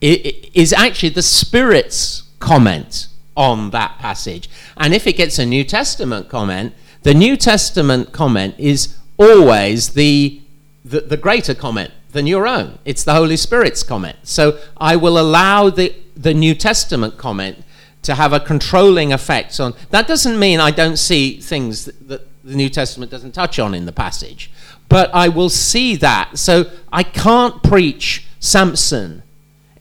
is 0.01 0.73
actually 0.73 1.09
the 1.09 1.23
Spirit's 1.23 2.25
comment 2.39 3.09
on 3.37 3.71
that 3.71 3.99
passage. 3.99 4.51
And 4.77 4.93
if 4.93 5.07
it 5.07 5.15
gets 5.15 5.39
a 5.39 5.47
New 5.47 5.65
Testament 5.65 6.29
comment, 6.29 6.75
the 7.03 7.15
New 7.15 7.37
Testament 7.37 8.13
comment 8.13 8.55
is 8.59 8.99
always 9.17 9.91
the, 9.91 10.41
the, 10.85 11.01
the, 11.01 11.17
greater 11.17 11.55
comment 11.55 11.91
than 12.13 12.27
your 12.27 12.47
own. 12.47 12.79
It's 12.85 13.03
the 13.03 13.15
Holy 13.15 13.37
Spirit's 13.37 13.83
comment. 13.83 14.17
So 14.25 14.59
I 14.77 14.97
will 14.97 15.19
allow 15.19 15.71
the, 15.71 15.95
the 16.15 16.35
New 16.35 16.55
Testament 16.55 17.17
comment 17.17 17.65
to 18.05 18.15
have 18.15 18.33
a 18.33 18.41
controlling 18.41 19.13
effect 19.13 19.59
on. 19.61 19.75
That 19.91 20.07
doesn't 20.07 20.39
mean 20.39 20.61
I 20.61 20.71
don't 20.71 20.99
see 20.99 21.41
things 21.41 21.87
that, 21.87 22.29
the 22.45 22.55
New 22.55 22.69
Testament 22.69 23.11
doesn't 23.11 23.33
touch 23.33 23.59
on 23.59 23.73
in 23.73 23.87
the 23.87 23.93
passage 23.93 24.51
but 24.89 25.11
I 25.15 25.29
will 25.29 25.49
see 25.49 25.97
that. 25.97 26.39
So 26.39 26.71
I 26.93 27.03
can't 27.03 27.63
preach 27.63 28.27
Samson 28.41 29.23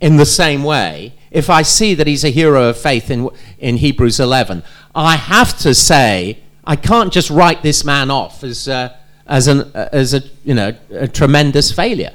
in 0.01 0.17
the 0.17 0.25
same 0.25 0.63
way 0.63 1.13
if 1.31 1.49
I 1.49 1.61
see 1.61 1.93
that 1.95 2.07
he's 2.07 2.23
a 2.23 2.29
hero 2.29 2.69
of 2.69 2.77
faith 2.77 3.09
in, 3.09 3.29
in 3.59 3.77
Hebrews 3.77 4.19
11. 4.19 4.63
I 4.95 5.15
have 5.15 5.57
to 5.59 5.73
say, 5.73 6.39
I 6.63 6.75
can't 6.75 7.11
just 7.11 7.29
write 7.29 7.63
this 7.63 7.83
man 7.83 8.11
off 8.11 8.43
as, 8.43 8.67
uh, 8.67 8.95
as, 9.25 9.47
an, 9.47 9.61
uh, 9.73 9.89
as 9.91 10.13
a, 10.13 10.21
you 10.43 10.53
know, 10.53 10.75
a 10.91 11.07
tremendous 11.07 11.71
failure. 11.71 12.13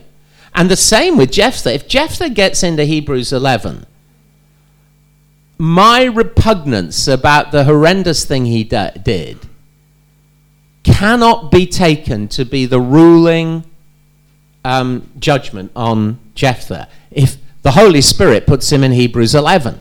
And 0.55 0.71
the 0.71 0.77
same 0.77 1.17
with 1.17 1.33
Jephthah. 1.33 1.75
If 1.75 1.89
Jephthah 1.89 2.31
gets 2.31 2.63
into 2.63 2.85
Hebrews 2.85 3.33
11, 3.33 3.87
my 5.59 6.05
repugnance 6.05 7.09
about 7.09 7.51
the 7.51 7.65
horrendous 7.65 8.25
thing 8.25 8.47
he 8.47 8.63
did 8.63 9.39
cannot 10.85 11.51
be 11.51 11.67
taken 11.67 12.29
to 12.29 12.45
be 12.45 12.65
the 12.65 12.81
ruling 12.81 13.65
um, 14.65 15.11
judgment 15.19 15.73
on 15.75 16.19
Jephthah 16.35 16.89
if 17.11 17.37
the 17.63 17.73
Holy 17.73 18.01
Spirit 18.01 18.47
puts 18.47 18.71
him 18.71 18.85
in 18.85 18.93
Hebrews 18.93 19.35
11. 19.35 19.81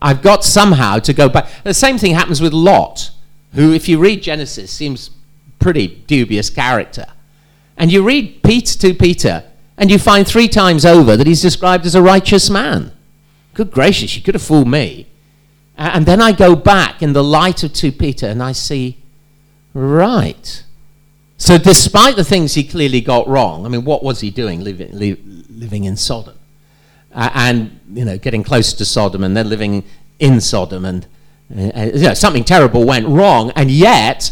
I've 0.00 0.22
got 0.22 0.42
somehow 0.42 0.98
to 0.98 1.12
go 1.12 1.28
back. 1.28 1.48
The 1.62 1.72
same 1.72 1.96
thing 1.96 2.14
happens 2.14 2.40
with 2.40 2.52
Lot, 2.52 3.10
who, 3.54 3.72
if 3.72 3.88
you 3.88 3.98
read 3.98 4.22
Genesis, 4.22 4.72
seems 4.72 5.10
pretty 5.60 5.86
dubious 5.86 6.50
character. 6.50 7.06
And 7.76 7.92
you 7.92 8.02
read 8.02 8.42
Peter 8.42 8.76
to 8.80 8.94
Peter, 8.94 9.44
and 9.78 9.90
you 9.90 9.98
find 9.98 10.26
three 10.26 10.48
times 10.48 10.84
over 10.84 11.16
that 11.16 11.28
he's 11.28 11.40
described 11.40 11.86
as 11.86 11.94
a 11.94 12.02
righteous 12.02 12.50
man. 12.50 12.90
Good 13.54 13.70
gracious, 13.70 14.16
you 14.16 14.22
could 14.22 14.34
have 14.34 14.42
fooled 14.42 14.68
me. 14.68 15.06
And 15.90 16.06
then 16.06 16.20
I 16.20 16.32
go 16.32 16.54
back 16.54 17.02
in 17.02 17.12
the 17.12 17.24
light 17.24 17.64
of 17.64 17.72
2 17.72 17.92
Peter 17.92 18.26
and 18.26 18.42
I 18.42 18.52
see 18.52 19.02
Right. 19.74 20.64
So, 21.38 21.58
despite 21.58 22.16
the 22.16 22.24
things 22.24 22.54
he 22.54 22.62
clearly 22.62 23.00
got 23.00 23.26
wrong, 23.26 23.66
I 23.66 23.68
mean, 23.68 23.84
what 23.84 24.04
was 24.04 24.20
he 24.20 24.30
doing 24.30 24.62
living, 24.62 24.90
living 24.92 25.84
in 25.84 25.96
Sodom? 25.96 26.38
Uh, 27.12 27.30
and, 27.34 27.80
you 27.92 28.04
know, 28.04 28.16
getting 28.16 28.42
close 28.42 28.72
to 28.74 28.84
Sodom 28.84 29.24
and 29.24 29.36
then 29.36 29.48
living 29.48 29.84
in 30.18 30.40
Sodom, 30.40 30.84
and 30.84 31.06
uh, 31.54 31.90
you 31.94 32.02
know, 32.02 32.14
something 32.14 32.44
terrible 32.44 32.84
went 32.86 33.06
wrong, 33.06 33.50
and 33.56 33.70
yet 33.70 34.30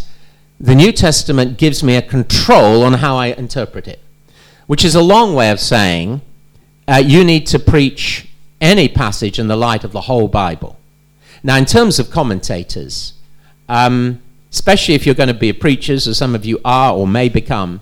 the 0.60 0.74
New 0.74 0.92
Testament 0.92 1.58
gives 1.58 1.82
me 1.82 1.96
a 1.96 2.02
control 2.02 2.84
on 2.84 2.94
how 2.94 3.16
I 3.16 3.28
interpret 3.28 3.88
it, 3.88 3.98
which 4.66 4.84
is 4.84 4.94
a 4.94 5.02
long 5.02 5.34
way 5.34 5.50
of 5.50 5.58
saying 5.58 6.20
uh, 6.86 7.02
you 7.04 7.24
need 7.24 7.46
to 7.48 7.58
preach 7.58 8.28
any 8.60 8.88
passage 8.88 9.38
in 9.38 9.48
the 9.48 9.56
light 9.56 9.84
of 9.84 9.92
the 9.92 10.02
whole 10.02 10.28
Bible. 10.28 10.79
Now, 11.42 11.56
in 11.56 11.64
terms 11.64 11.98
of 11.98 12.10
commentators, 12.10 13.14
um, 13.68 14.20
especially 14.50 14.94
if 14.94 15.06
you're 15.06 15.14
going 15.14 15.28
to 15.28 15.34
be 15.34 15.52
preachers, 15.52 16.06
as 16.06 16.18
some 16.18 16.34
of 16.34 16.44
you 16.44 16.60
are 16.64 16.92
or 16.92 17.06
may 17.06 17.28
become, 17.28 17.80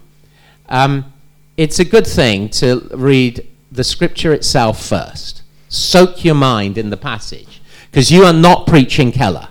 um, 0.69 1.13
it's 1.57 1.79
a 1.79 1.85
good 1.85 2.07
thing 2.07 2.49
to 2.51 2.89
read 2.93 3.47
the 3.73 3.83
scripture 3.85 4.33
itself 4.33 4.85
first. 4.85 5.43
Soak 5.69 6.25
your 6.25 6.35
mind 6.35 6.79
in 6.79 6.91
the 6.91 6.97
passage, 6.97 7.61
because 7.91 8.11
you 8.11 8.25
are 8.25 8.33
not 8.33 8.67
preaching 8.67 9.13
Keller. 9.13 9.49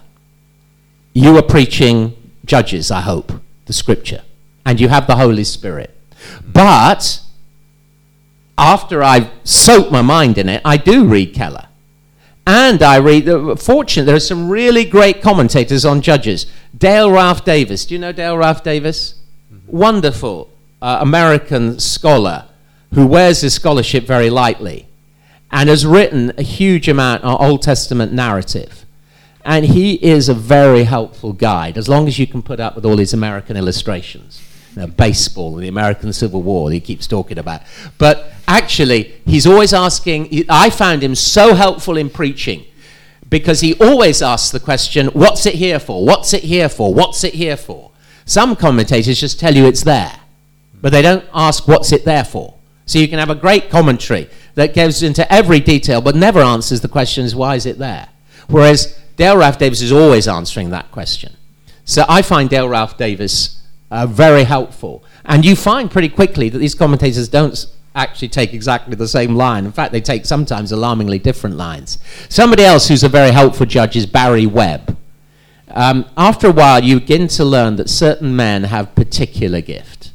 you 1.14 1.36
are 1.38 1.44
preaching 1.44 2.14
Judges, 2.46 2.92
I 2.92 3.02
hope, 3.02 3.34
the 3.66 3.74
scripture, 3.74 4.24
and 4.66 4.80
you 4.80 4.88
have 4.88 5.06
the 5.06 5.18
Holy 5.18 5.44
Spirit. 5.44 5.96
But 6.46 7.22
after 8.58 9.04
I've 9.04 9.30
soaked 9.44 9.92
my 9.92 10.02
mind 10.02 10.38
in 10.38 10.48
it, 10.48 10.62
I 10.64 10.78
do 10.78 11.06
read 11.06 11.34
Keller. 11.34 11.67
And 12.48 12.82
I 12.82 12.96
read, 12.96 13.28
uh, 13.28 13.58
fortunate, 13.58 14.06
there 14.06 14.16
are 14.16 14.22
some 14.22 14.48
really 14.48 14.86
great 14.86 15.22
commentators 15.22 15.84
on 15.84 16.02
Judges. 16.02 16.46
Dale 16.78 17.12
Ralph 17.12 17.44
Davis. 17.44 17.86
Do 17.86 17.94
you 17.94 18.00
know 18.00 18.14
Dale 18.14 18.38
Ralph 18.38 18.64
Davis? 18.64 19.16
Mm-hmm. 19.54 19.78
Wonderful 19.78 20.50
uh, 20.82 21.00
American 21.02 21.78
scholar 21.78 22.46
who 22.94 23.06
wears 23.06 23.42
his 23.42 23.54
scholarship 23.54 24.06
very 24.06 24.30
lightly 24.30 24.88
and 25.52 25.68
has 25.68 25.86
written 25.86 26.32
a 26.38 26.42
huge 26.42 26.88
amount 26.88 27.26
on 27.26 27.36
Old 27.46 27.64
Testament 27.64 28.14
narrative. 28.14 28.86
And 29.44 29.66
he 29.66 29.96
is 29.96 30.30
a 30.30 30.34
very 30.34 30.84
helpful 30.84 31.34
guide, 31.34 31.78
as 31.78 31.90
long 31.90 32.08
as 32.08 32.18
you 32.18 32.28
can 32.28 32.42
put 32.42 32.62
up 32.62 32.76
with 32.76 32.86
all 32.86 32.96
these 32.96 33.14
American 33.14 33.58
illustrations. 33.58 34.42
Know, 34.78 34.88
baseball 34.88 35.56
and 35.56 35.64
the 35.64 35.70
American 35.70 36.14
Civil 36.14 36.44
War, 36.44 36.70
that 36.70 36.76
he 36.76 36.80
keeps 36.80 37.08
talking 37.08 37.40
about. 37.40 37.64
But 37.98 38.32
actually, 38.48 39.16
he's 39.26 39.48
always 39.48 39.74
asking, 39.74 40.46
I 40.50 40.70
found 40.70 41.04
him 41.04 41.16
so 41.16 41.56
helpful 41.56 41.98
in 41.98 42.12
preaching 42.12 42.64
because 43.28 43.62
he 43.62 43.74
always 43.80 44.22
asks 44.22 44.52
the 44.52 44.60
question, 44.60 45.08
What's 45.08 45.48
it 45.48 45.56
here 45.56 45.80
for? 45.80 46.06
What's 46.06 46.32
it 46.34 46.44
here 46.44 46.70
for? 46.70 46.94
What's 46.94 47.24
it 47.24 47.34
here 47.34 47.58
for? 47.58 47.90
Some 48.26 48.56
commentators 48.56 49.20
just 49.20 49.40
tell 49.40 49.56
you 49.56 49.66
it's 49.66 49.84
there, 49.84 50.14
but 50.80 50.92
they 50.92 51.02
don't 51.02 51.26
ask, 51.34 51.68
What's 51.68 51.92
it 51.92 52.06
there 52.06 52.24
for? 52.24 52.54
So 52.86 53.00
you 53.00 53.08
can 53.08 53.18
have 53.18 53.32
a 53.32 53.36
great 53.36 53.72
commentary 53.72 54.30
that 54.54 54.76
goes 54.76 55.02
into 55.02 55.30
every 55.34 55.60
detail 55.60 56.02
but 56.02 56.16
never 56.16 56.40
answers 56.40 56.82
the 56.82 56.88
questions, 56.88 57.34
Why 57.34 57.56
is 57.56 57.66
it 57.66 57.80
there? 57.80 58.10
Whereas 58.48 58.96
Dale 59.16 59.38
Ralph 59.38 59.58
Davis 59.58 59.82
is 59.82 59.92
always 59.92 60.28
answering 60.28 60.70
that 60.70 60.92
question. 60.92 61.36
So 61.84 62.06
I 62.08 62.22
find 62.22 62.48
Dale 62.48 62.70
Ralph 62.70 62.96
Davis 62.98 63.57
uh, 63.92 64.06
very 64.06 64.44
helpful. 64.44 65.04
And 65.26 65.46
you 65.46 65.56
find 65.56 65.90
pretty 65.90 66.10
quickly 66.10 66.50
that 66.50 66.58
these 66.58 66.76
commentators 66.76 67.28
don't 67.28 67.66
actually 67.96 68.30
take 68.30 68.54
exactly 68.54 68.96
the 68.96 69.08
same 69.08 69.36
line. 69.36 69.66
In 69.66 69.72
fact, 69.72 69.92
they 69.92 70.02
take 70.02 70.26
sometimes 70.26 70.72
alarmingly 70.72 71.20
different 71.20 71.58
lines. 71.58 71.98
Somebody 72.30 72.64
else 72.64 72.88
who's 72.88 73.04
a 73.04 73.10
very 73.10 73.32
helpful 73.32 73.66
judge 73.66 73.96
is 73.96 74.06
Barry 74.06 74.46
Webb. 74.46 74.98
Um, 75.70 76.06
after 76.16 76.48
a 76.48 76.52
while, 76.52 76.84
you 76.84 77.00
begin 77.00 77.28
to 77.30 77.44
learn 77.44 77.76
that 77.78 77.90
certain 77.90 78.36
men 78.36 78.66
have 78.66 78.96
particular 78.96 79.62
gift. 79.62 80.12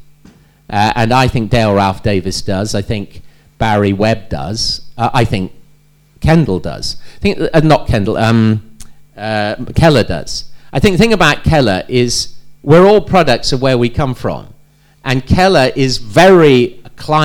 Uh, 0.69 0.93
and 0.95 1.13
I 1.13 1.27
think 1.27 1.51
Dale 1.51 1.75
Ralph 1.75 2.01
Davis 2.01 2.41
does. 2.41 2.73
I 2.73 2.81
think 2.81 3.21
Barry 3.59 3.93
Webb 3.93 4.29
does. 4.29 4.81
Uh, 4.97 5.09
I 5.13 5.25
think 5.25 5.51
Kendall 6.21 6.59
does. 6.59 6.97
I 7.17 7.19
think, 7.19 7.39
uh, 7.53 7.59
not 7.59 7.87
Kendall, 7.87 8.17
um, 8.17 8.77
uh, 9.15 9.55
Keller 9.75 10.03
does. 10.03 10.45
I 10.71 10.79
think 10.79 10.97
the 10.97 11.03
thing 11.03 11.13
about 11.13 11.43
Keller 11.43 11.83
is 11.87 12.33
we're 12.63 12.85
all 12.85 13.01
products 13.01 13.51
of 13.51 13.61
where 13.61 13.77
we 13.77 13.89
come 13.89 14.15
from. 14.15 14.53
And 15.03 15.25
Keller 15.25 15.71
is 15.75 15.97
very, 15.97 16.81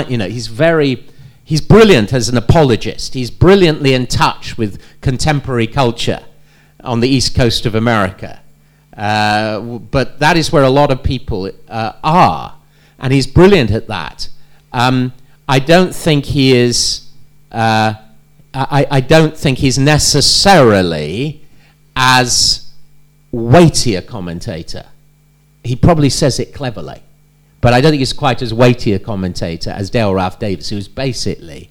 you 0.08 0.18
know, 0.18 0.28
he's 0.28 0.48
very, 0.48 1.06
he's 1.44 1.60
brilliant 1.60 2.12
as 2.12 2.28
an 2.28 2.36
apologist. 2.36 3.14
He's 3.14 3.30
brilliantly 3.30 3.94
in 3.94 4.08
touch 4.08 4.58
with 4.58 4.82
contemporary 5.00 5.68
culture 5.68 6.24
on 6.82 7.00
the 7.00 7.08
east 7.08 7.36
coast 7.36 7.66
of 7.66 7.76
America. 7.76 8.40
Uh, 8.96 9.60
but 9.60 10.18
that 10.18 10.36
is 10.36 10.50
where 10.50 10.64
a 10.64 10.70
lot 10.70 10.90
of 10.90 11.04
people 11.04 11.50
uh, 11.68 11.92
are. 12.02 12.56
And 12.98 13.12
he's 13.12 13.28
brilliant 13.28 13.70
at 13.70 13.86
that. 13.86 14.28
Um, 14.72 15.12
I 15.48 15.60
don't 15.60 15.94
think 15.94 16.24
he 16.24 16.56
is, 16.56 17.08
uh, 17.52 17.94
I, 18.52 18.86
I 18.90 19.00
don't 19.00 19.36
think 19.36 19.58
he's 19.58 19.78
necessarily 19.78 21.44
as 21.94 22.72
weighty 23.30 23.94
a 23.94 24.02
commentator. 24.02 24.86
He 25.68 25.76
probably 25.76 26.08
says 26.08 26.40
it 26.40 26.54
cleverly, 26.54 27.02
but 27.60 27.74
I 27.74 27.82
don't 27.82 27.90
think 27.90 27.98
he's 28.00 28.14
quite 28.14 28.40
as 28.40 28.54
weighty 28.54 28.94
a 28.94 28.98
commentator 28.98 29.68
as 29.68 29.90
Dale 29.90 30.14
Ralph 30.14 30.38
Davis, 30.38 30.70
who's 30.70 30.88
basically, 30.88 31.68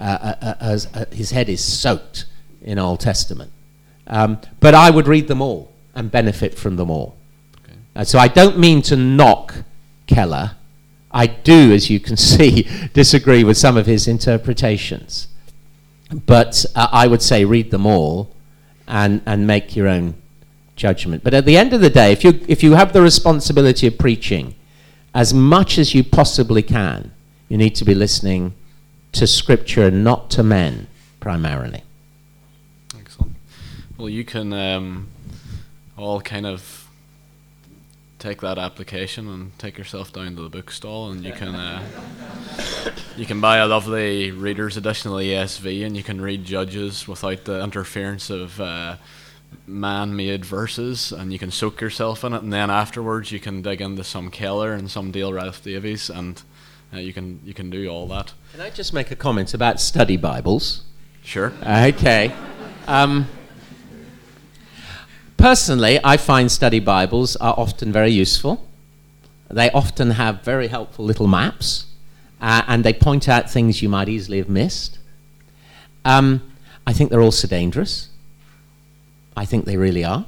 uh, 0.00 0.02
uh, 0.02 0.34
uh, 0.42 0.54
as, 0.58 0.86
uh, 0.92 1.04
his 1.12 1.30
head 1.30 1.48
is 1.48 1.62
soaked 1.64 2.24
in 2.60 2.76
Old 2.80 2.98
Testament. 2.98 3.52
Um, 4.08 4.40
but 4.58 4.74
I 4.74 4.90
would 4.90 5.06
read 5.06 5.28
them 5.28 5.40
all 5.40 5.72
and 5.94 6.10
benefit 6.10 6.58
from 6.58 6.74
them 6.74 6.90
all. 6.90 7.16
Okay. 7.64 8.04
So 8.04 8.18
I 8.18 8.26
don't 8.26 8.58
mean 8.58 8.82
to 8.82 8.96
knock 8.96 9.54
Keller. 10.08 10.56
I 11.12 11.28
do, 11.28 11.72
as 11.72 11.88
you 11.88 12.00
can 12.00 12.16
see, 12.32 12.68
disagree 12.94 13.44
with 13.44 13.56
some 13.56 13.76
of 13.76 13.86
his 13.86 14.08
interpretations. 14.08 15.28
But 16.10 16.66
uh, 16.74 16.88
I 16.90 17.06
would 17.06 17.22
say 17.22 17.44
read 17.44 17.70
them 17.70 17.86
all 17.86 18.34
and, 18.88 19.22
and 19.24 19.46
make 19.46 19.76
your 19.76 19.86
own 19.86 20.16
judgment. 20.76 21.24
But 21.24 21.34
at 21.34 21.46
the 21.46 21.56
end 21.56 21.72
of 21.72 21.80
the 21.80 21.90
day, 21.90 22.12
if 22.12 22.22
you, 22.22 22.40
if 22.46 22.62
you 22.62 22.74
have 22.74 22.92
the 22.92 23.02
responsibility 23.02 23.86
of 23.86 23.98
preaching, 23.98 24.54
as 25.14 25.34
much 25.34 25.78
as 25.78 25.94
you 25.94 26.04
possibly 26.04 26.62
can, 26.62 27.12
you 27.48 27.56
need 27.56 27.74
to 27.76 27.84
be 27.84 27.94
listening 27.94 28.54
to 29.12 29.26
Scripture 29.26 29.86
and 29.86 30.04
not 30.04 30.30
to 30.32 30.42
men 30.42 30.86
primarily. 31.20 31.82
Excellent. 32.98 33.34
Well, 33.96 34.10
you 34.10 34.24
can 34.24 34.52
um, 34.52 35.08
all 35.96 36.20
kind 36.20 36.46
of 36.46 36.88
take 38.18 38.40
that 38.40 38.58
application 38.58 39.28
and 39.28 39.58
take 39.58 39.78
yourself 39.78 40.12
down 40.12 40.36
to 40.36 40.42
the 40.42 40.48
bookstall, 40.48 41.10
and 41.10 41.24
you 41.24 41.32
can 41.32 41.54
uh, 41.54 41.82
you 43.16 43.24
can 43.24 43.40
buy 43.40 43.58
a 43.58 43.66
lovely 43.66 44.30
Reader's 44.30 44.76
Edition 44.76 45.12
of 45.12 45.18
the 45.18 45.32
ESV, 45.32 45.86
and 45.86 45.96
you 45.96 46.02
can 46.02 46.20
read 46.20 46.44
Judges 46.44 47.08
without 47.08 47.44
the 47.44 47.62
interference 47.62 48.28
of 48.28 48.60
uh, 48.60 48.96
man-made 49.66 50.44
verses, 50.44 51.12
and 51.12 51.32
you 51.32 51.38
can 51.38 51.50
soak 51.50 51.80
yourself 51.80 52.24
in 52.24 52.32
it, 52.32 52.42
and 52.42 52.52
then 52.52 52.70
afterwards 52.70 53.32
you 53.32 53.40
can 53.40 53.62
dig 53.62 53.80
into 53.80 54.04
some 54.04 54.30
Keller 54.30 54.72
and 54.72 54.90
some 54.90 55.10
Dale 55.10 55.32
Ralph 55.32 55.62
Davis, 55.62 56.08
and 56.10 56.42
uh, 56.92 56.98
you 56.98 57.12
can 57.12 57.40
you 57.44 57.54
can 57.54 57.70
do 57.70 57.88
all 57.88 58.06
that. 58.08 58.32
Can 58.52 58.60
I 58.60 58.70
just 58.70 58.92
make 58.92 59.10
a 59.10 59.16
comment 59.16 59.54
about 59.54 59.80
study 59.80 60.16
Bibles? 60.16 60.82
Sure. 61.22 61.52
Okay. 61.62 62.32
Um, 62.86 63.26
Personally, 65.36 66.00
I 66.02 66.16
find 66.16 66.50
study 66.50 66.80
Bibles 66.80 67.36
are 67.36 67.54
often 67.58 67.92
very 67.92 68.10
useful. 68.10 68.66
They 69.50 69.70
often 69.70 70.12
have 70.12 70.42
very 70.42 70.68
helpful 70.68 71.04
little 71.04 71.26
maps, 71.26 71.86
uh, 72.40 72.62
and 72.66 72.82
they 72.82 72.92
point 72.92 73.28
out 73.28 73.50
things 73.50 73.82
you 73.82 73.88
might 73.88 74.08
easily 74.08 74.38
have 74.38 74.48
missed. 74.48 74.98
Um, 76.04 76.40
I 76.86 76.92
think 76.92 77.10
they're 77.10 77.20
also 77.20 77.46
dangerous. 77.46 78.08
I 79.36 79.44
think 79.44 79.64
they 79.64 79.76
really 79.76 80.04
are. 80.04 80.26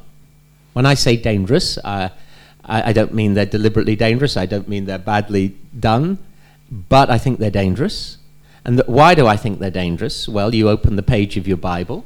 When 0.73 0.87
I 0.87 0.95
say 0.95 1.17
dangerous, 1.17 1.79
uh, 1.79 2.11
I, 2.65 2.91
I, 2.91 2.93
don't 2.93 3.15
mean 3.15 3.35
they're 3.35 3.47
deliberately 3.47 3.97
dangerous. 3.97 4.37
I 4.37 4.47
don't 4.47 4.69
mean 4.69 4.85
they're 4.85 4.99
badly 4.99 5.57
done, 5.79 6.19
but 6.71 7.11
I 7.11 7.19
think 7.19 7.39
they're 7.39 7.51
dangerous. 7.51 8.19
And 8.65 8.77
th- 8.77 8.89
why 8.89 9.15
do 9.15 9.27
I 9.27 9.37
think 9.37 9.59
they're 9.59 9.71
dangerous? 9.71 10.29
Well, 10.29 10.55
you 10.55 10.69
open 10.69 10.97
the 10.97 11.03
page 11.03 11.37
of 11.37 11.49
your 11.49 11.57
Bible, 11.57 12.05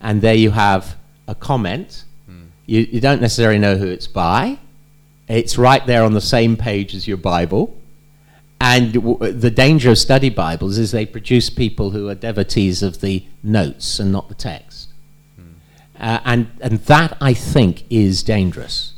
and 0.00 0.20
there 0.20 0.34
you 0.34 0.50
have 0.50 0.96
a 1.28 1.34
comment 1.34 2.04
you, 2.66 2.80
you 2.90 3.00
don't 3.00 3.20
necessarily 3.20 3.58
know 3.58 3.76
who 3.76 3.86
it's 3.86 4.08
by. 4.08 4.58
It's 5.28 5.56
right 5.56 5.84
there 5.86 6.02
on 6.04 6.12
the 6.12 6.20
same 6.20 6.56
page 6.56 6.94
as 6.94 7.08
your 7.08 7.16
Bible. 7.16 7.76
And 8.60 8.94
w- 8.94 9.32
the 9.32 9.50
danger 9.50 9.90
of 9.90 9.98
study 9.98 10.30
Bibles 10.30 10.78
is 10.78 10.90
they 10.90 11.06
produce 11.06 11.48
people 11.48 11.90
who 11.90 12.08
are 12.08 12.14
devotees 12.14 12.82
of 12.82 13.00
the 13.00 13.24
notes 13.42 14.00
and 14.00 14.10
not 14.12 14.28
the 14.28 14.34
text. 14.34 14.75
Uh, 15.98 16.20
and, 16.24 16.50
and 16.60 16.78
that, 16.80 17.16
I 17.20 17.34
think, 17.34 17.84
is 17.90 18.22
dangerous. 18.22 18.92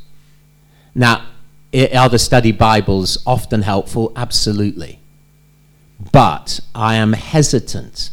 Now, 0.94 1.26
are 1.74 2.08
the 2.08 2.18
study 2.18 2.52
Bibles 2.52 3.18
often 3.26 3.62
helpful? 3.62 4.12
Absolutely. 4.16 5.00
But 6.12 6.60
I 6.74 6.96
am 6.96 7.12
hesitant 7.12 8.10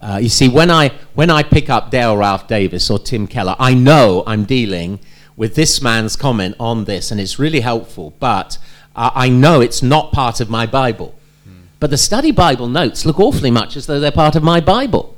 uh, 0.00 0.18
you 0.22 0.28
see, 0.28 0.48
when 0.48 0.70
I, 0.70 0.92
when 1.14 1.30
I 1.30 1.42
pick 1.42 1.68
up 1.68 1.90
Dale 1.90 2.16
Ralph 2.16 2.46
Davis 2.46 2.88
or 2.90 2.98
Tim 2.98 3.26
Keller, 3.26 3.56
I 3.58 3.74
know 3.74 4.22
I'm 4.26 4.44
dealing 4.44 5.00
with 5.36 5.54
this 5.54 5.82
man's 5.82 6.14
comment 6.14 6.54
on 6.60 6.84
this, 6.84 7.10
and 7.10 7.20
it's 7.20 7.38
really 7.38 7.60
helpful, 7.60 8.14
but 8.20 8.58
uh, 8.94 9.10
I 9.14 9.28
know 9.28 9.60
it's 9.60 9.82
not 9.82 10.12
part 10.12 10.40
of 10.40 10.48
my 10.48 10.66
Bible. 10.66 11.18
Hmm. 11.44 11.62
But 11.80 11.90
the 11.90 11.98
study 11.98 12.30
Bible 12.30 12.68
notes 12.68 13.04
look 13.04 13.18
awfully 13.18 13.50
much 13.50 13.76
as 13.76 13.86
though 13.86 13.98
they're 13.98 14.12
part 14.12 14.36
of 14.36 14.42
my 14.42 14.60
Bible. 14.60 15.16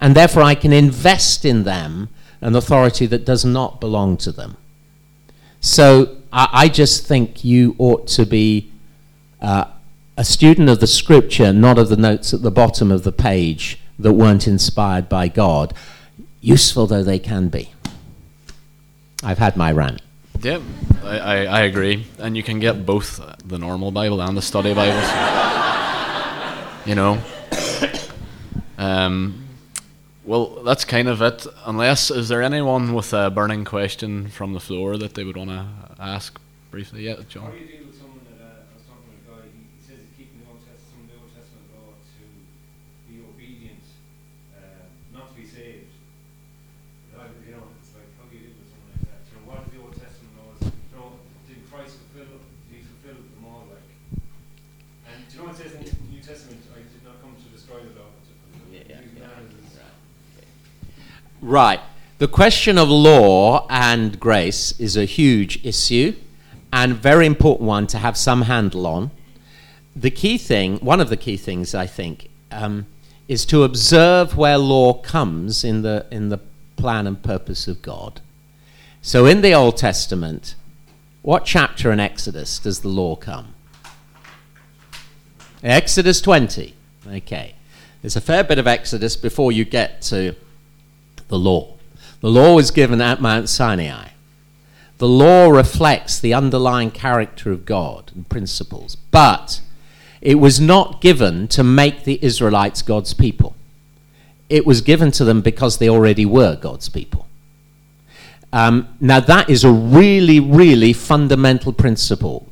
And 0.00 0.14
therefore, 0.14 0.42
I 0.42 0.54
can 0.54 0.72
invest 0.72 1.44
in 1.44 1.64
them 1.64 2.08
an 2.40 2.54
authority 2.54 3.06
that 3.06 3.24
does 3.24 3.44
not 3.44 3.80
belong 3.80 4.16
to 4.18 4.32
them. 4.32 4.56
So 5.60 6.16
I, 6.32 6.48
I 6.52 6.68
just 6.68 7.06
think 7.06 7.44
you 7.44 7.74
ought 7.78 8.06
to 8.08 8.24
be 8.24 8.70
uh, 9.40 9.64
a 10.16 10.24
student 10.24 10.68
of 10.68 10.80
the 10.80 10.86
scripture, 10.86 11.52
not 11.52 11.78
of 11.78 11.88
the 11.88 11.96
notes 11.96 12.32
at 12.32 12.42
the 12.42 12.50
bottom 12.50 12.90
of 12.90 13.04
the 13.04 13.12
page 13.12 13.80
that 13.98 14.12
weren't 14.12 14.46
inspired 14.46 15.08
by 15.08 15.28
God, 15.28 15.74
useful 16.40 16.86
though 16.86 17.02
they 17.02 17.18
can 17.18 17.48
be. 17.48 17.72
I've 19.22 19.38
had 19.38 19.56
my 19.56 19.72
rant. 19.72 20.00
Yeah, 20.40 20.60
I, 21.02 21.18
I, 21.18 21.36
I 21.44 21.60
agree. 21.62 22.06
And 22.18 22.36
you 22.36 22.44
can 22.44 22.60
get 22.60 22.86
both 22.86 23.20
the 23.44 23.58
normal 23.58 23.90
Bible 23.90 24.20
and 24.20 24.36
the 24.36 24.42
study 24.42 24.72
Bibles. 24.74 25.08
you 26.86 26.94
know? 26.94 27.20
Um, 28.80 29.47
well, 30.28 30.62
that's 30.62 30.84
kind 30.84 31.08
of 31.08 31.22
it. 31.22 31.46
Unless, 31.64 32.10
is 32.10 32.28
there 32.28 32.42
anyone 32.42 32.92
with 32.94 33.12
a 33.12 33.30
burning 33.30 33.64
question 33.64 34.28
from 34.28 34.52
the 34.52 34.60
floor 34.60 34.96
that 34.98 35.14
they 35.14 35.24
would 35.24 35.36
want 35.36 35.50
to 35.50 35.66
ask 35.98 36.38
briefly? 36.70 37.06
Yeah, 37.08 37.16
John. 37.28 37.44
How 37.44 37.50
do 37.52 37.58
you 37.58 37.66
deal 37.66 37.86
with 37.88 37.96
someone 37.98 38.20
that 38.28 38.38
uh, 38.44 38.68
I 38.68 38.74
was 38.76 38.84
talking 38.84 39.08
with 39.08 39.24
a 39.24 39.28
guy? 39.32 39.42
He, 39.56 39.60
he 39.72 39.80
says 39.80 39.98
he's 40.04 40.12
keeping 40.20 40.44
the 40.44 40.48
Old 40.52 40.60
Testament, 40.68 40.84
some 40.92 41.00
of 41.00 41.08
the 41.08 41.16
Old 41.24 41.32
Testament 41.32 41.66
law 41.72 41.90
to 41.96 42.22
be 43.08 43.14
obedient, 43.24 43.82
uh, 44.52 44.84
not 45.16 45.32
to 45.32 45.34
be 45.40 45.46
saved. 45.48 45.88
But 47.16 47.32
I- 47.32 47.34
you 47.48 47.56
know, 47.56 47.64
it's 47.80 47.96
like 47.96 48.08
how 48.20 48.28
do 48.28 48.36
you 48.36 48.52
deal 48.52 48.56
with 48.60 48.68
someone 48.68 48.90
like 49.00 49.04
that? 49.08 49.20
You 49.28 49.32
know, 49.40 49.44
what 49.48 49.56
are 49.64 49.68
the 49.72 49.80
Old 49.80 49.96
Testament 49.96 50.32
laws? 50.44 50.60
You 50.68 50.92
know, 50.92 51.08
did 51.48 51.58
Christ 51.72 51.96
fulfill? 52.04 52.36
Did 52.68 52.74
he 52.76 52.80
fulfill 52.84 53.16
them 53.16 53.44
all? 53.48 53.64
Like, 53.72 53.88
and 55.08 55.18
do 55.24 55.30
you 55.32 55.36
know 55.40 55.48
what 55.48 55.56
it 55.56 55.64
says 55.64 55.72
in 55.72 55.88
the 55.88 55.94
New 56.12 56.20
Testament? 56.20 56.60
I 56.76 56.84
did 56.84 57.00
not 57.00 57.16
come 57.24 57.32
to 57.32 57.48
destroy 57.48 57.80
the 57.80 57.96
law, 57.96 58.12
but 58.12 58.22
to 58.28 58.32
fulfill. 58.44 58.68
Yeah, 58.76 58.84
yeah, 58.92 59.00
Use 59.08 59.16
yeah. 59.16 59.24
man 59.24 59.48
as- 59.56 59.80
Right. 61.40 61.80
The 62.18 62.28
question 62.28 62.78
of 62.78 62.88
law 62.88 63.66
and 63.70 64.18
grace 64.18 64.78
is 64.80 64.96
a 64.96 65.04
huge 65.04 65.64
issue 65.64 66.16
and 66.72 66.94
very 66.94 67.26
important 67.26 67.68
one 67.68 67.86
to 67.88 67.98
have 67.98 68.16
some 68.16 68.42
handle 68.42 68.86
on. 68.86 69.12
The 69.94 70.10
key 70.10 70.36
thing, 70.36 70.78
one 70.78 71.00
of 71.00 71.10
the 71.10 71.16
key 71.16 71.36
things, 71.36 71.74
I 71.74 71.86
think, 71.86 72.28
um, 72.50 72.86
is 73.28 73.44
to 73.46 73.62
observe 73.62 74.36
where 74.36 74.58
law 74.58 74.94
comes 74.94 75.62
in 75.62 75.82
the, 75.82 76.06
in 76.10 76.28
the 76.28 76.40
plan 76.76 77.06
and 77.06 77.22
purpose 77.22 77.68
of 77.68 77.82
God. 77.82 78.20
So 79.00 79.24
in 79.24 79.40
the 79.40 79.54
Old 79.54 79.76
Testament, 79.76 80.56
what 81.22 81.44
chapter 81.44 81.92
in 81.92 82.00
Exodus 82.00 82.58
does 82.58 82.80
the 82.80 82.88
law 82.88 83.14
come? 83.14 83.54
Exodus 85.62 86.20
20. 86.20 86.74
Okay. 87.06 87.54
There's 88.02 88.16
a 88.16 88.20
fair 88.20 88.44
bit 88.44 88.58
of 88.58 88.66
Exodus 88.66 89.16
before 89.16 89.52
you 89.52 89.64
get 89.64 90.02
to 90.02 90.34
the 91.28 91.38
law. 91.38 91.74
The 92.20 92.30
law 92.30 92.54
was 92.54 92.70
given 92.70 93.00
at 93.00 93.20
Mount 93.20 93.48
Sinai. 93.48 94.08
The 94.98 95.08
law 95.08 95.48
reflects 95.48 96.18
the 96.18 96.34
underlying 96.34 96.90
character 96.90 97.52
of 97.52 97.64
God 97.64 98.10
and 98.14 98.28
principles, 98.28 98.96
but 98.96 99.60
it 100.20 100.36
was 100.36 100.58
not 100.58 101.00
given 101.00 101.46
to 101.48 101.62
make 101.62 102.02
the 102.02 102.18
Israelites 102.20 102.82
God's 102.82 103.14
people. 103.14 103.54
It 104.48 104.66
was 104.66 104.80
given 104.80 105.12
to 105.12 105.24
them 105.24 105.40
because 105.40 105.78
they 105.78 105.88
already 105.88 106.26
were 106.26 106.56
God's 106.56 106.88
people. 106.88 107.28
Um, 108.52 108.88
now, 108.98 109.20
that 109.20 109.48
is 109.48 109.62
a 109.62 109.70
really, 109.70 110.40
really 110.40 110.92
fundamental 110.92 111.72
principle. 111.72 112.48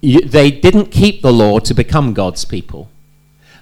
You, 0.00 0.20
they 0.20 0.50
didn't 0.50 0.86
keep 0.86 1.22
the 1.22 1.32
law 1.32 1.58
to 1.58 1.74
become 1.74 2.14
God's 2.14 2.44
people 2.44 2.88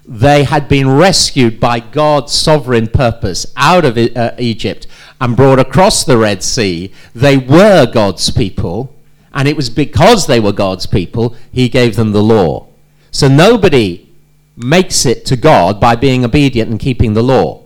they 0.04 0.44
had 0.44 0.68
been 0.68 0.90
rescued 0.90 1.60
by 1.60 1.78
God's 1.80 2.32
sovereign 2.32 2.88
purpose 2.88 3.46
out 3.56 3.84
of 3.84 3.96
uh, 3.96 4.32
Egypt 4.38 4.86
and 5.20 5.36
brought 5.36 5.60
across 5.60 6.04
the 6.04 6.18
Red 6.18 6.42
Sea. 6.42 6.92
They 7.14 7.38
were 7.38 7.86
God's 7.86 8.30
people, 8.30 8.94
and 9.32 9.46
it 9.46 9.56
was 9.56 9.70
because 9.70 10.26
they 10.26 10.40
were 10.40 10.52
God's 10.52 10.86
people 10.86 11.36
he 11.52 11.68
gave 11.68 11.96
them 11.96 12.12
the 12.12 12.22
law. 12.22 12.66
So 13.10 13.28
nobody 13.28 14.08
makes 14.56 15.06
it 15.06 15.24
to 15.26 15.36
God 15.36 15.80
by 15.80 15.96
being 15.96 16.24
obedient 16.24 16.70
and 16.70 16.80
keeping 16.80 17.14
the 17.14 17.22
law. 17.22 17.62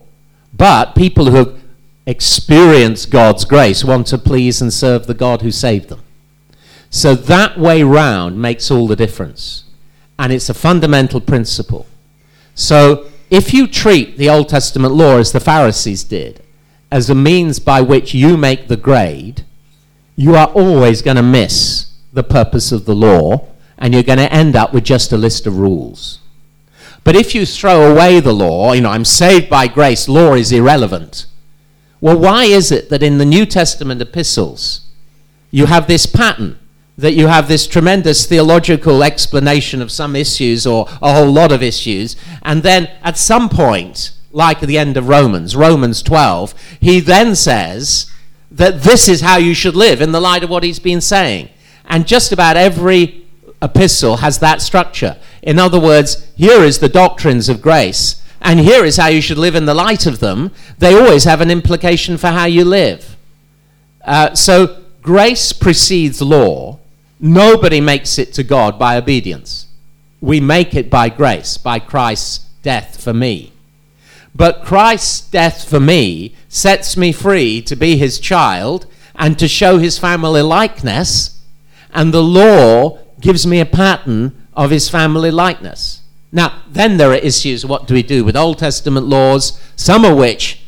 But 0.53 0.95
people 0.95 1.31
who 1.31 1.37
have 1.37 1.63
experienced 2.07 3.11
God's 3.11 3.45
grace 3.45 3.85
want 3.85 4.07
to 4.09 4.19
please 4.19 4.61
and 4.61 4.73
serve 4.73 5.07
the 5.07 5.15
God 5.15 5.43
who 5.43 5.51
saved 5.51 5.89
them. 5.89 6.03
So 6.91 7.15
that 7.15 7.59
way 7.59 7.83
round 7.83 8.41
makes 8.41 8.71
all 8.71 8.87
the 8.87 8.97
difference. 8.97 9.65
And 10.19 10.33
it's 10.33 10.49
a 10.49 10.55
fundamental 10.55 11.21
principle. 11.21 11.87
So 12.57 13.09
if 13.31 13.53
you 13.55 13.69
treat 13.69 14.17
the 14.17 14.31
Old 14.31 14.49
Testament 14.49 14.95
law 14.95 15.19
as 15.19 15.31
the 15.31 15.41
Pharisees 15.41 16.03
did, 16.03 16.43
as 16.91 17.11
a 17.11 17.15
means 17.15 17.61
by 17.61 17.83
which 17.83 18.15
you 18.15 18.37
make 18.37 18.67
the 18.67 18.77
grade, 18.77 19.45
you 20.17 20.35
are 20.35 20.49
always 20.49 21.03
going 21.03 21.19
to 21.19 21.23
miss 21.23 21.93
the 22.13 22.25
purpose 22.25 22.73
of 22.73 22.87
the 22.87 22.95
law 22.95 23.47
and 23.77 23.93
you're 23.93 24.03
going 24.03 24.19
to 24.19 24.33
end 24.33 24.57
up 24.57 24.73
with 24.73 24.85
just 24.85 25.13
a 25.13 25.19
list 25.19 25.47
of 25.47 25.59
rules. 25.59 26.21
But 27.05 27.15
if 27.15 27.35
you 27.35 27.45
throw 27.45 27.93
away 27.93 28.21
the 28.21 28.33
law, 28.33 28.73
you 28.73 28.81
know, 28.81 28.91
I'm 28.91 29.05
saved 29.05 29.51
by 29.51 29.69
grace, 29.69 30.09
law 30.09 30.35
is 30.35 30.51
irrelevant. 30.51 31.27
Well, 32.01 32.19
why 32.19 32.45
is 32.45 32.73
it 32.73 32.89
that 32.89 33.03
in 33.03 33.19
the 33.19 33.27
New 33.27 33.45
Testament 33.45 34.01
epistles 34.01 34.87
you 35.51 35.67
have 35.67 35.87
this 35.87 36.07
pattern? 36.07 36.59
That 36.99 37.13
you 37.13 37.27
have 37.27 37.49
this 37.49 37.67
tremendous 37.67 38.27
theological 38.27 39.03
explanation 39.03 39.83
of 39.83 39.93
some 39.93 40.17
issues 40.17 40.67
or 40.67 40.89
a 41.03 41.13
whole 41.13 41.31
lot 41.31 41.53
of 41.53 41.63
issues, 41.63 42.17
and 42.43 42.63
then 42.63 42.91
at 43.03 43.19
some 43.19 43.49
point, 43.49 44.13
like 44.33 44.63
at 44.63 44.69
the 44.69 44.79
end 44.79 44.97
of 44.97 45.09
Romans, 45.09 45.57
Romans 45.57 46.03
12, 46.03 46.55
he 46.81 47.01
then 47.01 47.35
says 47.35 48.11
that 48.51 48.83
this 48.83 49.09
is 49.09 49.21
how 49.21 49.37
you 49.37 49.55
should 49.55 49.77
live 49.77 50.01
in 50.01 50.13
the 50.13 50.21
light 50.21 50.43
of 50.43 50.51
what 50.51 50.63
he's 50.63 50.79
been 50.79 51.01
saying. 51.01 51.49
And 51.85 52.07
just 52.07 52.33
about 52.33 52.57
every 52.57 53.27
epistle 53.63 54.19
has 54.19 54.39
that 54.39 54.61
structure. 54.61 55.17
In 55.43 55.59
other 55.59 55.81
words, 55.81 56.31
here 56.37 56.63
is 56.63 56.79
the 56.79 56.89
doctrines 56.89 57.49
of 57.49 57.63
grace, 57.63 58.23
and 58.41 58.61
here 58.61 58.85
is 58.85 58.97
how 58.97 59.09
you 59.09 59.21
should 59.21 59.39
live 59.39 59.55
in 59.55 59.67
the 59.67 59.75
light 59.75 60.07
of 60.07 60.21
them. 60.21 60.53
They 60.79 60.95
always 60.95 61.25
have 61.25 61.41
an 61.41 61.51
implication 61.51 62.17
for 62.19 62.29
how 62.29 62.45
you 62.45 62.65
live. 62.65 63.17
Uh, 64.05 64.35
so 64.35 64.85
grace 65.03 65.53
precedes 65.53 66.21
law. 66.21 66.76
Nobody 67.19 67.81
makes 67.81 68.19
it 68.19 68.33
to 68.35 68.43
God 68.43 68.79
by 68.79 68.97
obedience. 68.97 69.67
We 70.21 70.41
make 70.41 70.75
it 70.75 70.91
by 70.91 71.09
grace, 71.09 71.57
by 71.57 71.79
Christ's 71.79 72.47
death 72.63 73.03
for 73.03 73.15
me. 73.15 73.53
But 74.35 74.65
Christ's 74.65 75.21
death 75.23 75.69
for 75.69 75.81
me 75.81 76.35
sets 76.49 76.97
me 76.97 77.13
free 77.13 77.63
to 77.63 77.77
be 77.77 77.97
his 77.97 78.19
child 78.19 78.87
and 79.15 79.39
to 79.39 79.49
show 79.49 79.79
his 79.79 79.99
family 79.99 80.43
likeness, 80.43 81.41
and 81.93 82.13
the 82.13 82.23
law 82.23 82.99
gives 83.21 83.47
me 83.47 83.61
a 83.61 83.67
pattern 83.67 84.47
of 84.53 84.71
his 84.71 84.91
family 84.91 85.31
likeness. 85.31 86.03
Now, 86.33 86.63
then 86.69 86.99
there 86.99 87.11
are 87.13 87.15
issues 87.15 87.65
what 87.65 87.87
do 87.87 87.95
we 87.95 88.03
do 88.03 88.25
with 88.25 88.37
Old 88.37 88.59
Testament 88.59 89.07
laws, 89.07 89.59
some 89.75 90.05
of 90.05 90.19
which, 90.19 90.61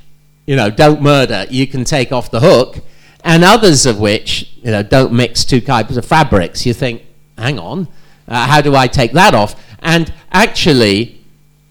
you 0.46 0.56
know, 0.56 0.70
don't 0.70 1.02
murder, 1.02 1.46
you 1.50 1.66
can 1.66 1.84
take 1.84 2.10
off 2.10 2.30
the 2.30 2.40
hook, 2.40 2.78
and 3.28 3.44
others 3.44 3.84
of 3.84 4.00
which, 4.00 4.50
you 4.62 4.70
know, 4.70 4.82
don't 4.82 5.12
mix 5.12 5.44
two 5.44 5.60
types 5.60 5.98
of 5.98 6.04
fabrics. 6.06 6.64
You 6.64 6.72
think, 6.72 7.02
hang 7.36 7.58
on, 7.58 7.86
uh, 8.26 8.46
how 8.46 8.62
do 8.62 8.74
I 8.74 8.86
take 8.86 9.12
that 9.12 9.34
off? 9.34 9.54
And 9.80 10.10
actually, 10.32 11.20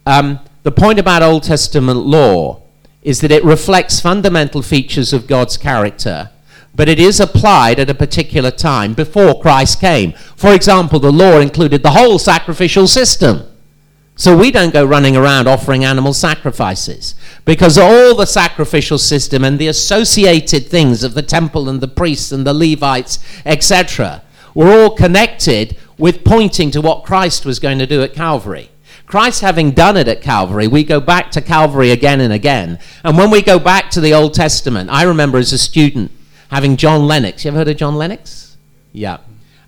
um, 0.05 0.39
the 0.61 0.71
point 0.71 0.99
about 0.99 1.23
Old 1.23 1.41
Testament 1.41 2.05
law 2.05 2.61
is 3.01 3.21
that 3.21 3.31
it 3.31 3.43
reflects 3.43 3.99
fundamental 3.99 4.61
features 4.61 5.13
of 5.13 5.25
God's 5.25 5.57
character, 5.57 6.29
but 6.75 6.87
it 6.87 6.99
is 6.99 7.19
applied 7.19 7.79
at 7.79 7.89
a 7.89 7.95
particular 7.95 8.51
time 8.51 8.93
before 8.93 9.41
Christ 9.41 9.79
came. 9.79 10.11
For 10.35 10.53
example, 10.53 10.99
the 10.99 11.11
law 11.11 11.39
included 11.39 11.81
the 11.81 11.91
whole 11.91 12.19
sacrificial 12.19 12.85
system. 12.85 13.51
So 14.17 14.35
we 14.35 14.49
don't 14.49 14.73
go 14.73 14.83
running 14.83 15.15
around 15.15 15.47
offering 15.47 15.85
animal 15.85 16.11
sacrifices 16.11 17.13
because 17.45 17.77
all 17.77 18.15
the 18.15 18.25
sacrificial 18.25 18.97
system 18.97 19.43
and 19.43 19.59
the 19.59 19.67
associated 19.67 20.65
things 20.65 21.03
of 21.03 21.13
the 21.13 21.21
temple 21.21 21.69
and 21.69 21.81
the 21.81 21.87
priests 21.87 22.31
and 22.31 22.45
the 22.45 22.53
Levites, 22.53 23.19
etc., 23.45 24.23
were 24.55 24.71
all 24.71 24.95
connected 24.95 25.77
with 25.99 26.23
pointing 26.23 26.71
to 26.71 26.81
what 26.81 27.05
Christ 27.05 27.45
was 27.45 27.59
going 27.59 27.77
to 27.77 27.85
do 27.85 28.01
at 28.01 28.15
Calvary. 28.15 28.71
Christ 29.05 29.41
having 29.41 29.69
done 29.71 29.95
it 29.95 30.07
at 30.07 30.23
Calvary, 30.23 30.67
we 30.67 30.83
go 30.83 30.99
back 30.99 31.29
to 31.31 31.41
Calvary 31.41 31.91
again 31.91 32.19
and 32.19 32.33
again. 32.33 32.79
And 33.03 33.19
when 33.19 33.29
we 33.29 33.43
go 33.43 33.59
back 33.59 33.91
to 33.91 34.01
the 34.01 34.15
Old 34.15 34.33
Testament, 34.33 34.89
I 34.89 35.03
remember 35.03 35.37
as 35.37 35.53
a 35.53 35.59
student 35.59 36.11
having 36.49 36.75
John 36.75 37.05
Lennox. 37.05 37.45
You 37.45 37.49
ever 37.49 37.59
heard 37.59 37.67
of 37.67 37.77
John 37.77 37.95
Lennox? 37.95 38.57
Yeah. 38.91 39.17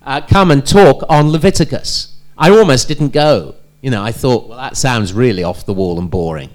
Uh, 0.02 0.22
come 0.22 0.50
and 0.50 0.66
talk 0.66 1.04
on 1.08 1.30
Leviticus. 1.30 2.18
I 2.36 2.50
almost 2.50 2.88
didn't 2.88 3.10
go. 3.10 3.56
You 3.82 3.92
know, 3.92 4.04
I 4.04 4.12
thought, 4.12 4.50
well, 4.50 4.58
that 4.58 4.78
sounds 4.78 5.14
really 5.14 5.44
off 5.44 5.66
the 5.66 5.74
wall 5.74 6.00
and 6.00 6.10
boring. 6.10 6.50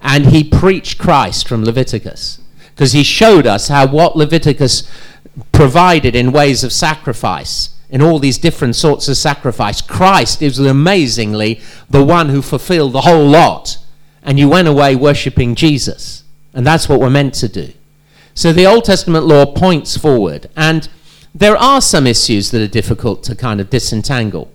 And 0.00 0.26
he 0.26 0.44
preached 0.44 0.98
Christ 0.98 1.48
from 1.48 1.64
Leviticus 1.64 2.40
because 2.74 2.92
he 2.92 3.02
showed 3.02 3.46
us 3.46 3.68
how 3.68 3.86
what 3.86 4.16
Leviticus 4.16 4.90
provided 5.52 6.14
in 6.16 6.32
ways 6.32 6.64
of 6.64 6.72
sacrifice, 6.72 7.70
in 7.90 8.02
all 8.02 8.18
these 8.18 8.38
different 8.38 8.76
sorts 8.76 9.08
of 9.08 9.16
sacrifice, 9.16 9.80
Christ 9.80 10.42
is 10.42 10.58
amazingly 10.58 11.60
the 11.88 12.04
one 12.04 12.28
who 12.28 12.42
fulfilled 12.42 12.92
the 12.92 13.02
whole 13.02 13.26
lot. 13.26 13.78
And 14.22 14.38
you 14.38 14.48
went 14.48 14.68
away 14.68 14.96
worshipping 14.96 15.54
Jesus. 15.54 16.24
And 16.52 16.66
that's 16.66 16.88
what 16.88 17.00
we're 17.00 17.10
meant 17.10 17.34
to 17.34 17.48
do. 17.48 17.72
So 18.34 18.52
the 18.52 18.66
Old 18.66 18.84
Testament 18.84 19.26
law 19.26 19.46
points 19.46 19.96
forward. 19.96 20.48
And 20.56 20.88
there 21.34 21.56
are 21.56 21.80
some 21.80 22.06
issues 22.06 22.50
that 22.50 22.62
are 22.62 22.68
difficult 22.68 23.22
to 23.24 23.36
kind 23.36 23.60
of 23.60 23.70
disentangle. 23.70 24.50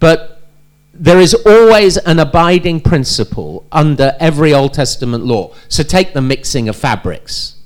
But 0.00 0.33
there 0.96 1.18
is 1.18 1.34
always 1.34 1.96
an 1.96 2.18
abiding 2.20 2.80
principle 2.80 3.66
under 3.72 4.16
every 4.20 4.54
Old 4.54 4.74
Testament 4.74 5.24
law. 5.24 5.52
So 5.68 5.82
take 5.82 6.14
the 6.14 6.22
mixing 6.22 6.68
of 6.68 6.76
fabrics 6.76 7.56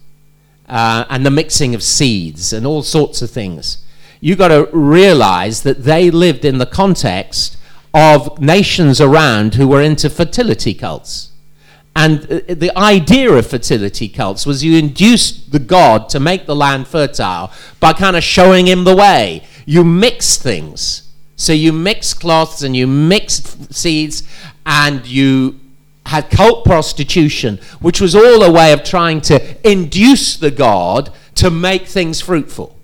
uh, 0.69 1.05
and 1.11 1.25
the 1.25 1.31
mixing 1.31 1.75
of 1.75 1.83
seeds 1.83 2.53
and 2.53 2.67
all 2.67 2.83
sorts 2.83 3.21
of 3.23 3.31
things. 3.31 3.85
You've 4.21 4.39
got 4.39 4.49
to 4.49 4.69
realize 4.73 5.63
that 5.63 5.85
they 5.85 6.11
lived 6.11 6.45
in 6.45 6.59
the 6.59 6.67
context 6.67 7.57
of 7.95 8.41
nations 8.41 9.01
around 9.01 9.55
who 9.55 9.69
were 9.69 9.83
into 9.83 10.11
fertility 10.11 10.75
cults. 10.75 11.33
And 11.95 12.21
uh, 12.31 12.41
the 12.49 12.73
idea 12.77 13.31
of 13.33 13.47
fertility 13.47 14.09
cults 14.09 14.47
was 14.47 14.65
you 14.65 14.79
induced 14.79 15.53
the 15.53 15.59
god 15.59 16.09
to 16.11 16.21
make 16.21 16.47
the 16.47 16.57
land 16.57 16.87
fertile 16.89 17.53
by 17.81 17.93
kind 17.93 18.17
of 18.17 18.23
showing 18.23 18.67
him 18.67 18.85
the 18.85 18.97
way. 18.97 19.45
You 19.67 19.85
mix 19.85 20.37
things. 20.37 21.08
So 21.39 21.55
you 21.55 21.73
mix 21.73 22.13
cloths 22.13 22.63
and 22.63 22.77
you 22.77 22.87
mix 22.87 23.57
seeds 23.71 24.25
and 24.67 25.07
you 25.07 25.59
had 26.05 26.31
cult 26.31 26.65
prostitution, 26.65 27.59
which 27.81 28.01
was 28.01 28.15
all 28.15 28.43
a 28.43 28.51
way 28.51 28.73
of 28.73 28.83
trying 28.85 29.21
to 29.23 29.71
induce 29.71 30.37
the 30.37 30.51
god 30.51 31.11
to 31.37 31.51
make 31.51 31.87
things 31.87 32.21
fruitful. 32.21 32.77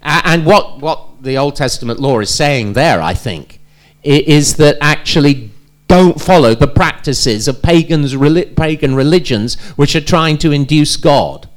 And 0.00 0.46
what, 0.46 0.78
what 0.78 1.22
the 1.22 1.36
Old 1.36 1.56
Testament 1.56 2.00
law 2.00 2.20
is 2.20 2.34
saying 2.34 2.72
there, 2.72 3.02
I 3.02 3.14
think, 3.14 3.60
is 4.02 4.56
that 4.56 4.78
actually 4.80 5.50
don't 5.88 6.20
follow 6.20 6.54
the 6.54 6.68
practices 6.68 7.48
of 7.48 7.62
pagans, 7.62 8.16
pagan 8.56 8.94
religions 8.94 9.60
which 9.76 9.94
are 9.96 10.00
trying 10.00 10.38
to 10.38 10.52
induce 10.52 10.96
God. 10.96 11.48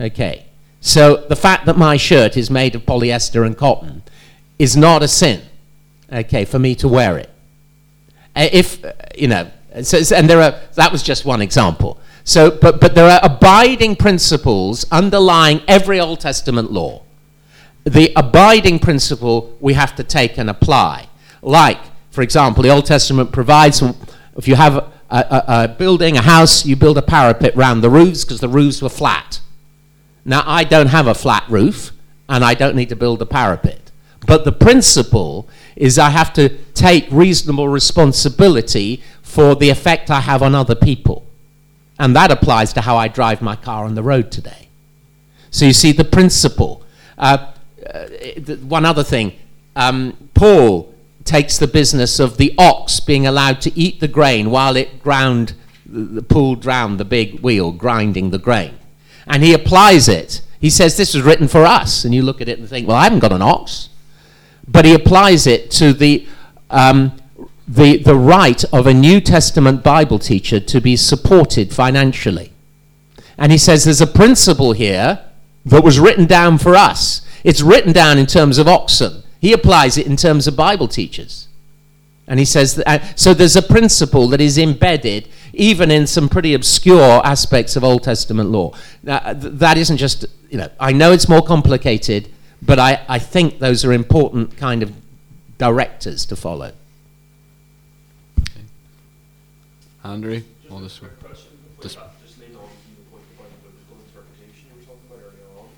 Okay. 0.00 0.46
So 0.80 1.18
the 1.28 1.36
fact 1.36 1.66
that 1.66 1.76
my 1.76 1.96
shirt 1.96 2.36
is 2.36 2.50
made 2.50 2.74
of 2.74 2.86
polyester 2.86 3.44
and 3.44 3.56
cotton 3.56 4.02
is 4.58 4.76
not 4.76 5.02
a 5.02 5.08
sin, 5.08 5.42
okay, 6.12 6.44
for 6.44 6.58
me 6.58 6.74
to 6.76 6.88
wear 6.88 7.18
it. 7.18 7.30
Uh, 8.36 8.48
if, 8.52 8.84
uh, 8.84 8.92
you 9.16 9.28
know, 9.28 9.50
so, 9.82 9.98
and 10.14 10.28
there 10.28 10.40
are, 10.40 10.58
that 10.74 10.90
was 10.90 11.02
just 11.02 11.24
one 11.24 11.40
example. 11.40 11.98
So, 12.24 12.50
but, 12.50 12.80
but 12.80 12.94
there 12.94 13.08
are 13.08 13.20
abiding 13.22 13.96
principles 13.96 14.84
underlying 14.90 15.62
every 15.66 16.00
Old 16.00 16.20
Testament 16.20 16.70
law. 16.70 17.02
The 17.84 18.12
abiding 18.14 18.78
principle 18.78 19.56
we 19.60 19.74
have 19.74 19.96
to 19.96 20.04
take 20.04 20.38
and 20.38 20.50
apply. 20.50 21.08
Like, 21.42 21.80
for 22.10 22.22
example, 22.22 22.62
the 22.62 22.68
Old 22.68 22.86
Testament 22.86 23.32
provides 23.32 23.82
if 24.36 24.46
you 24.46 24.54
have 24.54 24.76
a, 24.76 24.92
a, 25.10 25.44
a 25.46 25.68
building, 25.68 26.16
a 26.16 26.22
house, 26.22 26.66
you 26.66 26.76
build 26.76 26.98
a 26.98 27.02
parapet 27.02 27.56
round 27.56 27.82
the 27.82 27.90
roofs 27.90 28.24
because 28.24 28.40
the 28.40 28.48
roofs 28.48 28.82
were 28.82 28.88
flat. 28.88 29.40
Now, 30.24 30.42
I 30.46 30.64
don't 30.64 30.88
have 30.88 31.06
a 31.06 31.14
flat 31.14 31.44
roof 31.48 31.92
and 32.28 32.44
I 32.44 32.54
don't 32.54 32.76
need 32.76 32.90
to 32.90 32.96
build 32.96 33.22
a 33.22 33.26
parapet. 33.26 33.89
But 34.26 34.44
the 34.44 34.52
principle 34.52 35.48
is 35.76 35.98
I 35.98 36.10
have 36.10 36.32
to 36.34 36.50
take 36.74 37.06
reasonable 37.10 37.68
responsibility 37.68 39.02
for 39.22 39.54
the 39.54 39.70
effect 39.70 40.10
I 40.10 40.20
have 40.20 40.42
on 40.42 40.54
other 40.54 40.74
people. 40.74 41.26
And 41.98 42.16
that 42.16 42.30
applies 42.30 42.72
to 42.74 42.80
how 42.80 42.96
I 42.96 43.08
drive 43.08 43.42
my 43.42 43.56
car 43.56 43.84
on 43.84 43.94
the 43.94 44.02
road 44.02 44.30
today. 44.30 44.68
So 45.50 45.64
you 45.64 45.72
see 45.72 45.92
the 45.92 46.04
principle. 46.04 46.82
Uh, 47.18 47.52
uh, 47.92 48.06
one 48.62 48.84
other 48.84 49.04
thing 49.04 49.34
um, 49.76 50.16
Paul 50.34 50.94
takes 51.24 51.58
the 51.58 51.66
business 51.66 52.18
of 52.18 52.38
the 52.38 52.54
ox 52.58 53.00
being 53.00 53.26
allowed 53.26 53.60
to 53.62 53.78
eat 53.78 54.00
the 54.00 54.08
grain 54.08 54.50
while 54.50 54.76
it 54.76 55.02
ground, 55.02 55.54
the, 55.86 56.22
pulled 56.22 56.64
round 56.64 56.98
the 56.98 57.04
big 57.04 57.40
wheel, 57.40 57.72
grinding 57.72 58.30
the 58.30 58.38
grain. 58.38 58.78
And 59.26 59.42
he 59.42 59.52
applies 59.52 60.08
it. 60.08 60.40
He 60.60 60.70
says, 60.70 60.96
This 60.96 61.14
was 61.14 61.22
written 61.22 61.48
for 61.48 61.64
us. 61.64 62.04
And 62.04 62.14
you 62.14 62.22
look 62.22 62.40
at 62.40 62.48
it 62.48 62.58
and 62.58 62.68
think, 62.68 62.88
Well, 62.88 62.96
I 62.96 63.04
haven't 63.04 63.20
got 63.20 63.32
an 63.32 63.42
ox. 63.42 63.89
But 64.66 64.84
he 64.84 64.94
applies 64.94 65.46
it 65.46 65.70
to 65.72 65.92
the, 65.92 66.26
um, 66.70 67.12
the, 67.66 67.98
the 67.98 68.14
right 68.14 68.62
of 68.72 68.86
a 68.86 68.94
New 68.94 69.20
Testament 69.20 69.82
Bible 69.82 70.18
teacher 70.18 70.60
to 70.60 70.80
be 70.80 70.96
supported 70.96 71.72
financially. 71.72 72.52
And 73.36 73.52
he 73.52 73.58
says, 73.58 73.84
There's 73.84 74.00
a 74.00 74.06
principle 74.06 74.72
here 74.72 75.24
that 75.66 75.82
was 75.84 75.98
written 75.98 76.26
down 76.26 76.58
for 76.58 76.76
us. 76.76 77.22
It's 77.44 77.62
written 77.62 77.92
down 77.92 78.18
in 78.18 78.26
terms 78.26 78.58
of 78.58 78.68
oxen. 78.68 79.22
He 79.40 79.52
applies 79.52 79.96
it 79.96 80.06
in 80.06 80.16
terms 80.16 80.46
of 80.46 80.56
Bible 80.56 80.88
teachers. 80.88 81.48
And 82.30 82.38
he 82.38 82.44
says, 82.44 82.76
that, 82.76 82.86
uh, 82.86 83.04
so 83.16 83.34
there's 83.34 83.56
a 83.56 83.62
principle 83.62 84.28
that 84.28 84.40
is 84.40 84.56
embedded 84.56 85.28
even 85.52 85.90
in 85.90 86.06
some 86.06 86.28
pretty 86.28 86.54
obscure 86.54 87.20
aspects 87.26 87.74
of 87.74 87.82
Old 87.82 88.04
Testament 88.04 88.50
law. 88.50 88.72
Now, 89.02 89.18
th- 89.32 89.54
that 89.54 89.76
isn't 89.76 89.96
just, 89.96 90.26
you 90.48 90.58
know, 90.58 90.68
I 90.78 90.92
know 90.92 91.10
it's 91.10 91.28
more 91.28 91.42
complicated, 91.42 92.28
but 92.62 92.78
I, 92.78 93.04
I 93.08 93.18
think 93.18 93.58
those 93.58 93.84
are 93.84 93.92
important 93.92 94.56
kind 94.56 94.82
of 94.82 94.92
directors 95.58 96.24
to 96.26 96.36
follow. 96.36 96.72
Okay. 98.40 98.64
Andrew, 100.04 100.42
just 100.68 100.80
this 100.80 101.02
one. 101.02 101.10
Question 101.20 101.50
just, 101.80 101.96
just 101.96 102.36
lead 102.38 102.52
on 102.56 102.68
from 102.68 102.92
the 102.92 103.04
point 103.08 103.24
about 103.40 103.48
the 103.56 103.72
biblical 103.72 103.96
interpretation 104.04 104.68
you 104.68 104.76
were 104.76 104.84
talking 104.84 105.06
about 105.08 105.24
earlier 105.24 105.48
on. 105.56 105.68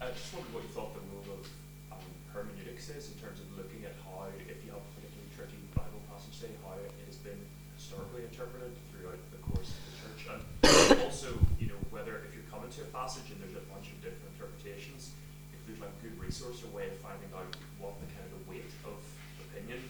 I 0.00 0.12
just 0.12 0.28
wondered 0.36 0.52
what 0.52 0.62
you 0.64 0.72
thought 0.76 0.92
the 0.92 1.00
role 1.08 1.40
of 1.40 2.00
hermeneutics 2.36 2.92
is 2.92 3.08
in 3.12 3.16
terms 3.16 3.40
of 3.40 3.48
looking 3.56 3.84
at 3.88 3.96
how, 4.04 4.28
if 4.28 4.60
you 4.60 4.72
have 4.76 4.84
a 4.84 4.90
particularly 4.92 5.32
tricky 5.32 5.56
Bible 5.72 6.04
passage, 6.12 6.36
say, 6.36 6.52
how 6.60 6.76
it 6.76 6.92
has 7.08 7.16
been 7.24 7.40
historically 7.76 8.28
interpreted 8.28 8.72
throughout 8.92 9.20
the 9.32 9.40
course 9.40 9.72
of 9.72 9.80
the 9.88 9.94
church. 9.96 10.22
And 10.28 11.00
also, 11.08 11.32
you 11.56 11.72
know, 11.72 11.80
whether 11.88 12.20
if 12.28 12.36
you're 12.36 12.48
coming 12.52 12.68
to 12.76 12.84
a 12.84 12.90
passage 12.92 13.32
and 13.32 13.40
there's 13.40 13.56
a 13.56 13.64
bunch 13.72 13.88
of 13.88 13.96
different 14.04 14.28
interpretations, 14.36 15.16
if 15.56 15.60
there's 15.64 15.80
like 15.80 15.92
a 15.96 16.00
good 16.04 16.16
resource 16.20 16.60
or 16.60 16.68
way 16.76 16.92
of 16.92 16.96
finding 17.00 17.32
out 17.32 17.48
what 17.80 17.96
the 18.04 18.08
kind 18.12 18.24
of 18.28 18.36
the 18.36 18.44
weight 18.52 18.68
of 18.84 19.00
opinion 19.48 19.80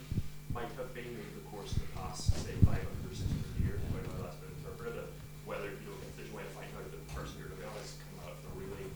might 0.55 0.71
have 0.79 0.91
been 0.95 1.11
over 1.19 1.35
the 1.35 1.47
course 1.51 1.75
of 1.75 1.83
the 1.83 1.93
past, 1.99 2.31
say, 2.47 2.55
500 2.63 2.79
or 2.79 3.15
600 3.15 3.27
years, 3.65 3.81
how 3.83 4.27
that's 4.27 4.37
been 4.43 4.53
interpreted, 4.61 5.09
whether, 5.47 5.71
you 5.73 5.87
know, 5.89 5.97
if 6.05 6.13
there's 6.17 6.29
a 6.29 6.37
way 6.37 6.45
of 6.45 6.53
finding 6.53 6.75
out 6.77 6.85
that 6.85 6.93
the 6.93 7.11
person 7.15 7.39
you're 7.41 7.49
looking 7.49 7.65
at 7.65 7.77
has 7.81 7.97
come 8.03 8.19
out 8.29 8.37
of 8.37 8.45
a 8.45 8.53
really 8.59 8.89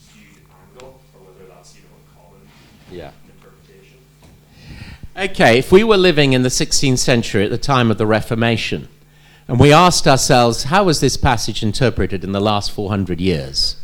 skewed 0.00 0.40
angle, 0.48 1.00
or 1.12 1.18
whether 1.28 1.44
that's, 1.50 1.76
you 1.76 1.84
know, 1.84 1.92
a 1.92 2.04
common 2.16 2.42
yeah. 2.88 3.12
Okay, 5.14 5.58
if 5.58 5.70
we 5.70 5.84
were 5.84 5.98
living 5.98 6.32
in 6.32 6.42
the 6.42 6.48
16th 6.48 6.96
century 6.96 7.44
at 7.44 7.50
the 7.50 7.58
time 7.58 7.90
of 7.90 7.98
the 7.98 8.06
Reformation, 8.06 8.88
and 9.46 9.60
we 9.60 9.70
asked 9.70 10.08
ourselves, 10.08 10.64
how 10.64 10.84
was 10.84 11.00
this 11.00 11.18
passage 11.18 11.62
interpreted 11.62 12.24
in 12.24 12.32
the 12.32 12.40
last 12.40 12.72
400 12.72 13.20
years? 13.20 13.76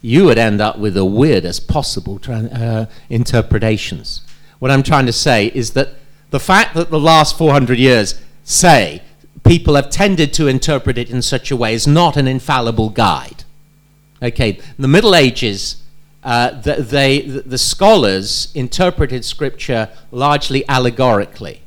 You 0.00 0.24
would 0.24 0.38
end 0.38 0.60
up 0.60 0.78
with 0.78 0.94
the 0.94 1.04
weirdest 1.04 1.68
possible 1.68 2.20
uh, 2.28 2.86
interpretations. 3.08 4.22
What 4.58 4.72
I'm 4.72 4.82
trying 4.82 5.06
to 5.06 5.12
say 5.12 5.52
is 5.54 5.74
that 5.74 5.90
the 6.30 6.40
fact 6.40 6.74
that 6.74 6.90
the 6.90 6.98
last 6.98 7.38
400 7.38 7.78
years 7.78 8.20
say 8.42 9.02
people 9.44 9.76
have 9.76 9.88
tended 9.88 10.32
to 10.32 10.48
interpret 10.48 10.98
it 10.98 11.10
in 11.10 11.22
such 11.22 11.52
a 11.52 11.56
way 11.56 11.74
is 11.74 11.86
not 11.86 12.16
an 12.16 12.26
infallible 12.26 12.88
guide. 12.88 13.44
Okay, 14.20 14.58
the 14.78 14.88
Middle 14.88 15.14
Ages 15.14 15.81
uh, 16.22 16.60
the, 16.60 16.76
they, 16.76 17.20
the 17.22 17.58
scholars 17.58 18.52
interpreted 18.54 19.24
scripture 19.24 19.88
largely 20.10 20.66
allegorically. 20.68 21.62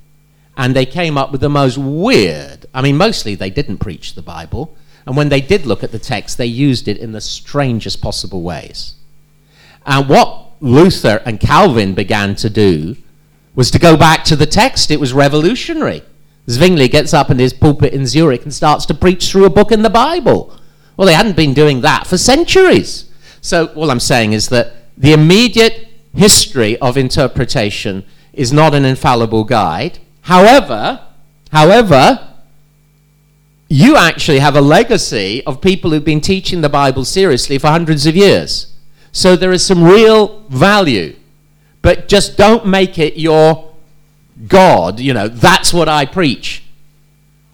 And 0.57 0.75
they 0.75 0.85
came 0.85 1.17
up 1.17 1.31
with 1.31 1.41
the 1.41 1.49
most 1.49 1.77
weird, 1.77 2.65
I 2.73 2.81
mean, 2.81 2.95
mostly 2.95 3.35
they 3.35 3.49
didn't 3.49 3.79
preach 3.79 4.15
the 4.15 4.21
Bible. 4.21 4.75
And 5.05 5.17
when 5.17 5.29
they 5.29 5.41
did 5.41 5.65
look 5.65 5.83
at 5.83 5.91
the 5.91 5.99
text, 5.99 6.37
they 6.37 6.45
used 6.45 6.87
it 6.87 6.97
in 6.97 7.11
the 7.11 7.21
strangest 7.21 8.01
possible 8.01 8.41
ways. 8.41 8.95
And 9.85 10.07
what 10.07 10.53
Luther 10.61 11.21
and 11.25 11.39
Calvin 11.39 11.93
began 11.93 12.35
to 12.37 12.49
do 12.49 12.95
was 13.53 13.69
to 13.71 13.79
go 13.79 13.97
back 13.97 14.23
to 14.25 14.35
the 14.35 14.45
text. 14.45 14.89
It 14.89 14.99
was 14.99 15.13
revolutionary. 15.13 16.01
Zwingli 16.49 16.87
gets 16.87 17.13
up 17.13 17.29
in 17.29 17.39
his 17.39 17.53
pulpit 17.53 17.93
in 17.93 18.05
Zurich 18.05 18.43
and 18.43 18.53
starts 18.53 18.85
to 18.87 18.93
preach 18.93 19.29
through 19.29 19.45
a 19.45 19.49
book 19.49 19.71
in 19.71 19.81
the 19.81 19.89
Bible. 19.89 20.57
Well, 20.95 21.07
they 21.07 21.13
hadn't 21.13 21.35
been 21.35 21.53
doing 21.53 21.81
that 21.81 22.07
for 22.07 22.17
centuries. 22.17 23.11
So, 23.45 23.67
all 23.75 23.91
I'm 23.91 23.99
saying 23.99 24.33
is 24.33 24.49
that 24.49 24.73
the 24.97 25.13
immediate 25.13 25.87
history 26.15 26.79
of 26.79 26.97
interpretation 26.97 28.03
is 28.33 28.51
not 28.51 28.73
an 28.73 28.85
infallible 28.85 29.43
guide. 29.43 29.99
However, 30.21 31.05
however, 31.51 32.27
you 33.69 33.97
actually 33.97 34.39
have 34.39 34.55
a 34.55 34.61
legacy 34.61 35.45
of 35.45 35.61
people 35.61 35.91
who've 35.91 36.03
been 36.03 36.21
teaching 36.21 36.61
the 36.61 36.69
Bible 36.69 37.05
seriously 37.05 37.59
for 37.59 37.67
hundreds 37.67 38.07
of 38.07 38.15
years. 38.15 38.73
So 39.11 39.35
there 39.35 39.51
is 39.51 39.63
some 39.63 39.83
real 39.83 40.39
value. 40.49 41.15
But 41.83 42.07
just 42.07 42.37
don't 42.37 42.65
make 42.65 42.97
it 42.97 43.15
your 43.15 43.75
God. 44.47 44.99
You 44.99 45.13
know, 45.13 45.27
that's 45.27 45.71
what 45.71 45.87
I 45.87 46.07
preach. 46.07 46.63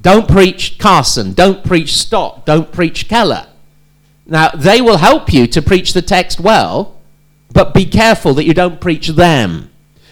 Don't 0.02 0.30
preach 0.30 0.80
Carson. 0.80 1.34
Don't 1.34 1.66
preach 1.66 1.98
Stott. 1.98 2.46
Don't 2.46 2.72
preach 2.72 3.10
Keller. 3.10 3.48
Now, 4.26 4.50
they 4.50 4.82
will 4.82 4.98
help 4.98 5.34
you 5.34 5.48
to 5.48 5.62
preach 5.62 5.94
the 5.94 6.02
text 6.02 6.40
well, 6.40 7.00
but 7.54 7.74
be 7.74 7.86
careful 7.86 8.34
that 8.36 8.46
you 8.46 8.54
don't 8.54 8.80
preach 8.80 9.10
them. 9.10 9.70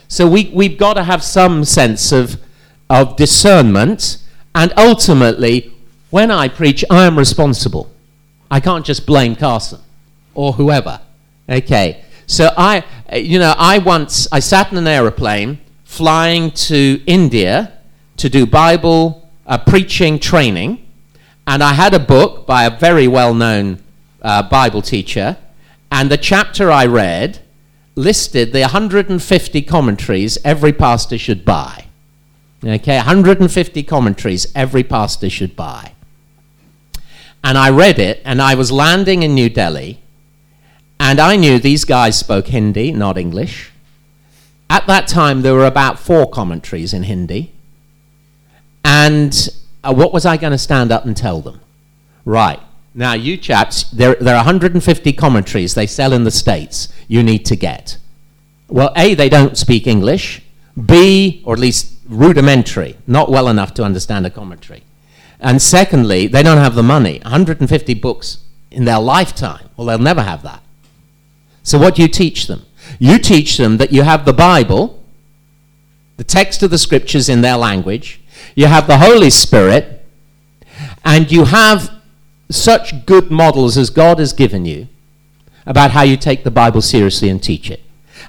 So 0.07 0.27
we, 0.27 0.51
we've 0.53 0.77
got 0.77 0.95
to 0.95 1.03
have 1.03 1.23
some 1.23 1.63
sense 1.63 2.11
of, 2.11 2.41
of 2.89 3.15
discernment, 3.15 4.17
and 4.55 4.73
ultimately, 4.75 5.73
when 6.09 6.31
I 6.31 6.47
preach, 6.47 6.83
I 6.89 7.05
am 7.05 7.17
responsible. 7.17 7.91
I 8.49 8.59
can't 8.59 8.85
just 8.85 9.05
blame 9.05 9.35
Carson 9.35 9.79
or 10.33 10.53
whoever. 10.53 11.01
Okay. 11.47 12.03
So 12.25 12.51
I, 12.57 12.83
you 13.13 13.39
know, 13.39 13.53
I 13.57 13.77
once, 13.77 14.27
I 14.31 14.39
sat 14.39 14.71
in 14.71 14.77
an 14.77 14.87
aeroplane 14.87 15.59
flying 15.83 16.51
to 16.51 17.01
India 17.05 17.73
to 18.17 18.29
do 18.29 18.45
Bible 18.45 19.27
uh, 19.45 19.57
preaching 19.57 20.19
training, 20.19 20.85
and 21.47 21.63
I 21.63 21.73
had 21.73 21.93
a 21.93 21.99
book 21.99 22.45
by 22.45 22.65
a 22.65 22.69
very 22.69 23.07
well 23.07 23.33
known 23.33 23.83
uh, 24.21 24.43
Bible 24.43 24.81
teacher, 24.81 25.37
and 25.91 26.11
the 26.11 26.17
chapter 26.17 26.71
I 26.71 26.85
read 26.85 27.39
listed 27.95 28.53
the 28.53 28.61
150 28.61 29.61
commentaries 29.63 30.37
every 30.43 30.73
pastor 30.73 31.17
should 31.17 31.43
buy. 31.43 31.85
Okay, 32.63 32.97
150 32.97 33.83
commentaries 33.83 34.51
every 34.53 34.83
pastor 34.83 35.29
should 35.29 35.55
buy. 35.55 35.93
And 37.43 37.57
I 37.57 37.69
read 37.69 37.99
it, 37.99 38.21
and 38.25 38.41
I 38.41 38.55
was 38.55 38.71
landing 38.71 39.23
in 39.23 39.33
New 39.33 39.49
Delhi, 39.49 39.99
and 40.99 41.19
I 41.19 41.37
knew 41.37 41.57
these 41.57 41.85
guys 41.85 42.19
spoke 42.19 42.47
Hindi, 42.47 42.91
not 42.91 43.17
English. 43.17 43.71
At 44.69 44.85
that 44.87 45.07
time, 45.07 45.41
there 45.41 45.53
were 45.53 45.65
about 45.65 45.97
four 45.97 46.29
commentaries 46.29 46.93
in 46.93 47.03
Hindi. 47.03 47.53
And 48.83 49.49
uh, 49.83 49.93
what 49.93 50.13
was 50.13 50.25
I 50.25 50.37
going 50.37 50.51
to 50.51 50.57
stand 50.57 50.91
up 50.91 51.05
and 51.05 51.15
tell 51.15 51.41
them? 51.41 51.61
Right. 52.25 52.59
Now, 52.93 53.13
you 53.13 53.37
chaps, 53.37 53.83
there, 53.91 54.15
there 54.15 54.35
are 54.35 54.45
150 54.45 55.13
commentaries 55.13 55.75
they 55.75 55.87
sell 55.87 56.11
in 56.11 56.23
the 56.23 56.31
States 56.31 56.91
you 57.07 57.23
need 57.23 57.45
to 57.45 57.55
get. 57.55 57.97
Well, 58.67 58.91
A, 58.95 59.13
they 59.13 59.29
don't 59.29 59.57
speak 59.57 59.87
English. 59.87 60.41
B, 60.85 61.41
or 61.45 61.53
at 61.53 61.59
least 61.59 61.93
rudimentary, 62.07 62.97
not 63.05 63.29
well 63.29 63.47
enough 63.47 63.73
to 63.75 63.83
understand 63.83 64.25
a 64.25 64.29
commentary. 64.29 64.83
And 65.39 65.61
secondly, 65.61 66.27
they 66.27 66.43
don't 66.43 66.57
have 66.57 66.75
the 66.75 66.83
money. 66.83 67.19
150 67.23 67.93
books 67.95 68.39
in 68.71 68.85
their 68.85 68.99
lifetime. 68.99 69.69
Well, 69.75 69.87
they'll 69.87 69.97
never 69.97 70.21
have 70.21 70.43
that. 70.43 70.61
So, 71.63 71.77
what 71.77 71.95
do 71.95 72.01
you 72.01 72.07
teach 72.07 72.47
them? 72.47 72.65
You 72.97 73.19
teach 73.19 73.57
them 73.57 73.77
that 73.77 73.91
you 73.91 74.03
have 74.03 74.25
the 74.25 74.33
Bible, 74.33 75.03
the 76.17 76.23
text 76.23 76.63
of 76.63 76.71
the 76.71 76.77
scriptures 76.77 77.29
in 77.29 77.41
their 77.41 77.57
language, 77.57 78.19
you 78.55 78.67
have 78.67 78.87
the 78.87 78.97
Holy 78.97 79.29
Spirit, 79.29 80.05
and 81.05 81.31
you 81.31 81.45
have 81.45 81.98
such 82.49 83.05
good 83.05 83.29
models 83.29 83.77
as 83.77 83.89
God 83.89 84.19
has 84.19 84.33
given 84.33 84.65
you 84.65 84.87
about 85.65 85.91
how 85.91 86.01
you 86.01 86.17
take 86.17 86.43
the 86.43 86.51
Bible 86.51 86.81
seriously 86.81 87.29
and 87.29 87.41
teach 87.41 87.69
it. 87.69 87.81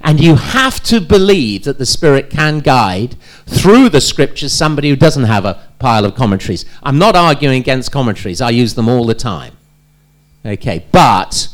And 0.02 0.20
you 0.20 0.36
have 0.36 0.82
to 0.84 1.00
believe 1.00 1.64
that 1.64 1.78
the 1.78 1.86
Spirit 1.86 2.30
can 2.30 2.60
guide 2.60 3.16
through 3.46 3.88
the 3.88 4.00
scriptures 4.00 4.52
somebody 4.52 4.88
who 4.88 4.96
doesn't 4.96 5.24
have 5.24 5.44
a 5.44 5.62
pile 5.78 6.04
of 6.04 6.14
commentaries. 6.14 6.64
I'm 6.82 6.98
not 6.98 7.16
arguing 7.16 7.60
against 7.60 7.92
commentaries, 7.92 8.40
I 8.40 8.50
use 8.50 8.74
them 8.74 8.88
all 8.88 9.06
the 9.06 9.14
time. 9.14 9.56
Okay, 10.44 10.86
but 10.90 11.48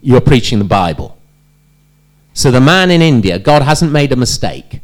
you're 0.00 0.20
preaching 0.20 0.58
the 0.58 0.64
Bible. 0.64 1.16
So 2.34 2.50
the 2.50 2.60
man 2.60 2.90
in 2.90 3.02
India, 3.02 3.38
God 3.38 3.62
hasn't 3.62 3.92
made 3.92 4.12
a 4.12 4.16
mistake. 4.16 4.80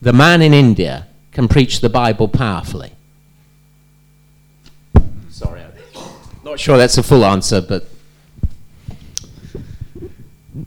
The 0.00 0.12
man 0.12 0.42
in 0.42 0.52
India 0.52 1.06
can 1.32 1.48
preach 1.48 1.80
the 1.80 1.88
Bible 1.88 2.28
powerfully. 2.28 2.92
Sorry, 5.30 5.62
I'm 5.62 5.70
not 6.52 6.60
sure 6.60 6.76
that's 6.76 6.98
a 6.98 7.02
full 7.02 7.24
answer, 7.24 7.60
but 7.62 7.86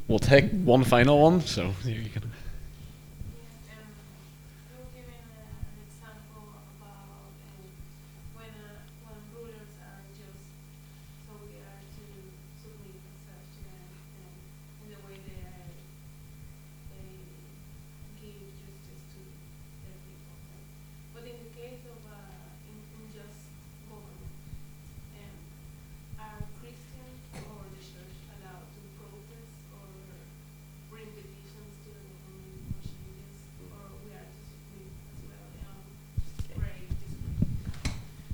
We'll 0.07 0.19
take 0.19 0.49
one 0.51 0.83
final 0.83 1.21
one. 1.21 1.41
So 1.41 1.73
you 1.83 2.09
can. 2.09 2.31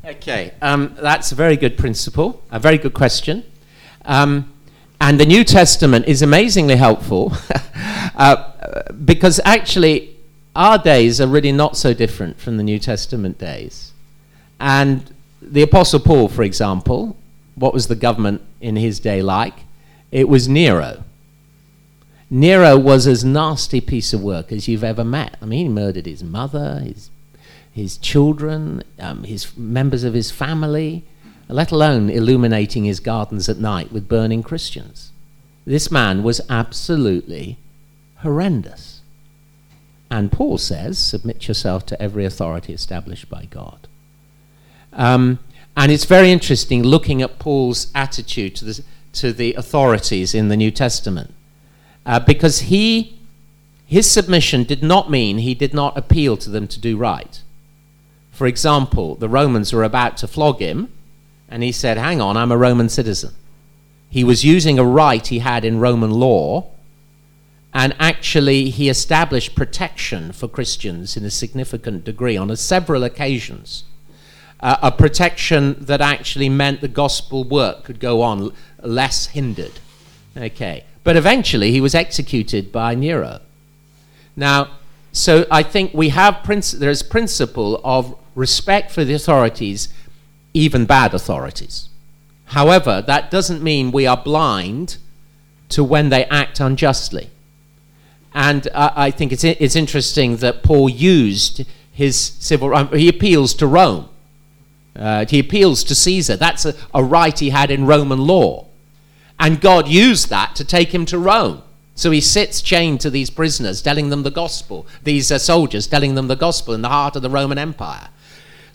Okay, 0.03 0.51
um, 0.63 0.95
that's 0.99 1.31
a 1.31 1.35
very 1.35 1.55
good 1.55 1.77
principle, 1.77 2.41
a 2.49 2.59
very 2.59 2.79
good 2.79 2.93
question. 2.93 3.43
Um, 4.03 4.51
and 4.99 5.19
the 5.19 5.27
New 5.27 5.43
Testament 5.43 6.07
is 6.07 6.23
amazingly 6.23 6.75
helpful 6.75 7.33
uh, 8.15 8.51
because 9.05 9.39
actually 9.45 10.15
our 10.55 10.79
days 10.79 11.21
are 11.21 11.27
really 11.27 11.51
not 11.51 11.77
so 11.77 11.93
different 11.93 12.39
from 12.39 12.57
the 12.57 12.63
New 12.63 12.79
Testament 12.79 13.37
days. 13.37 13.93
And 14.59 15.13
the 15.39 15.61
Apostle 15.61 15.99
Paul, 15.99 16.27
for 16.27 16.41
example, 16.41 17.15
what 17.53 17.71
was 17.71 17.87
the 17.87 17.95
government 17.95 18.41
in 18.59 18.77
his 18.77 18.99
day 18.99 19.21
like? 19.21 19.53
It 20.11 20.27
was 20.27 20.47
Nero. 20.47 21.03
Nero 22.27 22.75
was 22.75 23.05
as 23.05 23.23
nasty 23.23 23.81
piece 23.81 24.13
of 24.13 24.23
work 24.23 24.51
as 24.51 24.67
you've 24.67 24.83
ever 24.83 25.03
met. 25.03 25.37
I 25.43 25.45
mean, 25.45 25.67
he 25.67 25.71
murdered 25.71 26.07
his 26.07 26.23
mother, 26.23 26.79
his 26.79 27.10
his 27.71 27.97
children, 27.97 28.83
um, 28.99 29.23
his 29.23 29.55
members 29.57 30.03
of 30.03 30.13
his 30.13 30.31
family, 30.31 31.05
let 31.47 31.71
alone 31.71 32.09
illuminating 32.09 32.85
his 32.85 32.99
gardens 32.99 33.49
at 33.49 33.57
night 33.57 33.91
with 33.91 34.07
burning 34.07 34.43
Christians. 34.43 35.11
This 35.65 35.91
man 35.91 36.23
was 36.23 36.41
absolutely 36.49 37.57
horrendous. 38.17 39.01
And 40.09 40.31
Paul 40.31 40.57
says, 40.57 40.97
submit 40.99 41.47
yourself 41.47 41.85
to 41.87 42.01
every 42.01 42.25
authority 42.25 42.73
established 42.73 43.29
by 43.29 43.45
God. 43.45 43.87
Um, 44.91 45.39
and 45.77 45.91
it's 45.91 46.05
very 46.05 46.31
interesting 46.31 46.83
looking 46.83 47.21
at 47.21 47.39
Paul's 47.39 47.89
attitude 47.95 48.55
to 48.57 48.65
the, 48.65 48.83
to 49.13 49.31
the 49.31 49.53
authorities 49.53 50.35
in 50.35 50.49
the 50.49 50.57
New 50.57 50.71
Testament. 50.71 51.33
Uh, 52.05 52.19
because 52.19 52.61
he, 52.61 53.19
his 53.85 54.09
submission 54.09 54.63
did 54.63 54.83
not 54.83 55.09
mean 55.09 55.37
he 55.37 55.53
did 55.53 55.73
not 55.73 55.97
appeal 55.97 56.35
to 56.37 56.49
them 56.49 56.67
to 56.67 56.79
do 56.79 56.97
right. 56.97 57.41
For 58.31 58.47
example, 58.47 59.15
the 59.15 59.29
Romans 59.29 59.73
were 59.73 59.83
about 59.83 60.17
to 60.17 60.27
flog 60.27 60.59
him, 60.59 60.91
and 61.49 61.63
he 61.63 61.71
said, 61.71 61.97
Hang 61.97 62.21
on, 62.21 62.37
I'm 62.37 62.51
a 62.51 62.57
Roman 62.57 62.89
citizen. 62.89 63.33
He 64.09 64.23
was 64.23 64.43
using 64.43 64.79
a 64.79 64.85
right 64.85 65.25
he 65.25 65.39
had 65.39 65.63
in 65.63 65.79
Roman 65.79 66.11
law, 66.11 66.71
and 67.73 67.95
actually 67.99 68.69
he 68.69 68.89
established 68.89 69.55
protection 69.55 70.31
for 70.31 70.47
Christians 70.47 71.15
in 71.15 71.23
a 71.23 71.31
significant 71.31 72.03
degree 72.03 72.35
on 72.35 72.53
several 72.57 73.03
occasions. 73.03 73.85
Uh, 74.59 74.77
a 74.81 74.91
protection 74.91 75.75
that 75.79 76.01
actually 76.01 76.49
meant 76.49 76.81
the 76.81 76.87
gospel 76.87 77.43
work 77.43 77.83
could 77.83 77.99
go 77.99 78.21
on 78.21 78.53
less 78.81 79.27
hindered. 79.27 79.79
Okay. 80.37 80.83
But 81.03 81.17
eventually 81.17 81.71
he 81.71 81.81
was 81.81 81.95
executed 81.95 82.71
by 82.71 82.93
Nero. 82.95 83.39
Now, 84.35 84.69
so 85.11 85.45
I 85.49 85.63
think 85.63 85.93
we 85.93 86.09
have 86.09 86.45
there's 86.77 87.01
principle 87.01 87.81
of 87.83 88.15
respect 88.35 88.91
for 88.91 89.03
the 89.03 89.13
authorities, 89.13 89.89
even 90.53 90.85
bad 90.85 91.13
authorities. 91.13 91.89
However, 92.45 93.01
that 93.05 93.31
doesn't 93.31 93.63
mean 93.63 93.91
we 93.91 94.05
are 94.05 94.17
blind 94.17 94.97
to 95.69 95.83
when 95.83 96.09
they 96.09 96.25
act 96.25 96.59
unjustly. 96.59 97.29
And 98.33 98.67
uh, 98.73 98.91
I 98.95 99.11
think 99.11 99.31
it's, 99.31 99.43
it's 99.43 99.75
interesting 99.75 100.37
that 100.37 100.63
Paul 100.63 100.89
used 100.89 101.65
his 101.91 102.17
civil 102.17 102.73
um, 102.73 102.87
he 102.89 103.09
appeals 103.09 103.53
to 103.55 103.67
Rome. 103.67 104.07
Uh, 104.95 105.25
he 105.25 105.39
appeals 105.39 105.83
to 105.85 105.95
Caesar. 105.95 106.35
That's 106.35 106.65
a, 106.65 106.73
a 106.93 107.03
right 107.03 107.37
he 107.37 107.49
had 107.49 107.71
in 107.71 107.85
Roman 107.85 108.19
law. 108.19 108.67
And 109.39 109.59
God 109.59 109.87
used 109.87 110.29
that 110.29 110.55
to 110.55 110.65
take 110.65 110.93
him 110.93 111.05
to 111.07 111.17
Rome. 111.17 111.63
So 111.95 112.11
he 112.11 112.21
sits 112.21 112.61
chained 112.61 113.01
to 113.01 113.09
these 113.09 113.29
prisoners, 113.29 113.81
telling 113.81 114.09
them 114.09 114.23
the 114.23 114.31
gospel, 114.31 114.87
these 115.03 115.31
uh, 115.31 115.37
soldiers 115.37 115.87
telling 115.87 116.15
them 116.15 116.27
the 116.27 116.35
gospel 116.35 116.73
in 116.73 116.81
the 116.81 116.89
heart 116.89 117.15
of 117.15 117.21
the 117.21 117.29
Roman 117.29 117.57
Empire. 117.57 118.09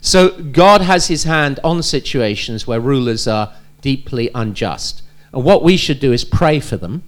So 0.01 0.29
God 0.41 0.81
has 0.81 1.07
his 1.07 1.23
hand 1.23 1.59
on 1.63 1.83
situations 1.83 2.67
where 2.67 2.79
rulers 2.79 3.27
are 3.27 3.53
deeply 3.81 4.29
unjust. 4.33 5.01
And 5.33 5.43
what 5.43 5.63
we 5.63 5.77
should 5.77 5.99
do 5.99 6.13
is 6.13 6.23
pray 6.23 6.59
for 6.59 6.77
them. 6.77 7.03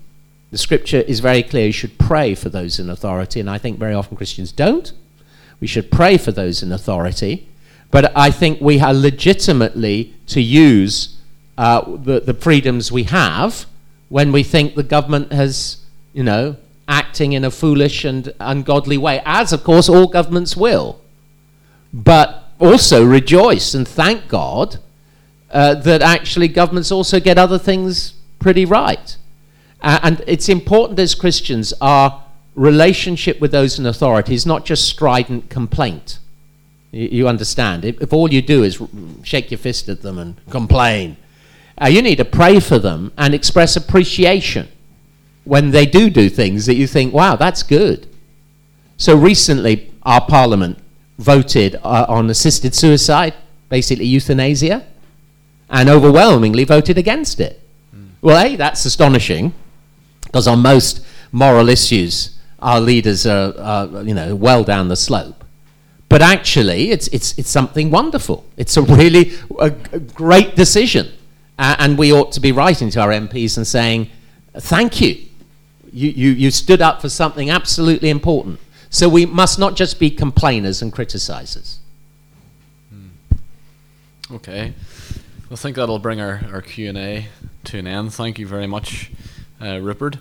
The 0.51 0.57
scripture 0.57 1.01
is 1.01 1.19
very 1.19 1.43
clear 1.43 1.67
you 1.67 1.71
should 1.71 1.97
pray 1.99 2.35
for 2.35 2.49
those 2.49 2.79
in 2.79 2.89
authority, 2.89 3.39
and 3.39 3.49
I 3.49 3.57
think 3.57 3.77
very 3.77 3.93
often 3.93 4.17
Christians 4.17 4.51
don't. 4.51 4.91
We 5.59 5.67
should 5.67 5.91
pray 5.91 6.17
for 6.17 6.31
those 6.31 6.63
in 6.63 6.71
authority, 6.71 7.47
but 7.91 8.11
I 8.15 8.31
think 8.31 8.59
we 8.59 8.79
are 8.79 8.93
legitimately 8.93 10.13
to 10.27 10.41
use 10.41 11.17
uh, 11.57 11.97
the, 11.97 12.19
the 12.21 12.33
freedoms 12.33 12.91
we 12.91 13.03
have 13.03 13.65
when 14.07 14.31
we 14.31 14.41
think 14.41 14.75
the 14.75 14.83
government 14.83 15.31
has, 15.31 15.85
you 16.13 16.23
know, 16.23 16.55
acting 16.87 17.33
in 17.33 17.43
a 17.43 17.51
foolish 17.51 18.03
and 18.03 18.33
ungodly 18.39 18.97
way, 18.97 19.21
as 19.25 19.53
of 19.53 19.63
course 19.63 19.87
all 19.87 20.07
governments 20.07 20.57
will. 20.57 20.99
But 21.93 22.48
also 22.59 23.05
rejoice 23.05 23.73
and 23.73 23.87
thank 23.87 24.27
God 24.27 24.79
uh, 25.51 25.75
that 25.75 26.01
actually 26.01 26.47
governments 26.47 26.91
also 26.91 27.19
get 27.19 27.37
other 27.37 27.57
things 27.57 28.13
pretty 28.37 28.65
right. 28.65 29.17
Uh, 29.81 29.99
and 30.03 30.23
it's 30.27 30.49
important 30.49 30.99
as 30.99 31.15
Christians, 31.15 31.73
our 31.81 32.23
relationship 32.55 33.39
with 33.39 33.51
those 33.51 33.79
in 33.79 33.85
authority 33.85 34.33
is 34.33 34.45
not 34.45 34.65
just 34.65 34.87
strident 34.87 35.49
complaint. 35.49 36.19
You, 36.91 37.07
you 37.07 37.27
understand? 37.27 37.85
If, 37.85 38.01
if, 38.01 38.13
all 38.13 38.31
you 38.31 38.41
do 38.41 38.63
is 38.63 38.81
shake 39.23 39.51
your 39.51 39.57
fist 39.57 39.87
at 39.89 40.01
them 40.01 40.17
and 40.17 40.35
complain, 40.49 41.17
uh, 41.81 41.87
you 41.87 42.01
need 42.01 42.17
to 42.17 42.25
pray 42.25 42.59
for 42.59 42.77
them 42.77 43.13
and 43.17 43.33
express 43.33 43.75
appreciation 43.75 44.67
when 45.45 45.71
they 45.71 45.85
do 45.85 46.09
do 46.09 46.29
things 46.29 46.65
that 46.65 46.75
you 46.75 46.85
think, 46.85 47.13
wow, 47.13 47.35
that's 47.35 47.63
good. 47.63 48.07
So 48.97 49.15
recently, 49.15 49.91
our 50.03 50.21
parliament 50.21 50.77
voted 51.19 51.75
uh, 51.75 52.05
on 52.09 52.29
assisted 52.29 52.73
suicide, 52.73 53.35
basically 53.69 54.05
euthanasia. 54.05 54.85
and 55.69 55.87
overwhelmingly 55.87 56.63
voted 56.63 56.97
against 56.97 57.39
it. 57.39 57.61
Well, 58.21 58.43
hey, 58.43 58.55
that's 58.55 58.83
astonishing, 58.85 59.53
because 60.23 60.47
on 60.47 60.59
most 60.59 61.05
moral 61.31 61.69
issues, 61.69 62.37
our 62.59 62.81
leaders 62.81 63.25
are, 63.25 63.53
are, 63.57 64.03
you 64.03 64.13
know, 64.13 64.35
well 64.35 64.63
down 64.63 64.89
the 64.89 64.95
slope. 64.95 65.43
But 66.09 66.21
actually, 66.21 66.89
it's, 66.89 67.07
it's, 67.09 67.37
it's 67.37 67.49
something 67.49 67.91
wonderful. 67.91 68.45
It's 68.57 68.75
a 68.77 68.81
really 68.81 69.33
a, 69.59 69.71
a 69.91 69.99
great 69.99 70.55
decision. 70.55 71.11
Uh, 71.57 71.75
and 71.77 71.97
we 71.97 72.11
ought 72.11 72.31
to 72.31 72.39
be 72.39 72.51
writing 72.51 72.89
to 72.89 72.99
our 73.01 73.09
MPs 73.09 73.57
and 73.57 73.67
saying, 73.67 74.09
thank 74.55 74.99
you. 74.99 75.27
You, 75.91 76.09
you. 76.09 76.31
you 76.31 76.51
stood 76.51 76.81
up 76.81 77.01
for 77.01 77.09
something 77.09 77.49
absolutely 77.49 78.09
important. 78.09 78.59
So 78.89 79.07
we 79.07 79.25
must 79.25 79.59
not 79.59 79.75
just 79.75 79.99
be 79.99 80.09
complainers 80.09 80.81
and 80.81 80.91
criticizers. 80.93 81.77
Okay. 84.31 84.73
I 85.51 85.55
think 85.55 85.75
that'll 85.75 85.97
bring 85.97 86.21
our, 86.21 86.41
our 86.51 86.61
Q&A 86.61 87.27
to 87.63 87.77
an 87.79 87.87
end. 87.87 88.13
Thank 88.13 88.37
you 88.37 88.45
very 88.45 88.67
much, 88.67 89.11
uh, 89.59 89.79
Rupert. 89.79 90.19